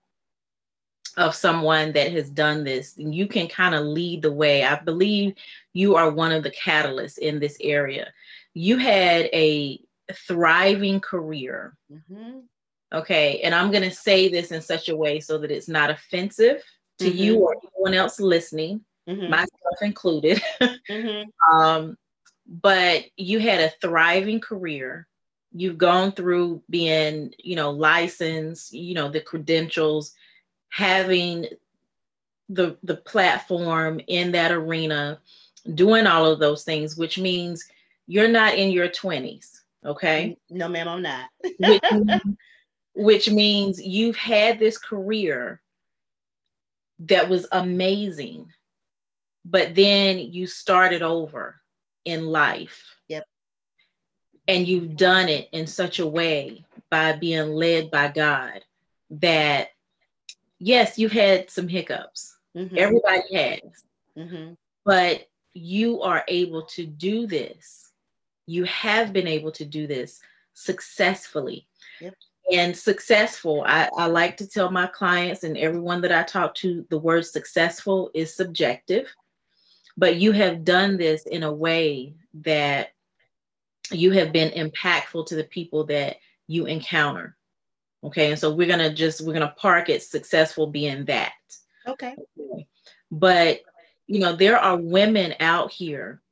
of 1.16 1.34
someone 1.34 1.92
that 1.92 2.12
has 2.12 2.30
done 2.30 2.64
this. 2.64 2.96
And 2.98 3.14
you 3.14 3.26
can 3.26 3.48
kind 3.48 3.74
of 3.74 3.84
lead 3.84 4.22
the 4.22 4.32
way. 4.32 4.64
I 4.64 4.76
believe 4.80 5.34
you 5.72 5.96
are 5.96 6.10
one 6.10 6.32
of 6.32 6.42
the 6.42 6.50
catalysts 6.50 7.18
in 7.18 7.38
this 7.38 7.56
area. 7.60 8.12
You 8.54 8.76
had 8.78 9.28
a 9.32 9.80
thriving 10.12 11.00
career 11.00 11.76
Mhm. 11.92 12.44
Okay. 12.92 13.40
And 13.42 13.54
I'm 13.54 13.70
going 13.70 13.82
to 13.82 13.90
say 13.94 14.28
this 14.28 14.52
in 14.52 14.60
such 14.62 14.88
a 14.88 14.96
way 14.96 15.20
so 15.20 15.38
that 15.38 15.50
it's 15.50 15.68
not 15.68 15.90
offensive 15.90 16.62
to 16.98 17.10
you 17.10 17.36
or 17.38 17.56
anyone 17.76 17.94
else 17.94 18.20
listening, 18.20 18.84
Mhm. 19.08 19.28
myself 19.28 19.82
included. 19.82 20.42
Mhm. 20.88 21.26
um, 21.50 21.98
but 22.46 23.04
you 23.16 23.38
had 23.40 23.60
a 23.60 23.70
thriving 23.80 24.40
career. 24.40 25.06
You've 25.52 25.78
gone 25.78 26.12
through 26.12 26.62
being, 26.70 27.34
you 27.38 27.56
know, 27.56 27.70
licensed, 27.70 28.72
you 28.72 28.94
know, 28.94 29.08
the 29.10 29.20
credentials, 29.20 30.14
having 30.68 31.46
the 32.48 32.76
the 32.84 32.96
platform 32.96 34.00
in 34.06 34.30
that 34.32 34.52
arena, 34.52 35.20
doing 35.74 36.06
all 36.06 36.24
of 36.26 36.38
those 36.38 36.62
things, 36.62 36.96
which 36.96 37.18
means 37.18 37.68
you're 38.06 38.28
not 38.28 38.54
in 38.54 38.70
your 38.70 38.88
20s. 38.88 39.62
Okay 39.84 40.36
No, 40.48 40.68
ma'am, 40.68 40.88
I'm 40.88 41.02
not. 41.02 41.30
which, 42.96 43.30
means- 43.30 43.80
you've 43.80 44.16
had 44.16 44.58
this 44.58 44.78
career 44.78 45.60
that 47.00 47.28
was 47.28 47.46
amazing, 47.52 48.50
but 49.44 49.74
then 49.74 50.18
you 50.18 50.46
started 50.46 51.02
over 51.02 51.60
in 52.04 52.26
life. 52.26 52.96
Yep. 53.08 53.26
And 54.48 54.66
you've 54.66 54.96
done 54.96 55.28
it 55.28 55.48
in 55.52 55.66
such 55.66 55.98
a 55.98 56.06
way 56.06 56.64
by 56.90 57.12
being 57.12 57.50
led 57.50 57.90
by 57.90 58.08
God 58.08 58.64
that, 59.10 59.68
yes, 60.58 60.98
you've 60.98 61.12
had 61.12 61.50
some 61.50 61.68
hiccups. 61.68 62.36
Mhm. 62.56 62.76
Everybody 62.78 63.34
has 63.34 63.84
Mhm. 64.16 64.56
but 64.84 65.28
you 65.52 66.00
are 66.00 66.24
able 66.28 66.62
to 66.62 66.86
do 66.86 67.26
this. 67.26 67.92
You 68.46 68.64
have 68.64 69.12
been 69.12 69.26
able 69.26 69.52
to 69.52 69.64
do 69.64 69.86
this 69.86 70.20
successfully. 70.54 71.66
Yep. 72.00 72.14
And 72.52 72.76
successful, 72.76 73.64
I, 73.66 73.88
I 73.96 74.06
like 74.06 74.36
to 74.36 74.48
tell 74.48 74.70
my 74.70 74.86
clients 74.86 75.42
and 75.42 75.58
everyone 75.58 76.00
that 76.02 76.12
I 76.12 76.22
talk 76.22 76.54
to 76.56 76.86
the 76.90 76.98
word 76.98 77.26
successful 77.26 78.10
is 78.14 78.34
subjective, 78.34 79.12
but 79.96 80.16
you 80.16 80.32
have 80.32 80.64
done 80.64 80.96
this 80.96 81.26
in 81.26 81.42
a 81.42 81.52
way 81.52 82.14
that 82.34 82.90
you 83.90 84.12
have 84.12 84.32
been 84.32 84.50
impactful 84.50 85.26
to 85.26 85.34
the 85.34 85.44
people 85.44 85.84
that 85.86 86.16
you 86.46 86.66
encounter. 86.66 87.36
Okay. 88.04 88.30
And 88.30 88.38
so 88.38 88.54
we're 88.54 88.68
going 88.68 88.78
to 88.78 88.94
just, 88.94 89.20
we're 89.22 89.32
going 89.34 89.48
to 89.48 89.54
park 89.56 89.88
it 89.88 90.02
successful 90.02 90.68
being 90.68 91.04
that. 91.06 91.32
Okay. 91.86 92.14
But 93.10 93.60
you 94.06 94.20
know, 94.20 94.36
there 94.36 94.58
are 94.58 94.76
women 94.76 95.34
out 95.40 95.72
here 95.72 96.22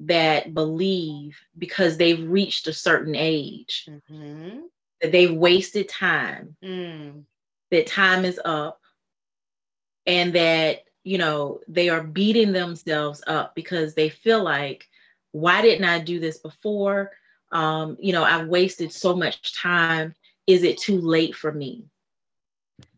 that 0.00 0.54
believe 0.54 1.38
because 1.56 1.96
they've 1.96 2.28
reached 2.28 2.68
a 2.68 2.72
certain 2.72 3.14
age 3.14 3.88
Mhm. 4.10 4.62
That 5.00 5.12
they've 5.12 5.32
wasted 5.32 5.88
time, 5.88 6.56
Mm. 6.62 7.24
that 7.70 7.86
time 7.86 8.24
is 8.24 8.40
up, 8.44 8.80
and 10.06 10.32
that 10.34 10.84
you 11.04 11.18
know 11.18 11.60
they 11.68 11.88
are 11.88 12.02
beating 12.02 12.52
themselves 12.52 13.22
up 13.26 13.54
because 13.54 13.94
they 13.94 14.08
feel 14.08 14.42
like, 14.42 14.88
why 15.32 15.62
didn't 15.62 15.84
I 15.84 15.98
do 16.00 16.18
this 16.18 16.38
before? 16.38 17.12
Um, 17.52 17.96
you 18.00 18.12
know, 18.12 18.24
I've 18.24 18.48
wasted 18.48 18.92
so 18.92 19.16
much 19.16 19.54
time. 19.54 20.14
Is 20.46 20.62
it 20.62 20.78
too 20.78 21.00
late 21.00 21.34
for 21.34 21.52
me? 21.52 21.84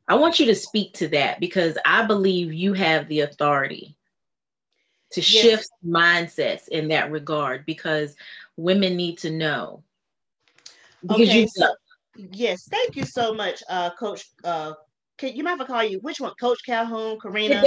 I 0.09 0.14
want 0.16 0.40
you 0.40 0.46
to 0.46 0.55
speak 0.57 0.94
to 0.94 1.09
that 1.09 1.38
because 1.38 1.78
I 1.84 2.05
believe 2.05 2.53
you 2.53 2.72
have 2.72 3.07
the 3.09 3.20
authority 3.20 3.96
to 5.12 5.20
yes. 5.20 5.42
shift 5.42 5.70
mindsets 5.86 6.68
in 6.68 6.88
that 6.88 7.12
regard 7.12 7.64
because 7.64 8.16
women 8.57 8.96
need 8.96 9.18
to 9.18 9.30
know. 9.30 9.84
Because 11.03 11.28
okay, 11.28 11.40
you 11.42 11.48
so, 11.48 11.72
yes, 12.32 12.66
thank 12.70 12.96
you 12.96 13.04
so 13.04 13.34
much, 13.34 13.62
uh, 13.68 13.90
Coach. 13.98 14.24
Uh, 14.44 14.72
can 15.18 15.36
you 15.36 15.42
might 15.42 15.50
have 15.50 15.60
I 15.62 15.64
call 15.66 15.84
you 15.84 15.98
which 16.00 16.20
one, 16.20 16.32
Coach 16.40 16.58
Calhoun, 16.64 17.18
Karina? 17.20 17.62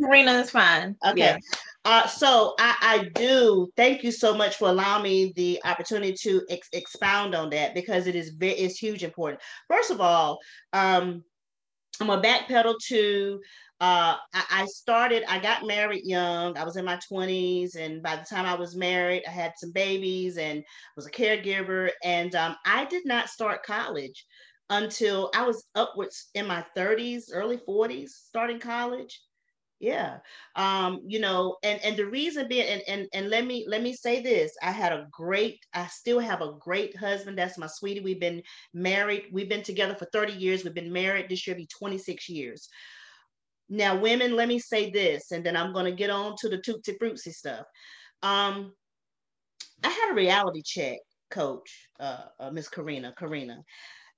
Karina 0.00 0.32
is 0.32 0.50
fine. 0.50 0.96
Okay. 1.06 1.18
Yeah. 1.18 1.38
Uh, 1.84 2.06
so 2.06 2.54
I, 2.58 2.76
I 2.80 3.08
do 3.14 3.68
thank 3.76 4.02
you 4.02 4.10
so 4.10 4.34
much 4.34 4.56
for 4.56 4.68
allowing 4.68 5.02
me 5.02 5.32
the 5.36 5.60
opportunity 5.64 6.14
to 6.22 6.42
ex- 6.48 6.68
expound 6.72 7.34
on 7.34 7.50
that 7.50 7.74
because 7.74 8.06
it 8.06 8.16
is 8.16 8.30
very 8.30 8.54
it's 8.54 8.78
huge 8.78 9.02
important. 9.04 9.42
First 9.68 9.90
of 9.90 10.00
all, 10.00 10.38
um, 10.72 11.22
I'm 12.00 12.10
a 12.10 12.20
backpedal 12.20 12.76
to 12.88 13.40
uh, 13.80 14.16
I, 14.32 14.44
I, 14.50 14.66
started, 14.66 15.24
I 15.28 15.38
got 15.38 15.66
married 15.66 16.04
young. 16.04 16.56
I 16.56 16.64
was 16.64 16.76
in 16.76 16.84
my 16.84 16.98
20s. 17.12 17.76
And 17.76 18.02
by 18.02 18.16
the 18.16 18.24
time 18.24 18.46
I 18.46 18.54
was 18.54 18.76
married, 18.76 19.24
I 19.26 19.30
had 19.30 19.52
some 19.58 19.72
babies 19.72 20.38
and 20.38 20.64
was 20.96 21.06
a 21.06 21.10
caregiver. 21.10 21.90
And 22.02 22.34
um, 22.34 22.56
I 22.64 22.84
did 22.84 23.04
not 23.04 23.28
start 23.28 23.64
college 23.64 24.24
until 24.70 25.30
I 25.34 25.44
was 25.44 25.66
upwards 25.74 26.30
in 26.34 26.46
my 26.46 26.64
30s, 26.76 27.24
early 27.32 27.58
40s, 27.58 28.10
starting 28.10 28.60
college. 28.60 29.20
Yeah. 29.84 30.20
Um, 30.56 31.02
you 31.06 31.18
know, 31.18 31.58
and 31.62 31.78
and 31.84 31.94
the 31.94 32.06
reason 32.06 32.48
being, 32.48 32.66
and, 32.66 32.82
and 32.88 33.06
and 33.12 33.28
let 33.28 33.44
me 33.44 33.66
let 33.68 33.82
me 33.82 33.92
say 33.92 34.22
this. 34.22 34.56
I 34.62 34.70
had 34.70 34.94
a 34.94 35.06
great, 35.10 35.58
I 35.74 35.86
still 35.88 36.18
have 36.20 36.40
a 36.40 36.54
great 36.58 36.96
husband. 36.96 37.36
That's 37.36 37.58
my 37.58 37.66
sweetie. 37.66 38.00
We've 38.00 38.18
been 38.18 38.42
married, 38.72 39.24
we've 39.30 39.48
been 39.50 39.62
together 39.62 39.94
for 39.94 40.06
30 40.06 40.32
years. 40.32 40.64
We've 40.64 40.72
been 40.72 40.90
married 40.90 41.28
this 41.28 41.46
year, 41.46 41.54
be 41.54 41.66
26 41.66 42.30
years. 42.30 42.66
Now, 43.68 43.98
women, 44.00 44.34
let 44.36 44.48
me 44.48 44.58
say 44.58 44.90
this, 44.90 45.32
and 45.32 45.44
then 45.44 45.54
I'm 45.54 45.74
going 45.74 45.84
to 45.86 45.92
get 45.92 46.08
on 46.08 46.34
to 46.38 46.48
the 46.48 46.62
tootsie 46.62 46.96
fruitsy 46.98 47.34
stuff. 47.34 47.66
Um, 48.22 48.72
I 49.82 49.90
had 49.90 50.12
a 50.12 50.14
reality 50.14 50.62
check, 50.64 50.96
coach, 51.30 51.88
uh, 52.00 52.24
uh, 52.40 52.50
Miss 52.50 52.70
Karina, 52.70 53.12
Karina. 53.18 53.62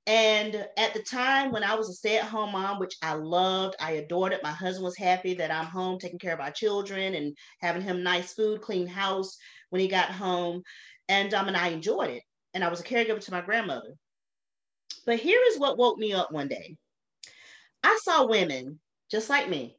And 0.07 0.55
at 0.77 0.95
the 0.95 1.03
time 1.03 1.51
when 1.51 1.65
I 1.65 1.75
was 1.75 1.89
a 1.89 1.93
stay 1.93 2.19
at 2.19 2.25
home 2.25 2.53
mom, 2.53 2.79
which 2.79 2.95
I 3.03 3.15
loved, 3.15 3.75
I 3.81 3.93
adored 3.93 4.33
it. 4.33 4.43
My 4.43 4.53
husband 4.53 4.85
was 4.85 4.97
happy 4.97 5.35
that 5.35 5.51
I'm 5.51 5.67
home 5.67 5.99
taking 5.99 6.21
care 6.21 6.33
of 6.33 6.41
our 6.41 6.53
children 6.53 7.15
and 7.15 7.37
having 7.61 7.83
him 7.83 8.05
nice 8.05 8.33
food, 8.33 8.61
clean 8.61 8.87
house 8.87 9.37
when 9.71 9.81
he 9.81 9.89
got 9.89 10.11
home. 10.11 10.63
And, 11.09 11.35
um, 11.35 11.49
and 11.49 11.57
I 11.57 11.69
enjoyed 11.69 12.11
it. 12.11 12.23
And 12.55 12.63
I 12.63 12.69
was 12.69 12.81
a 12.81 12.85
caregiver 12.85 13.21
to 13.21 13.33
my 13.33 13.41
grandmother. 13.41 13.95
But 15.07 15.19
here 15.19 15.41
is 15.49 15.59
what 15.59 15.79
woke 15.79 15.99
me 15.99 16.13
up 16.13 16.31
one 16.31 16.49
day. 16.49 16.77
I 17.83 17.99
saw 18.03 18.27
women 18.27 18.79
just 19.11 19.29
like 19.29 19.49
me. 19.49 19.77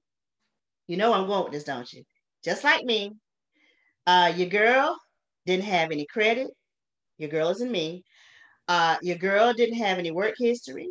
You 0.88 0.98
know 0.98 1.14
I'm 1.14 1.28
going 1.28 1.44
with 1.46 1.54
this, 1.54 1.64
don't 1.64 1.92
you? 1.92 2.04
Just 2.44 2.64
like 2.64 2.84
me. 2.84 3.12
Uh, 4.06 4.34
your 4.36 4.48
girl 4.48 4.98
didn't 5.46 5.66
have 5.66 5.92
any 5.92 6.06
credit. 6.06 6.48
Your 7.18 7.30
girl 7.30 7.50
isn't 7.50 7.72
me. 7.72 8.04
Uh, 8.68 8.98
your 9.02 9.18
girl 9.18 9.54
didn't 9.54 9.78
have 9.78 9.98
any 9.98 10.12
work 10.12 10.36
history. 10.38 10.90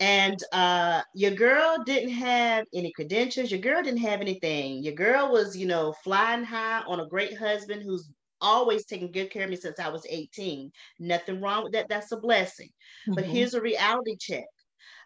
And 0.00 0.40
uh, 0.52 1.02
your 1.12 1.32
girl 1.32 1.82
didn't 1.84 2.10
have 2.10 2.64
any 2.72 2.92
credentials. 2.92 3.50
Your 3.50 3.60
girl 3.60 3.82
didn't 3.82 4.00
have 4.00 4.20
anything. 4.20 4.82
Your 4.82 4.94
girl 4.94 5.32
was, 5.32 5.56
you 5.56 5.66
know, 5.66 5.92
flying 6.04 6.44
high 6.44 6.82
on 6.86 7.00
a 7.00 7.08
great 7.08 7.36
husband 7.36 7.82
who's 7.82 8.08
always 8.40 8.84
taken 8.84 9.10
good 9.10 9.30
care 9.30 9.44
of 9.44 9.50
me 9.50 9.56
since 9.56 9.80
I 9.80 9.88
was 9.88 10.06
18. 10.08 10.70
Nothing 11.00 11.40
wrong 11.40 11.64
with 11.64 11.72
that. 11.72 11.88
That's 11.88 12.12
a 12.12 12.16
blessing. 12.16 12.68
Mm-hmm. 12.68 13.14
But 13.14 13.24
here's 13.24 13.54
a 13.54 13.60
reality 13.60 14.16
check. 14.16 14.46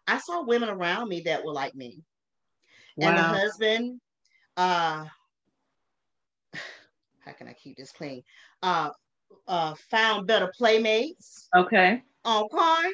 I 0.07 0.19
saw 0.19 0.45
women 0.45 0.69
around 0.69 1.09
me 1.09 1.21
that 1.23 1.45
were 1.45 1.53
like 1.53 1.75
me. 1.75 2.03
Wow. 2.97 3.09
And 3.09 3.19
the 3.19 3.23
husband, 3.23 4.01
uh, 4.59 5.07
how 7.21 7.33
can 7.33 7.49
I 7.49 7.55
keep 7.55 7.77
this 7.77 7.93
clean? 7.93 8.23
Uh, 8.63 8.91
uh, 9.49 9.75
found 9.91 10.27
better 10.27 10.53
playmates. 10.57 11.49
Okay. 11.55 12.03
On 12.25 12.45
Okay. 12.45 12.91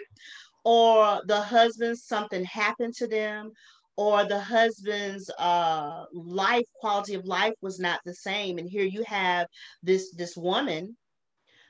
Or 0.65 1.23
the 1.27 1.41
husband, 1.41 1.99
something 1.99 2.45
happened 2.45 2.95
to 2.95 3.07
them, 3.07 3.53
or 3.97 4.25
the 4.25 4.39
husband's 4.39 5.31
uh, 5.39 6.05
life 6.13 6.67
quality 6.81 7.15
of 7.15 7.25
life 7.25 7.55
was 7.63 7.79
not 7.79 8.01
the 8.05 8.15
same. 8.15 8.59
And 8.59 8.69
here 8.69 8.85
you 8.85 9.03
have 9.05 9.47
this 9.83 10.13
this 10.15 10.37
woman 10.37 10.97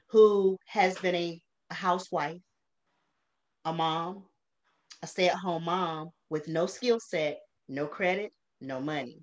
who 0.09 0.59
has 0.67 0.99
been 0.99 1.15
a, 1.15 1.41
a 1.71 1.75
housewife, 1.75 2.41
a 3.65 3.73
mom, 3.73 4.25
a 5.03 5.07
stay 5.07 5.29
at 5.29 5.37
home 5.37 5.65
mom 5.65 6.11
with 6.31 6.49
no 6.49 6.67
skill 6.67 6.99
set, 7.01 7.39
no 7.69 7.87
credit, 7.87 8.33
no 8.61 8.81
money, 8.81 9.21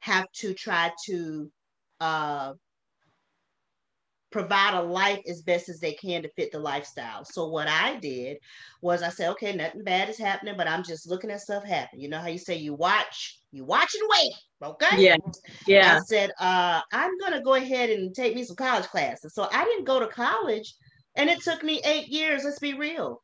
have 0.00 0.26
to 0.32 0.54
try 0.54 0.90
to 1.06 1.50
uh, 2.00 2.52
provide 4.32 4.74
a 4.74 4.82
life 4.82 5.20
as 5.28 5.42
best 5.42 5.68
as 5.68 5.78
they 5.78 5.92
can 5.92 6.22
to 6.22 6.28
fit 6.30 6.50
the 6.50 6.58
lifestyle. 6.58 7.24
So 7.24 7.46
what 7.46 7.68
I 7.68 7.96
did 7.96 8.38
was 8.80 9.02
I 9.02 9.10
said, 9.10 9.30
okay, 9.30 9.54
nothing 9.54 9.84
bad 9.84 10.08
is 10.08 10.18
happening, 10.18 10.54
but 10.56 10.66
I'm 10.66 10.82
just 10.82 11.08
looking 11.08 11.30
at 11.30 11.40
stuff 11.40 11.64
happen. 11.64 12.00
You 12.00 12.08
know 12.08 12.18
how 12.18 12.28
you 12.28 12.38
say 12.38 12.56
you 12.56 12.74
watch, 12.74 13.40
you 13.52 13.64
watch 13.64 13.94
and 13.94 14.08
wait. 14.10 14.32
Okay. 14.62 15.02
Yeah. 15.02 15.16
Yeah. 15.66 15.98
I 15.98 16.00
said, 16.06 16.30
uh, 16.40 16.80
I'm 16.92 17.16
gonna 17.18 17.42
go 17.42 17.54
ahead 17.54 17.90
and 17.90 18.14
take 18.14 18.34
me 18.34 18.42
some 18.44 18.56
college 18.56 18.86
classes. 18.86 19.34
So 19.34 19.48
I 19.52 19.64
didn't 19.64 19.84
go 19.84 20.00
to 20.00 20.08
college 20.08 20.74
and 21.16 21.30
it 21.30 21.42
took 21.42 21.62
me 21.62 21.80
eight 21.84 22.08
years. 22.08 22.44
Let's 22.44 22.58
be 22.58 22.74
real. 22.74 23.22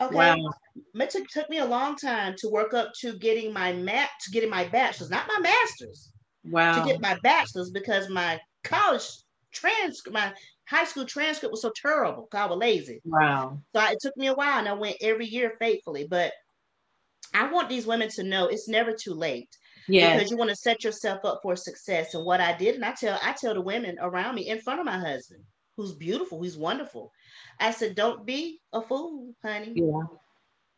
Okay. 0.00 0.14
Wow. 0.14 0.36
It 0.94 1.10
took, 1.10 1.26
took 1.28 1.48
me 1.48 1.58
a 1.58 1.64
long 1.64 1.96
time 1.96 2.34
to 2.38 2.48
work 2.48 2.74
up 2.74 2.92
to 3.00 3.16
getting 3.18 3.52
my 3.52 3.72
mat 3.72 4.10
to 4.22 4.30
getting 4.30 4.50
my 4.50 4.64
bachelor's, 4.68 5.10
not 5.10 5.26
my 5.28 5.40
master's. 5.40 6.12
Wow. 6.44 6.82
To 6.82 6.92
get 6.92 7.00
my 7.00 7.16
bachelor's 7.22 7.70
because 7.70 8.10
my 8.10 8.38
college 8.64 9.08
transcript, 9.54 10.14
my 10.14 10.32
high 10.66 10.84
school 10.84 11.04
transcript 11.04 11.52
was 11.52 11.62
so 11.62 11.72
terrible. 11.74 12.28
I 12.32 12.46
was 12.46 12.58
lazy. 12.58 13.00
Wow. 13.04 13.58
So 13.74 13.80
I, 13.80 13.92
it 13.92 13.98
took 14.00 14.16
me 14.16 14.26
a 14.26 14.34
while 14.34 14.58
and 14.58 14.68
I 14.68 14.74
went 14.74 14.96
every 15.00 15.26
year 15.26 15.54
faithfully. 15.58 16.06
But 16.08 16.32
I 17.32 17.50
want 17.50 17.68
these 17.68 17.86
women 17.86 18.08
to 18.10 18.22
know 18.22 18.46
it's 18.46 18.68
never 18.68 18.92
too 18.92 19.14
late. 19.14 19.48
Yeah. 19.88 20.14
Because 20.14 20.30
you 20.30 20.36
want 20.36 20.50
to 20.50 20.56
set 20.56 20.84
yourself 20.84 21.24
up 21.24 21.40
for 21.42 21.56
success. 21.56 22.14
And 22.14 22.24
what 22.24 22.40
I 22.40 22.56
did, 22.56 22.74
and 22.74 22.84
I 22.84 22.92
tell 22.92 23.18
I 23.22 23.32
tell 23.32 23.54
the 23.54 23.60
women 23.60 23.96
around 24.00 24.34
me 24.34 24.48
in 24.48 24.60
front 24.60 24.80
of 24.80 24.86
my 24.86 24.98
husband, 24.98 25.42
who's 25.76 25.92
beautiful, 25.92 26.38
who's 26.38 26.56
wonderful. 26.56 27.10
I 27.60 27.70
said, 27.70 27.94
don't 27.94 28.24
be 28.24 28.60
a 28.72 28.80
fool, 28.80 29.34
honey. 29.42 29.72
Yeah. 29.74 30.02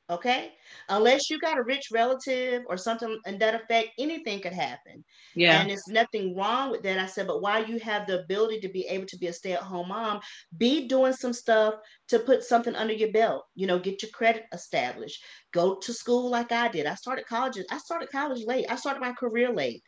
Okay. 0.09 0.52
Unless 0.88 1.30
you 1.30 1.40
got 1.40 1.59
a 1.59 1.62
rich 1.64 1.88
relative 1.90 2.62
or 2.68 2.76
something 2.76 3.18
in 3.26 3.38
that 3.38 3.57
effect, 3.57 3.88
anything 3.98 4.40
could 4.40 4.52
happen. 4.52 5.04
Yeah. 5.34 5.61
And 5.61 5.68
there's 5.68 5.88
nothing 5.88 6.36
wrong 6.36 6.70
with 6.70 6.82
that. 6.84 7.00
I 7.00 7.07
said, 7.07 7.26
but 7.26 7.42
while 7.42 7.64
you 7.66 7.80
have 7.80 8.07
the 8.07 8.22
ability 8.22 8.61
to 8.61 8.68
be 8.68 8.86
able 8.86 9.07
to 9.07 9.18
be 9.18 9.26
a 9.26 9.32
stay 9.32 9.54
at 9.54 9.62
home 9.62 9.88
mom, 9.88 10.20
be 10.59 10.86
doing 10.86 11.12
some 11.12 11.32
stuff 11.32 11.74
to 12.09 12.20
put 12.20 12.44
something 12.44 12.76
under 12.76 12.92
your 12.94 13.11
belt. 13.11 13.46
You 13.57 13.66
know, 13.66 13.80
get 13.80 14.00
your 14.02 14.12
credit 14.12 14.44
established. 14.52 15.24
Go 15.52 15.74
to 15.74 15.92
school 15.92 16.30
like 16.30 16.52
I 16.52 16.68
did. 16.68 16.86
I 16.86 16.94
started 16.94 17.26
college. 17.26 17.59
I 17.68 17.78
started 17.78 18.11
college 18.11 18.44
late. 18.46 18.66
I 18.68 18.76
started 18.76 19.00
my 19.00 19.12
career 19.12 19.52
late 19.52 19.82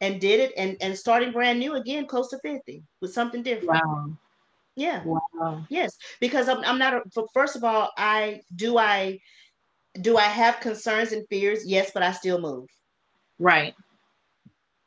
and 0.00 0.20
did 0.20 0.40
it 0.40 0.52
and, 0.56 0.76
and 0.80 0.98
starting 0.98 1.30
brand 1.30 1.60
new 1.60 1.74
again, 1.74 2.08
close 2.08 2.28
to 2.30 2.38
50 2.42 2.82
with 3.00 3.12
something 3.12 3.44
different. 3.44 3.80
Wow. 3.84 4.10
Yeah. 4.74 5.04
Wow. 5.04 5.64
Yes, 5.68 5.96
because 6.20 6.48
I'm, 6.48 6.64
I'm 6.64 6.78
not. 6.78 6.94
A, 6.94 7.22
first 7.34 7.56
of 7.56 7.64
all, 7.64 7.90
I 7.96 8.40
do 8.56 8.78
I 8.78 9.20
do 10.00 10.16
I 10.16 10.22
have 10.22 10.60
concerns 10.60 11.12
and 11.12 11.26
fears? 11.28 11.66
Yes, 11.66 11.90
but 11.92 12.02
I 12.02 12.12
still 12.12 12.40
move. 12.40 12.66
Right. 13.38 13.74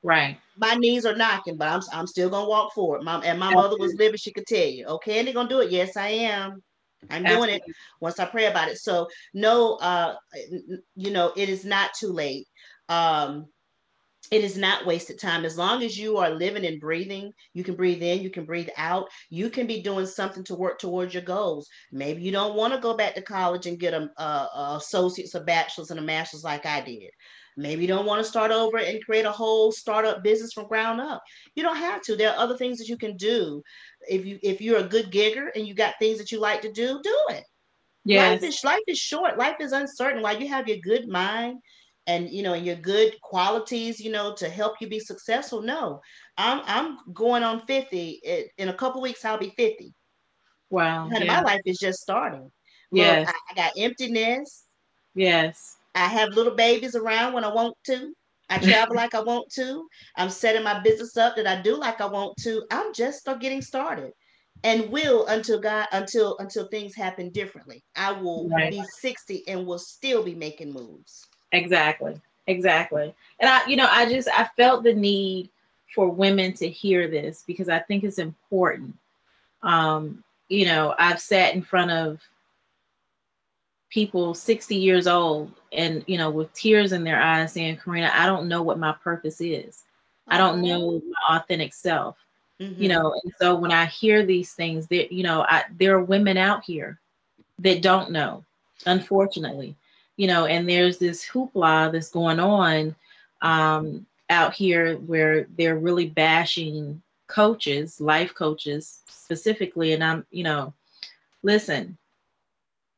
Right. 0.03 0.37
My 0.57 0.75
knees 0.75 1.05
are 1.05 1.15
knocking, 1.15 1.57
but 1.57 1.67
I'm 1.67 1.81
I'm 1.91 2.07
still 2.07 2.29
gonna 2.29 2.47
walk 2.47 2.73
forward. 2.73 3.03
Mom 3.03 3.23
and 3.23 3.39
my 3.39 3.53
mother 3.53 3.77
was 3.77 3.95
living, 3.95 4.17
she 4.17 4.31
could 4.31 4.45
tell 4.47 4.65
you. 4.65 4.85
Okay, 4.85 5.19
and 5.19 5.27
they're 5.27 5.33
gonna 5.33 5.49
do 5.49 5.61
it. 5.61 5.71
Yes, 5.71 5.97
I 5.97 6.07
am. 6.07 6.61
I'm 7.09 7.23
doing 7.23 7.49
it 7.49 7.61
once 7.99 8.19
I 8.19 8.25
pray 8.25 8.45
about 8.45 8.69
it. 8.69 8.77
So 8.77 9.07
no, 9.33 9.75
uh, 9.75 10.15
you 10.95 11.11
know, 11.11 11.33
it 11.35 11.49
is 11.49 11.65
not 11.65 11.91
too 11.93 12.11
late. 12.11 12.47
Um, 12.87 13.47
it 14.31 14.43
is 14.43 14.57
not 14.57 14.85
wasted 14.85 15.19
time. 15.19 15.45
As 15.45 15.57
long 15.57 15.83
as 15.83 15.97
you 15.97 16.17
are 16.17 16.29
living 16.29 16.65
and 16.65 16.79
breathing 16.79 17.31
you 17.53 17.63
can 17.63 17.75
breathe 17.75 18.01
in 18.01 18.21
you 18.21 18.29
can 18.29 18.45
breathe 18.45 18.69
out. 18.77 19.07
You 19.29 19.49
can 19.49 19.67
be 19.67 19.81
doing 19.81 20.05
something 20.05 20.43
to 20.45 20.55
work 20.55 20.79
towards 20.79 21.13
your 21.13 21.23
goals. 21.23 21.69
Maybe 21.91 22.21
you 22.21 22.31
don't 22.31 22.55
want 22.55 22.73
to 22.73 22.79
go 22.79 22.95
back 22.95 23.15
to 23.15 23.21
college 23.21 23.65
and 23.67 23.79
get 23.79 23.93
a, 23.93 24.09
a, 24.17 24.23
a 24.23 24.75
associate's 24.77 25.35
a 25.35 25.41
bachelor's 25.41 25.91
and 25.91 25.99
a 25.99 26.03
master's 26.03 26.43
like 26.43 26.65
i 26.65 26.81
did. 26.81 27.11
Maybe 27.57 27.83
you 27.83 27.87
don't 27.87 28.05
want 28.05 28.23
to 28.23 28.29
start 28.29 28.51
over 28.51 28.77
and 28.77 29.03
create 29.03 29.25
a 29.25 29.31
whole 29.31 29.71
startup 29.71 30.23
business 30.23 30.51
from 30.51 30.67
ground 30.67 30.99
up. 30.99 31.23
You 31.55 31.63
don't 31.63 31.77
have 31.77 32.01
to. 32.03 32.15
There 32.15 32.29
are 32.31 32.37
other 32.37 32.57
things 32.57 32.77
that 32.79 32.89
you 32.89 32.97
can 32.97 33.15
do. 33.15 33.63
If 34.09 34.25
you 34.25 34.39
if 34.43 34.59
you're 34.59 34.79
a 34.79 34.83
good 34.83 35.11
gigger 35.11 35.47
and 35.55 35.65
you 35.65 35.73
got 35.73 35.95
things 35.97 36.17
that 36.17 36.31
you 36.31 36.39
like 36.39 36.61
to 36.61 36.71
do 36.71 36.99
do 37.01 37.17
it. 37.29 37.43
Yes. 38.03 38.41
life 38.41 38.49
is 38.49 38.63
life 38.63 38.83
is 38.87 38.99
short. 38.99 39.37
Life 39.37 39.55
is 39.61 39.71
uncertain. 39.71 40.21
While 40.21 40.39
you 40.39 40.47
have 40.49 40.67
your 40.67 40.77
good 40.77 41.07
mind 41.07 41.59
and 42.07 42.29
you 42.29 42.43
know 42.43 42.53
and 42.53 42.65
your 42.65 42.75
good 42.75 43.19
qualities 43.21 43.99
you 43.99 44.11
know 44.11 44.33
to 44.35 44.47
help 44.47 44.75
you 44.79 44.87
be 44.87 44.99
successful 44.99 45.61
no 45.61 46.01
i'm 46.37 46.61
i'm 46.65 46.97
going 47.13 47.43
on 47.43 47.65
50 47.65 48.21
in 48.57 48.69
a 48.69 48.73
couple 48.73 49.01
weeks 49.01 49.25
i'll 49.25 49.37
be 49.37 49.53
50 49.57 49.93
wow 50.69 51.09
yeah. 51.11 51.23
my 51.25 51.41
life 51.41 51.61
is 51.65 51.77
just 51.79 51.99
starting 51.99 52.51
yeah 52.91 53.25
I, 53.27 53.33
I, 53.51 53.55
got 53.55 53.73
emptiness 53.77 54.65
Yes. 55.15 55.77
I 55.95 56.07
have 56.07 56.33
little 56.33 56.53
babies 56.53 56.95
around 56.95 57.33
when 57.33 57.45
I 57.45 57.53
want 57.53 57.75
to. 57.85 58.13
I 58.49 58.59
travel 58.59 58.95
like 58.95 59.15
I 59.15 59.21
want 59.21 59.49
to. 59.53 59.87
I'm 60.17 60.29
setting 60.29 60.63
my 60.63 60.79
business 60.81 61.17
up 61.17 61.37
that 61.37 61.47
I 61.47 61.61
do 61.61 61.77
like 61.77 62.01
I 62.01 62.05
want 62.05 62.37
to. 62.41 62.63
I'm 62.69 62.93
just 62.93 63.19
start 63.19 63.39
getting 63.39 63.61
started 63.61 64.11
and 64.63 64.89
will 64.89 65.25
until 65.27 65.59
God 65.59 65.87
until 65.91 66.37
until 66.37 66.67
things 66.67 66.93
happen 66.93 67.29
differently. 67.29 67.83
I 67.95 68.11
will 68.11 68.49
right. 68.49 68.69
be 68.69 68.83
60 68.99 69.47
and 69.47 69.65
will 69.65 69.79
still 69.79 70.23
be 70.23 70.35
making 70.35 70.73
moves. 70.73 71.25
Exactly. 71.55 72.21
Exactly. 72.47 73.13
And 73.39 73.49
I 73.49 73.65
you 73.67 73.75
know, 73.75 73.87
I 73.89 74.09
just 74.09 74.27
I 74.29 74.49
felt 74.55 74.83
the 74.83 74.93
need 74.93 75.49
for 75.93 76.09
women 76.09 76.53
to 76.53 76.69
hear 76.69 77.07
this 77.07 77.43
because 77.47 77.69
I 77.69 77.79
think 77.79 78.03
it's 78.03 78.19
important. 78.19 78.95
Um, 79.63 80.23
you 80.49 80.65
know, 80.65 80.93
I've 80.99 81.21
sat 81.21 81.55
in 81.55 81.63
front 81.63 81.91
of 81.91 82.21
people 83.95 84.33
60 84.33 84.75
years 84.75 85.07
old 85.07 85.51
and 85.71 86.03
you 86.05 86.17
know 86.17 86.29
with 86.29 86.51
tears 86.53 86.91
in 86.91 87.05
their 87.05 87.21
eyes 87.21 87.53
saying 87.53 87.77
karina 87.77 88.11
i 88.13 88.25
don't 88.25 88.49
know 88.49 88.61
what 88.61 88.77
my 88.77 88.91
purpose 88.91 89.39
is 89.39 89.83
i 90.27 90.37
don't 90.37 90.61
know 90.61 91.01
my 91.29 91.37
authentic 91.37 91.73
self 91.73 92.17
mm-hmm. 92.59 92.81
you 92.81 92.89
know 92.89 93.13
and 93.23 93.33
so 93.39 93.55
when 93.55 93.71
i 93.71 93.85
hear 93.85 94.25
these 94.25 94.51
things 94.51 94.87
that 94.87 95.13
you 95.13 95.23
know 95.23 95.45
I, 95.47 95.63
there 95.77 95.95
are 95.95 96.03
women 96.03 96.35
out 96.35 96.65
here 96.65 96.99
that 97.59 97.81
don't 97.81 98.11
know 98.11 98.43
unfortunately 98.85 99.77
you 100.17 100.27
know 100.27 100.45
and 100.45 100.67
there's 100.69 100.97
this 100.97 101.27
hoopla 101.27 101.91
that's 101.91 102.09
going 102.09 102.39
on 102.39 102.95
um, 103.41 104.05
out 104.29 104.53
here 104.53 104.95
where 104.97 105.47
they're 105.57 105.77
really 105.77 106.07
bashing 106.07 107.01
coaches 107.27 107.99
life 107.99 108.33
coaches 108.35 109.01
specifically 109.07 109.93
and 109.93 110.03
i'm 110.03 110.25
you 110.31 110.43
know 110.43 110.73
listen 111.43 111.97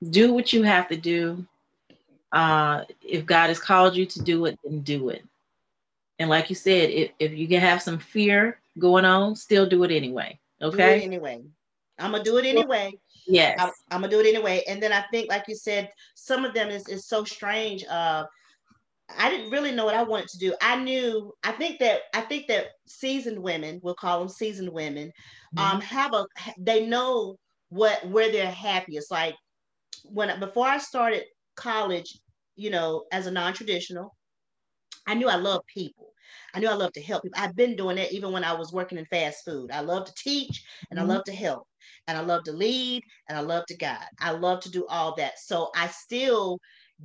do 0.09 0.33
what 0.33 0.53
you 0.53 0.63
have 0.63 0.87
to 0.89 0.97
do. 0.97 1.45
Uh, 2.31 2.83
if 3.01 3.25
God 3.25 3.47
has 3.47 3.59
called 3.59 3.95
you 3.95 4.05
to 4.05 4.21
do 4.21 4.45
it, 4.45 4.59
then 4.63 4.81
do 4.81 5.09
it. 5.09 5.23
And 6.19 6.29
like 6.29 6.49
you 6.49 6.55
said, 6.55 6.89
if, 6.89 7.11
if 7.19 7.31
you 7.33 7.47
can 7.47 7.61
have 7.61 7.81
some 7.81 7.99
fear 7.99 8.59
going 8.79 9.05
on, 9.05 9.35
still 9.35 9.67
do 9.67 9.83
it 9.83 9.91
anyway. 9.91 10.39
Okay. 10.61 10.99
It 10.99 11.03
anyway. 11.03 11.41
I'm 11.99 12.11
gonna 12.11 12.23
do 12.23 12.37
it 12.37 12.45
anyway. 12.45 12.97
Yes. 13.27 13.57
I'm, 13.59 13.71
I'm, 13.91 14.01
gonna 14.01 14.09
do 14.09 14.19
it 14.19 14.27
anyway. 14.27 14.63
And 14.67 14.81
then 14.81 14.93
I 14.93 15.03
think, 15.11 15.29
like 15.29 15.45
you 15.47 15.55
said, 15.55 15.91
some 16.15 16.45
of 16.45 16.53
them 16.53 16.69
is, 16.69 16.87
is 16.87 17.07
so 17.07 17.23
strange. 17.23 17.85
Uh, 17.85 18.25
I 19.17 19.29
didn't 19.29 19.51
really 19.51 19.71
know 19.71 19.85
what 19.85 19.95
I 19.95 20.03
wanted 20.03 20.29
to 20.29 20.37
do. 20.37 20.55
I 20.61 20.77
knew, 20.77 21.33
I 21.43 21.51
think 21.53 21.79
that 21.79 22.01
I 22.13 22.21
think 22.21 22.47
that 22.47 22.67
seasoned 22.87 23.41
women, 23.41 23.79
we'll 23.83 23.95
call 23.95 24.19
them 24.19 24.29
seasoned 24.29 24.71
women, 24.71 25.11
mm-hmm. 25.55 25.59
um, 25.59 25.81
have 25.81 26.13
a 26.13 26.25
they 26.57 26.85
know 26.85 27.37
what 27.69 28.05
where 28.07 28.31
they're 28.31 28.51
happiest. 28.51 29.11
Like 29.11 29.35
when 30.03 30.39
before 30.39 30.67
I 30.67 30.77
started 30.77 31.23
college, 31.55 32.19
you 32.55 32.69
know, 32.69 33.05
as 33.11 33.27
a 33.27 33.31
non-traditional, 33.31 34.15
I 35.05 35.13
knew 35.13 35.29
I 35.29 35.35
loved 35.35 35.65
people. 35.67 36.11
I 36.53 36.59
knew 36.59 36.69
I 36.69 36.73
loved 36.73 36.95
to 36.95 37.01
help 37.01 37.23
people. 37.23 37.39
I've 37.41 37.55
been 37.55 37.75
doing 37.75 37.95
that 37.97 38.11
even 38.11 38.31
when 38.31 38.43
I 38.43 38.53
was 38.53 38.73
working 38.73 38.97
in 38.97 39.05
fast 39.05 39.45
food. 39.45 39.71
I 39.71 39.81
love 39.81 40.05
to 40.05 40.13
teach 40.17 40.65
and 40.89 40.99
mm-hmm. 40.99 41.09
I 41.09 41.13
love 41.13 41.23
to 41.25 41.33
help 41.33 41.67
and 42.07 42.17
I 42.17 42.21
love 42.21 42.43
to 42.45 42.51
lead 42.51 43.03
and 43.27 43.37
I 43.37 43.41
love 43.41 43.65
to 43.67 43.77
guide. 43.77 44.07
I 44.19 44.31
love 44.31 44.61
to 44.61 44.71
do 44.71 44.85
all 44.87 45.15
that. 45.15 45.39
So 45.39 45.69
I 45.75 45.87
still 45.87 46.59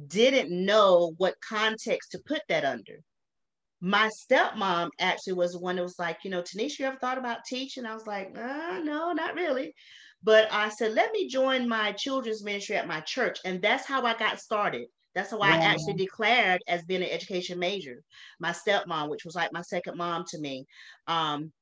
didn't 0.08 0.50
know 0.50 1.14
what 1.18 1.34
context 1.46 2.12
to 2.12 2.18
put 2.26 2.42
that 2.48 2.64
under. 2.64 3.00
My 3.80 4.08
stepmom 4.08 4.90
actually 5.00 5.32
was 5.32 5.52
the 5.52 5.58
one 5.58 5.76
that 5.76 5.82
was 5.82 5.98
like, 5.98 6.18
you 6.22 6.30
know, 6.30 6.42
Tanisha, 6.42 6.78
you 6.78 6.86
ever 6.86 6.98
thought 7.00 7.18
about 7.18 7.44
teaching? 7.44 7.84
I 7.84 7.94
was 7.94 8.06
like, 8.06 8.36
uh, 8.38 8.78
no, 8.78 9.12
not 9.12 9.34
really. 9.34 9.74
But 10.22 10.52
I 10.52 10.68
said, 10.68 10.92
let 10.92 11.10
me 11.10 11.28
join 11.28 11.68
my 11.68 11.92
children's 11.92 12.44
ministry 12.44 12.76
at 12.76 12.86
my 12.86 13.00
church. 13.00 13.38
And 13.44 13.60
that's 13.60 13.84
how 13.84 14.04
I 14.04 14.16
got 14.16 14.38
started. 14.38 14.86
That's 15.14 15.30
how 15.32 15.40
I 15.40 15.56
actually 15.56 15.94
declared 15.94 16.62
as 16.68 16.84
being 16.84 17.02
an 17.02 17.10
education 17.10 17.58
major. 17.58 18.02
My 18.38 18.52
stepmom, 18.52 19.10
which 19.10 19.24
was 19.24 19.34
like 19.34 19.52
my 19.52 19.62
second 19.62 19.96
mom 19.96 20.24
to 20.28 20.38
me, 20.38 20.64
um, 21.06 21.52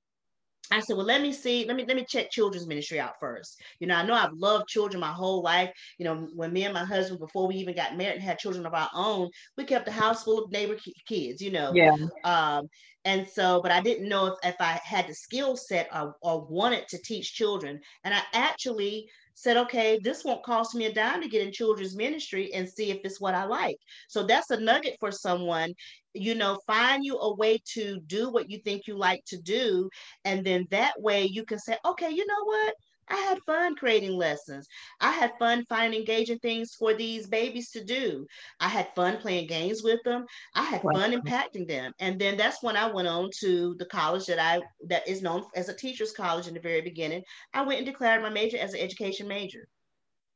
I 0.72 0.80
said, 0.80 0.96
well, 0.96 1.06
let 1.06 1.20
me 1.20 1.32
see, 1.32 1.64
let 1.64 1.76
me 1.76 1.84
let 1.86 1.96
me 1.96 2.06
check 2.08 2.30
children's 2.30 2.66
ministry 2.66 3.00
out 3.00 3.14
first. 3.18 3.60
You 3.80 3.88
know, 3.88 3.96
I 3.96 4.06
know 4.06 4.14
I've 4.14 4.32
loved 4.32 4.68
children 4.68 5.00
my 5.00 5.12
whole 5.12 5.42
life. 5.42 5.70
You 5.98 6.04
know, 6.04 6.28
when 6.34 6.52
me 6.52 6.64
and 6.64 6.74
my 6.74 6.84
husband, 6.84 7.18
before 7.18 7.48
we 7.48 7.56
even 7.56 7.74
got 7.74 7.96
married 7.96 8.14
and 8.14 8.22
had 8.22 8.38
children 8.38 8.66
of 8.66 8.74
our 8.74 8.90
own, 8.94 9.30
we 9.56 9.64
kept 9.64 9.88
a 9.88 9.92
house 9.92 10.22
full 10.22 10.44
of 10.44 10.52
neighbor 10.52 10.76
kids. 11.08 11.40
You 11.40 11.50
know, 11.50 11.72
yeah. 11.74 11.96
Um, 12.24 12.68
and 13.04 13.26
so, 13.26 13.60
but 13.62 13.72
I 13.72 13.80
didn't 13.80 14.08
know 14.08 14.26
if, 14.26 14.34
if 14.44 14.56
I 14.60 14.78
had 14.84 15.08
the 15.08 15.14
skill 15.14 15.56
set 15.56 15.88
or, 15.94 16.14
or 16.22 16.46
wanted 16.46 16.86
to 16.88 16.98
teach 16.98 17.34
children. 17.34 17.80
And 18.04 18.14
I 18.14 18.20
actually 18.32 19.08
said, 19.40 19.56
okay, 19.56 19.98
this 20.02 20.22
won't 20.22 20.42
cost 20.42 20.74
me 20.74 20.84
a 20.84 20.92
dime 20.92 21.22
to 21.22 21.28
get 21.28 21.46
in 21.46 21.50
children's 21.50 21.96
ministry 21.96 22.52
and 22.52 22.68
see 22.68 22.90
if 22.90 22.98
it's 23.04 23.20
what 23.20 23.34
I 23.34 23.44
like. 23.44 23.78
So 24.08 24.22
that's 24.22 24.50
a 24.50 24.60
nugget 24.60 24.96
for 25.00 25.10
someone, 25.10 25.72
you 26.12 26.34
know, 26.34 26.58
find 26.66 27.04
you 27.04 27.18
a 27.18 27.34
way 27.34 27.58
to 27.72 28.00
do 28.06 28.30
what 28.30 28.50
you 28.50 28.58
think 28.58 28.86
you 28.86 28.98
like 28.98 29.24
to 29.28 29.38
do. 29.40 29.88
And 30.26 30.44
then 30.44 30.66
that 30.70 30.92
way 31.00 31.24
you 31.24 31.44
can 31.46 31.58
say, 31.58 31.78
okay, 31.86 32.10
you 32.10 32.26
know 32.26 32.44
what? 32.44 32.74
I 33.10 33.16
had 33.16 33.42
fun 33.42 33.74
creating 33.74 34.16
lessons. 34.16 34.68
I 35.00 35.10
had 35.10 35.32
fun 35.38 35.64
finding 35.68 36.00
engaging 36.00 36.38
things 36.38 36.74
for 36.74 36.94
these 36.94 37.26
babies 37.26 37.70
to 37.72 37.84
do. 37.84 38.26
I 38.60 38.68
had 38.68 38.94
fun 38.94 39.18
playing 39.18 39.48
games 39.48 39.82
with 39.82 40.00
them. 40.04 40.26
I 40.54 40.62
had 40.62 40.82
wow. 40.84 40.92
fun 40.92 41.12
impacting 41.12 41.66
them. 41.66 41.92
And 41.98 42.20
then 42.20 42.36
that's 42.36 42.62
when 42.62 42.76
I 42.76 42.90
went 42.90 43.08
on 43.08 43.30
to 43.40 43.74
the 43.78 43.86
college 43.86 44.26
that 44.26 44.38
I 44.38 44.60
that 44.86 45.06
is 45.08 45.22
known 45.22 45.44
as 45.54 45.68
a 45.68 45.74
teacher's 45.74 46.12
college 46.12 46.46
in 46.46 46.54
the 46.54 46.60
very 46.60 46.80
beginning. 46.80 47.22
I 47.52 47.62
went 47.62 47.78
and 47.78 47.86
declared 47.86 48.22
my 48.22 48.30
major 48.30 48.58
as 48.58 48.74
an 48.74 48.80
education 48.80 49.26
major. 49.26 49.68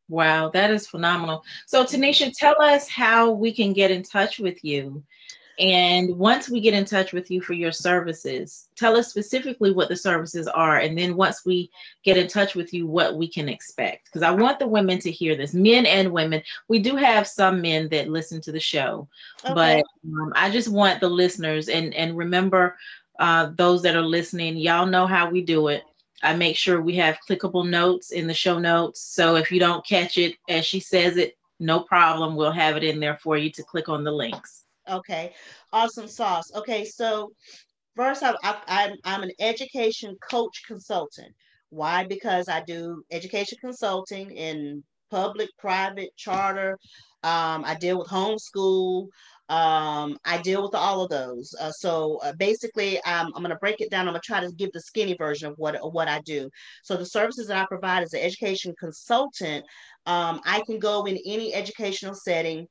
Wow, 0.09 0.51
that 0.51 0.70
is 0.70 0.87
phenomenal. 0.87 1.45
So 1.66 1.85
Tanisha, 1.85 2.31
tell 2.37 2.61
us 2.61 2.89
how 2.89 3.31
we 3.31 3.53
can 3.53 3.72
get 3.72 3.91
in 3.91 4.03
touch 4.03 4.39
with 4.39 4.62
you 4.62 5.03
and 5.59 6.17
once 6.17 6.49
we 6.49 6.61
get 6.61 6.75
in 6.75 6.85
touch 6.85 7.13
with 7.13 7.31
you 7.31 7.41
for 7.41 7.53
your 7.53 7.71
services, 7.71 8.69
tell 8.75 8.97
us 8.97 9.09
specifically 9.09 9.73
what 9.73 9.89
the 9.89 9.97
services 9.97 10.49
are. 10.49 10.79
And 10.79 10.99
then 10.99 11.17
once 11.17 11.45
we 11.45 11.71
get 12.03 12.17
in 12.17 12.27
touch 12.27 12.57
with 12.57 12.75
you, 12.75 12.87
what 12.87 13.17
we 13.17 13.29
can 13.29 13.49
expect. 13.49 14.07
Because 14.07 14.23
I 14.23 14.33
want 14.33 14.59
the 14.59 14.67
women 14.67 14.99
to 15.01 15.11
hear 15.13 15.37
this, 15.37 15.55
men 15.55 15.87
and 15.87 16.13
women. 16.13 16.43
We 16.69 16.81
do 16.81 16.97
have 16.97 17.29
some 17.29 17.61
men 17.61 17.89
that 17.91 18.09
listen 18.09 18.41
to 18.43 18.53
the 18.53 18.61
show, 18.61 19.09
okay. 19.45 19.55
but 19.55 19.85
um, 20.13 20.33
I 20.35 20.51
just 20.51 20.69
want 20.69 21.01
the 21.01 21.09
listeners 21.09 21.69
and, 21.69 21.95
and 21.95 22.17
remember 22.17 22.77
uh, 23.21 23.51
those 23.55 23.83
that 23.83 23.95
are 23.95 24.03
listening, 24.03 24.57
y'all 24.57 24.87
know 24.87 25.07
how 25.07 25.31
we 25.31 25.41
do 25.41 25.69
it. 25.69 25.85
I 26.23 26.35
make 26.35 26.57
sure 26.57 26.81
we 26.81 26.97
have 26.97 27.19
clickable 27.29 27.69
notes 27.69 28.11
in 28.11 28.27
the 28.27 28.35
show 28.35 28.59
notes. 28.59 29.01
So 29.01 29.37
if 29.37 29.53
you 29.53 29.61
don't 29.61 29.87
catch 29.87 30.19
it 30.19 30.37
as 30.49 30.65
she 30.65 30.81
says 30.81 31.17
it, 31.17 31.37
no 31.61 31.81
problem. 31.81 32.35
We'll 32.35 32.51
have 32.51 32.77
it 32.77 32.83
in 32.83 32.99
there 32.99 33.19
for 33.23 33.37
you 33.37 33.51
to 33.51 33.63
click 33.63 33.89
on 33.89 34.03
the 34.03 34.11
links. 34.11 34.64
Okay, 34.89 35.32
awesome 35.72 36.09
sauce. 36.09 36.51
Okay, 36.55 36.85
so 36.85 37.32
first 37.97 38.22
I, 38.22 38.35
I, 38.43 38.57
I'm 38.68 38.97
I'm 39.05 39.22
an 39.22 39.32
education 39.41 40.16
coach 40.30 40.62
consultant. 40.66 41.35
Why? 41.70 42.05
Because 42.05 42.49
I 42.49 42.61
do 42.61 43.03
education 43.11 43.59
consulting 43.61 44.30
in 44.30 44.85
public, 45.11 45.49
private, 45.59 46.11
charter. 46.16 46.78
Um, 47.22 47.64
I 47.64 47.76
deal 47.80 47.99
with 47.99 48.09
homeschool. 48.09 49.09
Um, 49.49 50.18
I 50.24 50.39
deal 50.43 50.62
with 50.62 50.74
all 50.74 51.03
of 51.03 51.11
those. 51.11 51.55
Uh, 51.59 51.70
so 51.70 52.18
uh, 52.22 52.32
basically, 52.39 53.01
um, 53.03 53.32
I'm 53.35 53.43
going 53.43 53.51
to 53.51 53.57
break 53.57 53.80
it 53.80 53.91
down. 53.91 54.07
I'm 54.07 54.12
going 54.12 54.20
to 54.20 54.26
try 54.26 54.41
to 54.41 54.53
give 54.53 54.72
the 54.72 54.80
skinny 54.80 55.16
version 55.16 55.49
of 55.51 55.55
what 55.57 55.76
what 55.95 56.09
I 56.09 56.20
do. 56.20 56.51
So 56.82 56.97
the 56.97 57.07
services 57.07 57.47
that 57.47 57.57
I 57.57 57.66
provide 57.66 58.03
as 58.03 58.12
an 58.12 58.20
education 58.20 58.74
consultant, 58.78 59.64
um, 60.05 60.41
I 60.45 60.62
can 60.66 60.78
go 60.78 61.07
in 61.07 61.18
any 61.24 61.55
educational 61.55 62.14
setting 62.14 62.66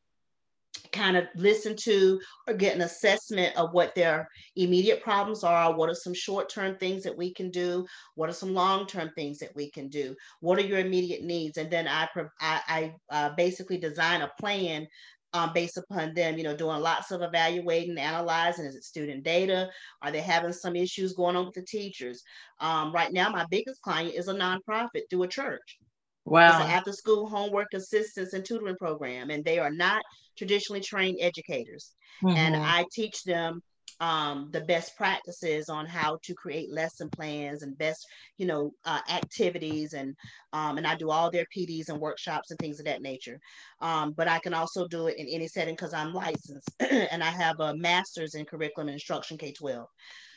kind 0.92 1.16
of 1.18 1.26
listen 1.36 1.76
to 1.76 2.20
or 2.48 2.54
get 2.54 2.76
an 2.76 2.82
assessment 2.82 3.56
of 3.58 3.74
what 3.74 3.94
their 3.96 4.28
immediate 4.56 5.02
problems 5.04 5.44
are 5.44 5.76
what 5.76 5.90
are 5.90 5.96
some 5.96 6.14
short-term 6.14 6.76
things 6.78 7.04
that 7.04 7.16
we 7.16 7.34
can 7.34 7.50
do 7.52 7.86
what 8.16 8.30
are 8.30 8.34
some 8.34 8.54
long-term 8.54 9.12
things 9.16 9.38
that 9.38 9.56
we 9.56 9.70
can 9.70 9.88
do 9.88 10.16
what 10.40 10.58
are 10.58 10.64
your 10.64 10.80
immediate 10.80 11.24
needs 11.24 11.58
and 11.58 11.70
then 11.70 11.88
i 11.88 12.08
i, 12.42 12.62
I 12.68 12.94
uh, 13.10 13.30
basically 13.36 13.78
design 13.78 14.22
a 14.22 14.32
plan 14.40 14.88
um, 15.34 15.52
based 15.52 15.78
upon 15.78 16.14
them, 16.14 16.38
you 16.38 16.44
know, 16.44 16.56
doing 16.56 16.80
lots 16.80 17.12
of 17.12 17.22
evaluating, 17.22 17.98
analyzing. 17.98 18.66
Is 18.66 18.76
it 18.76 18.84
student 18.84 19.24
data? 19.24 19.70
Are 20.02 20.12
they 20.12 20.22
having 20.22 20.54
some 20.54 20.76
issues 20.76 21.14
going 21.14 21.36
on 21.36 21.46
with 21.46 21.56
the 21.56 21.64
teachers? 21.64 22.22
Um, 22.60 22.92
right 22.94 23.12
now, 23.12 23.30
my 23.30 23.46
biggest 23.50 23.82
client 23.82 24.14
is 24.14 24.28
a 24.28 24.34
nonprofit 24.34 25.10
through 25.10 25.24
a 25.24 25.28
church. 25.28 25.80
Wow. 26.26 26.48
It's 26.48 26.66
an 26.66 26.72
after 26.72 26.94
school 26.94 27.28
homework 27.28 27.74
assistance 27.74 28.34
and 28.34 28.46
tutoring 28.46 28.78
program, 28.78 29.30
and 29.30 29.44
they 29.44 29.60
are 29.60 29.72
not 29.72 30.02
traditionally 30.38 30.82
trained 30.82 31.18
educators. 31.22 31.94
Mm-hmm. 32.24 32.38
And 32.38 32.56
I 32.56 32.86
teach 32.94 33.24
them 33.24 33.62
um, 34.00 34.50
the 34.52 34.62
best 34.62 34.96
practices 34.98 35.70
on 35.70 35.86
how 35.86 36.18
to 36.24 36.34
create 36.34 36.72
lesson 36.72 37.10
plans 37.10 37.64
and 37.64 37.78
best, 37.78 38.06
you 38.38 38.46
know, 38.46 38.72
uh, 38.86 39.00
activities, 39.10 39.94
and 39.94 40.16
um, 40.52 40.78
and 40.78 40.86
I 40.86 40.96
do 40.96 41.10
all 41.10 41.32
their 41.32 41.46
PDs 41.56 41.90
and 41.90 42.00
workshops 42.00 42.52
and 42.52 42.60
things 42.60 42.80
of 42.80 42.86
that 42.86 43.02
nature. 43.02 43.40
Um, 43.82 44.12
but 44.12 44.28
I 44.28 44.40
can 44.40 44.54
also 44.54 44.88
do 44.88 45.08
it 45.08 45.18
in 45.18 45.28
any 45.28 45.48
setting 45.48 45.76
because 45.76 45.94
I'm 45.94 46.14
licensed 46.14 46.70
and 46.80 47.24
I 47.24 47.30
have 47.30 47.60
a 47.60 47.76
master's 47.76 48.36
in 48.36 48.46
curriculum 48.46 48.90
and 48.90 48.96
instruction 48.96 49.38
K 49.38 49.54
twelve. 49.54 49.88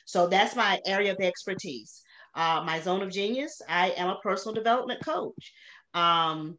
So 0.04 0.28
that's 0.28 0.54
my 0.54 0.80
area 0.86 1.12
of 1.12 1.18
expertise. 1.20 2.02
Uh, 2.34 2.62
my 2.64 2.80
zone 2.80 3.02
of 3.02 3.10
genius, 3.10 3.60
I 3.68 3.90
am 3.90 4.08
a 4.08 4.20
personal 4.22 4.54
development 4.54 5.04
coach. 5.04 5.52
Um, 5.94 6.58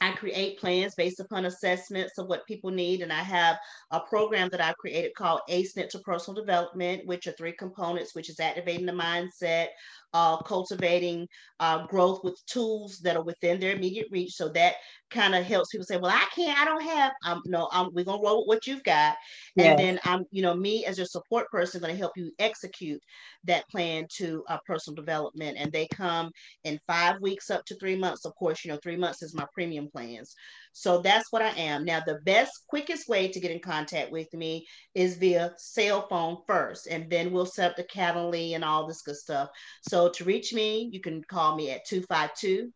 I 0.00 0.12
create 0.12 0.58
plans 0.58 0.94
based 0.94 1.20
upon 1.20 1.44
assessments 1.44 2.18
of 2.18 2.26
what 2.26 2.46
people 2.46 2.70
need. 2.70 3.00
And 3.00 3.12
I 3.12 3.22
have 3.22 3.58
a 3.90 4.00
program 4.00 4.48
that 4.50 4.60
I've 4.60 4.76
created 4.76 5.14
called 5.14 5.40
ACE 5.48 5.74
to 5.74 5.98
Personal 6.04 6.40
Development, 6.40 7.06
which 7.06 7.26
are 7.26 7.32
three 7.32 7.52
components, 7.52 8.14
which 8.14 8.28
is 8.28 8.40
activating 8.40 8.86
the 8.86 8.92
mindset, 8.92 9.68
uh, 10.12 10.36
cultivating 10.42 11.28
uh, 11.60 11.86
growth 11.86 12.22
with 12.22 12.44
tools 12.46 12.98
that 13.00 13.16
are 13.16 13.24
within 13.24 13.60
their 13.60 13.74
immediate 13.74 14.06
reach. 14.10 14.34
So 14.34 14.48
that 14.50 14.74
kind 15.14 15.34
of 15.34 15.44
helps 15.44 15.70
people 15.70 15.86
say, 15.86 15.96
well, 15.96 16.10
I 16.10 16.26
can't, 16.34 16.58
I 16.58 16.64
don't 16.64 16.82
have, 16.82 17.12
um, 17.24 17.42
no, 17.46 17.68
I'm, 17.72 17.90
we're 17.94 18.04
going 18.04 18.20
to 18.20 18.24
roll 18.24 18.40
with 18.40 18.48
what 18.48 18.66
you've 18.66 18.82
got. 18.82 19.16
And 19.56 19.78
then 19.78 20.00
I'm, 20.04 20.24
you 20.30 20.42
know, 20.42 20.54
me 20.54 20.84
as 20.84 20.98
your 20.98 21.06
support 21.06 21.48
person 21.50 21.80
going 21.80 21.92
to 21.92 21.98
help 21.98 22.12
you 22.16 22.32
execute 22.38 23.00
that 23.44 23.68
plan 23.68 24.06
to 24.16 24.44
uh, 24.48 24.58
personal 24.66 24.96
development. 24.96 25.56
And 25.58 25.72
they 25.72 25.86
come 25.86 26.32
in 26.64 26.80
five 26.86 27.20
weeks 27.20 27.50
up 27.50 27.64
to 27.66 27.76
three 27.76 27.96
months. 27.96 28.24
Of 28.24 28.34
course, 28.34 28.64
you 28.64 28.72
know, 28.72 28.78
three 28.82 28.96
months 28.96 29.22
is 29.22 29.34
my 29.34 29.46
premium 29.54 29.88
plans. 29.88 30.34
So 30.72 31.00
that's 31.00 31.30
what 31.30 31.42
I 31.42 31.50
am. 31.50 31.84
Now, 31.84 32.02
the 32.04 32.18
best, 32.24 32.50
quickest 32.68 33.08
way 33.08 33.28
to 33.28 33.40
get 33.40 33.52
in 33.52 33.60
contact 33.60 34.10
with 34.10 34.32
me 34.34 34.66
is 34.94 35.16
via 35.16 35.54
cell 35.56 36.08
phone 36.08 36.38
first, 36.48 36.88
and 36.88 37.08
then 37.08 37.30
we'll 37.32 37.46
set 37.46 37.70
up 37.70 37.76
the 37.76 37.84
Calendly 37.84 38.54
and 38.56 38.64
all 38.64 38.86
this 38.86 39.02
good 39.02 39.16
stuff. 39.16 39.50
So 39.88 40.08
to 40.10 40.24
reach 40.24 40.52
me, 40.52 40.88
you 40.92 41.00
can 41.00 41.22
call 41.22 41.54
me 41.54 41.70
at 41.70 41.86
252 41.86 42.72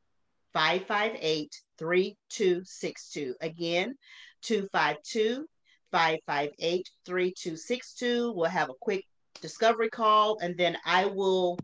558 0.55 1.53
3262. 1.79 3.35
Again, 3.41 3.97
252 4.43 5.47
558 5.93 6.89
3262. 7.05 8.33
We'll 8.33 8.51
have 8.51 8.71
a 8.71 8.75
quick 8.81 9.05
discovery 9.41 9.89
call, 9.89 10.39
and 10.41 10.57
then 10.57 10.77
I 10.85 11.07
will 11.07 11.59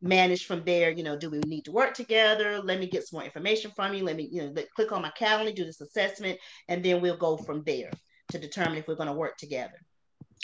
manage 0.00 0.46
from 0.46 0.62
there. 0.64 0.90
You 0.90 1.02
know, 1.02 1.16
do 1.16 1.30
we 1.30 1.38
need 1.40 1.64
to 1.64 1.72
work 1.72 1.94
together? 1.94 2.60
Let 2.62 2.78
me 2.78 2.86
get 2.86 3.06
some 3.06 3.18
more 3.18 3.24
information 3.24 3.72
from 3.74 3.94
you. 3.94 4.04
Let 4.04 4.16
me, 4.16 4.28
you 4.30 4.42
know, 4.42 4.52
let, 4.54 4.70
click 4.72 4.92
on 4.92 5.02
my 5.02 5.10
calendar, 5.10 5.52
do 5.52 5.64
this 5.64 5.80
assessment, 5.80 6.38
and 6.68 6.84
then 6.84 7.00
we'll 7.00 7.16
go 7.16 7.36
from 7.36 7.62
there 7.64 7.90
to 8.30 8.38
determine 8.38 8.78
if 8.78 8.88
we're 8.88 8.94
going 8.94 9.08
to 9.08 9.14
work 9.14 9.36
together. 9.36 9.80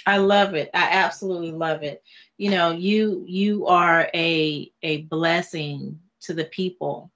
I 0.07 0.17
love 0.17 0.55
it. 0.55 0.71
I 0.73 0.89
absolutely 0.93 1.53
love 1.53 1.83
it. 1.83 2.03
You 2.39 2.51
know, 2.51 2.71
you 2.71 3.25
you 3.29 3.67
are 3.67 4.09
a 4.15 4.73
a 4.83 5.03
blessing 5.03 6.01
to 6.23 6.35
the 6.35 6.45
people. 6.45 7.11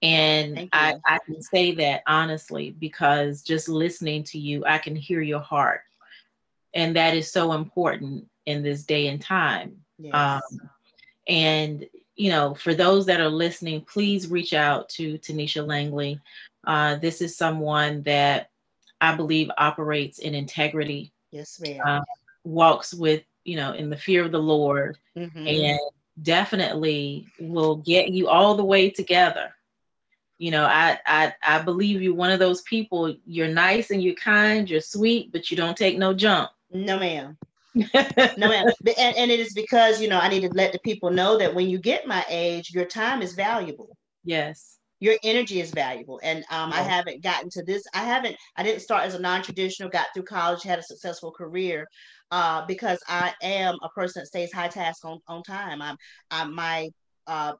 And 0.00 0.68
I, 0.72 0.94
I 1.04 1.18
can 1.26 1.42
say 1.42 1.74
that 1.76 2.02
honestly 2.06 2.70
because 2.78 3.42
just 3.42 3.68
listening 3.68 4.22
to 4.24 4.38
you, 4.38 4.64
I 4.64 4.78
can 4.78 4.94
hear 4.94 5.20
your 5.20 5.40
heart. 5.40 5.80
And 6.74 6.94
that 6.96 7.14
is 7.14 7.32
so 7.32 7.52
important 7.52 8.28
in 8.46 8.62
this 8.62 8.84
day 8.84 9.08
and 9.08 9.20
time. 9.20 9.78
Yes. 9.98 10.14
Um, 10.14 10.70
and 11.26 11.86
you 12.18 12.30
know, 12.30 12.52
for 12.54 12.74
those 12.74 13.06
that 13.06 13.20
are 13.20 13.28
listening, 13.28 13.82
please 13.82 14.28
reach 14.28 14.52
out 14.52 14.88
to 14.90 15.18
Tanisha 15.18 15.64
Langley. 15.66 16.20
Uh, 16.66 16.96
this 16.96 17.22
is 17.22 17.36
someone 17.36 18.02
that 18.02 18.50
I 19.00 19.14
believe 19.14 19.50
operates 19.56 20.18
in 20.18 20.34
integrity. 20.34 21.12
Yes, 21.30 21.60
ma'am. 21.60 21.80
Uh, 21.84 22.00
walks 22.44 22.92
with, 22.92 23.22
you 23.44 23.54
know, 23.56 23.72
in 23.72 23.88
the 23.88 23.96
fear 23.96 24.24
of 24.24 24.32
the 24.32 24.38
Lord, 24.38 24.98
mm-hmm. 25.16 25.46
and 25.46 25.80
definitely 26.20 27.28
will 27.38 27.76
get 27.76 28.08
you 28.08 28.28
all 28.28 28.56
the 28.56 28.64
way 28.64 28.90
together. 28.90 29.54
You 30.38 30.52
know, 30.52 30.64
I, 30.64 30.98
I 31.04 31.34
I 31.42 31.62
believe 31.62 32.00
you're 32.00 32.14
one 32.14 32.30
of 32.30 32.38
those 32.38 32.62
people. 32.62 33.14
You're 33.26 33.48
nice 33.48 33.90
and 33.90 34.02
you're 34.02 34.14
kind, 34.14 34.70
you're 34.70 34.80
sweet, 34.80 35.32
but 35.32 35.50
you 35.50 35.56
don't 35.56 35.76
take 35.76 35.98
no 35.98 36.14
junk. 36.14 36.50
No, 36.70 36.98
ma'am 36.98 37.36
no, 38.36 38.48
ma'am. 38.48 38.66
And, 38.98 39.16
and 39.16 39.30
it 39.30 39.40
is 39.40 39.52
because, 39.52 40.00
you 40.00 40.08
know, 40.08 40.18
I 40.18 40.28
need 40.28 40.40
to 40.40 40.48
let 40.50 40.72
the 40.72 40.78
people 40.80 41.10
know 41.10 41.38
that 41.38 41.54
when 41.54 41.68
you 41.68 41.78
get 41.78 42.06
my 42.06 42.24
age, 42.28 42.72
your 42.72 42.84
time 42.84 43.22
is 43.22 43.34
valuable. 43.34 43.96
Yes. 44.24 44.78
Your 45.00 45.16
energy 45.22 45.60
is 45.60 45.70
valuable. 45.70 46.18
And 46.24 46.44
um, 46.50 46.72
I 46.72 46.82
haven't 46.82 47.22
gotten 47.22 47.50
to 47.50 47.62
this. 47.62 47.84
I 47.94 48.02
haven't, 48.04 48.36
I 48.56 48.64
didn't 48.64 48.80
start 48.80 49.04
as 49.04 49.14
a 49.14 49.20
non 49.20 49.42
traditional, 49.42 49.88
got 49.88 50.06
through 50.12 50.24
college, 50.24 50.64
had 50.64 50.80
a 50.80 50.82
successful 50.82 51.30
career 51.30 51.86
uh, 52.32 52.66
because 52.66 52.98
I 53.06 53.32
am 53.42 53.76
a 53.82 53.88
person 53.90 54.22
that 54.22 54.26
stays 54.26 54.52
high 54.52 54.68
task 54.68 55.04
on, 55.04 55.20
on 55.28 55.44
time. 55.44 55.80
I'm, 55.80 55.96
I'm 56.32 56.52
my 56.52 56.88
uh, 57.28 57.52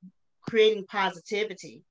creating 0.42 0.86
positivity 0.86 1.82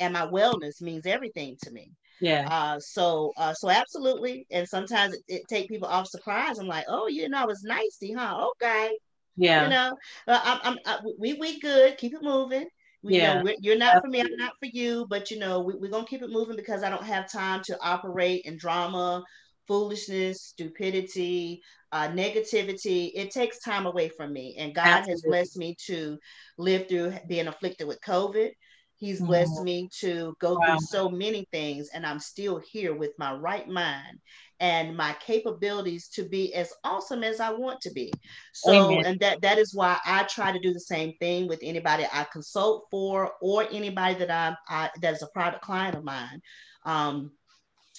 and 0.00 0.12
my 0.12 0.26
wellness 0.26 0.80
means 0.80 1.06
everything 1.06 1.56
to 1.62 1.70
me. 1.70 1.92
Yeah. 2.20 2.48
Uh, 2.50 2.80
so 2.80 3.32
uh, 3.36 3.52
so 3.52 3.68
absolutely. 3.68 4.46
And 4.50 4.66
sometimes 4.68 5.14
it, 5.14 5.22
it 5.28 5.42
take 5.48 5.68
people 5.68 5.88
off 5.88 6.08
surprise. 6.08 6.58
I'm 6.58 6.66
like, 6.66 6.86
oh, 6.88 7.08
you 7.08 7.28
know, 7.28 7.38
I 7.38 7.46
was 7.46 7.62
nicey, 7.62 8.12
huh? 8.12 8.48
Okay. 8.52 8.96
Yeah. 9.36 9.64
You 9.64 9.70
know, 9.70 9.96
uh, 10.28 10.40
I'm, 10.44 10.60
I'm 10.64 10.78
I, 10.86 10.98
we 11.18 11.34
we 11.34 11.60
good. 11.60 11.98
Keep 11.98 12.14
it 12.14 12.22
moving. 12.22 12.66
We, 13.02 13.16
yeah. 13.16 13.38
You 13.38 13.44
know, 13.44 13.54
you're 13.60 13.78
not 13.78 14.02
for 14.02 14.08
me. 14.08 14.20
I'm 14.20 14.36
not 14.36 14.54
for 14.58 14.66
you. 14.72 15.06
But 15.08 15.30
you 15.30 15.38
know, 15.38 15.60
we, 15.60 15.74
we're 15.74 15.90
gonna 15.90 16.06
keep 16.06 16.22
it 16.22 16.30
moving 16.30 16.56
because 16.56 16.82
I 16.82 16.90
don't 16.90 17.04
have 17.04 17.30
time 17.30 17.62
to 17.66 17.78
operate 17.82 18.42
in 18.46 18.56
drama, 18.56 19.22
foolishness, 19.68 20.42
stupidity, 20.42 21.60
uh, 21.92 22.08
negativity. 22.08 23.10
It 23.14 23.30
takes 23.30 23.60
time 23.60 23.86
away 23.86 24.08
from 24.08 24.32
me. 24.32 24.56
And 24.58 24.74
God 24.74 24.86
Absolutely. 24.86 25.12
has 25.12 25.22
blessed 25.22 25.58
me 25.58 25.76
to 25.86 26.18
live 26.56 26.88
through 26.88 27.14
being 27.28 27.48
afflicted 27.48 27.86
with 27.86 28.00
COVID. 28.00 28.50
He's 28.98 29.18
mm-hmm. 29.18 29.26
blessed 29.26 29.62
me 29.62 29.88
to 30.00 30.34
go 30.40 30.54
wow. 30.54 30.66
through 30.66 30.86
so 30.86 31.08
many 31.08 31.46
things, 31.52 31.90
and 31.92 32.06
I'm 32.06 32.18
still 32.18 32.58
here 32.58 32.94
with 32.94 33.12
my 33.18 33.34
right 33.34 33.68
mind 33.68 34.18
and 34.58 34.96
my 34.96 35.14
capabilities 35.20 36.08
to 36.08 36.24
be 36.24 36.54
as 36.54 36.72
awesome 36.82 37.22
as 37.22 37.40
I 37.40 37.50
want 37.50 37.80
to 37.82 37.90
be. 37.90 38.12
So, 38.54 38.92
Amen. 38.92 39.04
and 39.04 39.20
that 39.20 39.42
that 39.42 39.58
is 39.58 39.74
why 39.74 39.98
I 40.04 40.22
try 40.24 40.52
to 40.52 40.58
do 40.58 40.72
the 40.72 40.80
same 40.80 41.12
thing 41.20 41.46
with 41.46 41.60
anybody 41.62 42.06
I 42.10 42.26
consult 42.32 42.86
for 42.90 43.32
or 43.40 43.66
anybody 43.70 44.14
that 44.14 44.30
I'm 44.30 44.56
I, 44.68 44.90
that 45.02 45.14
is 45.14 45.22
a 45.22 45.28
private 45.28 45.60
client 45.60 45.96
of 45.96 46.04
mine. 46.04 46.40
Um, 46.84 47.32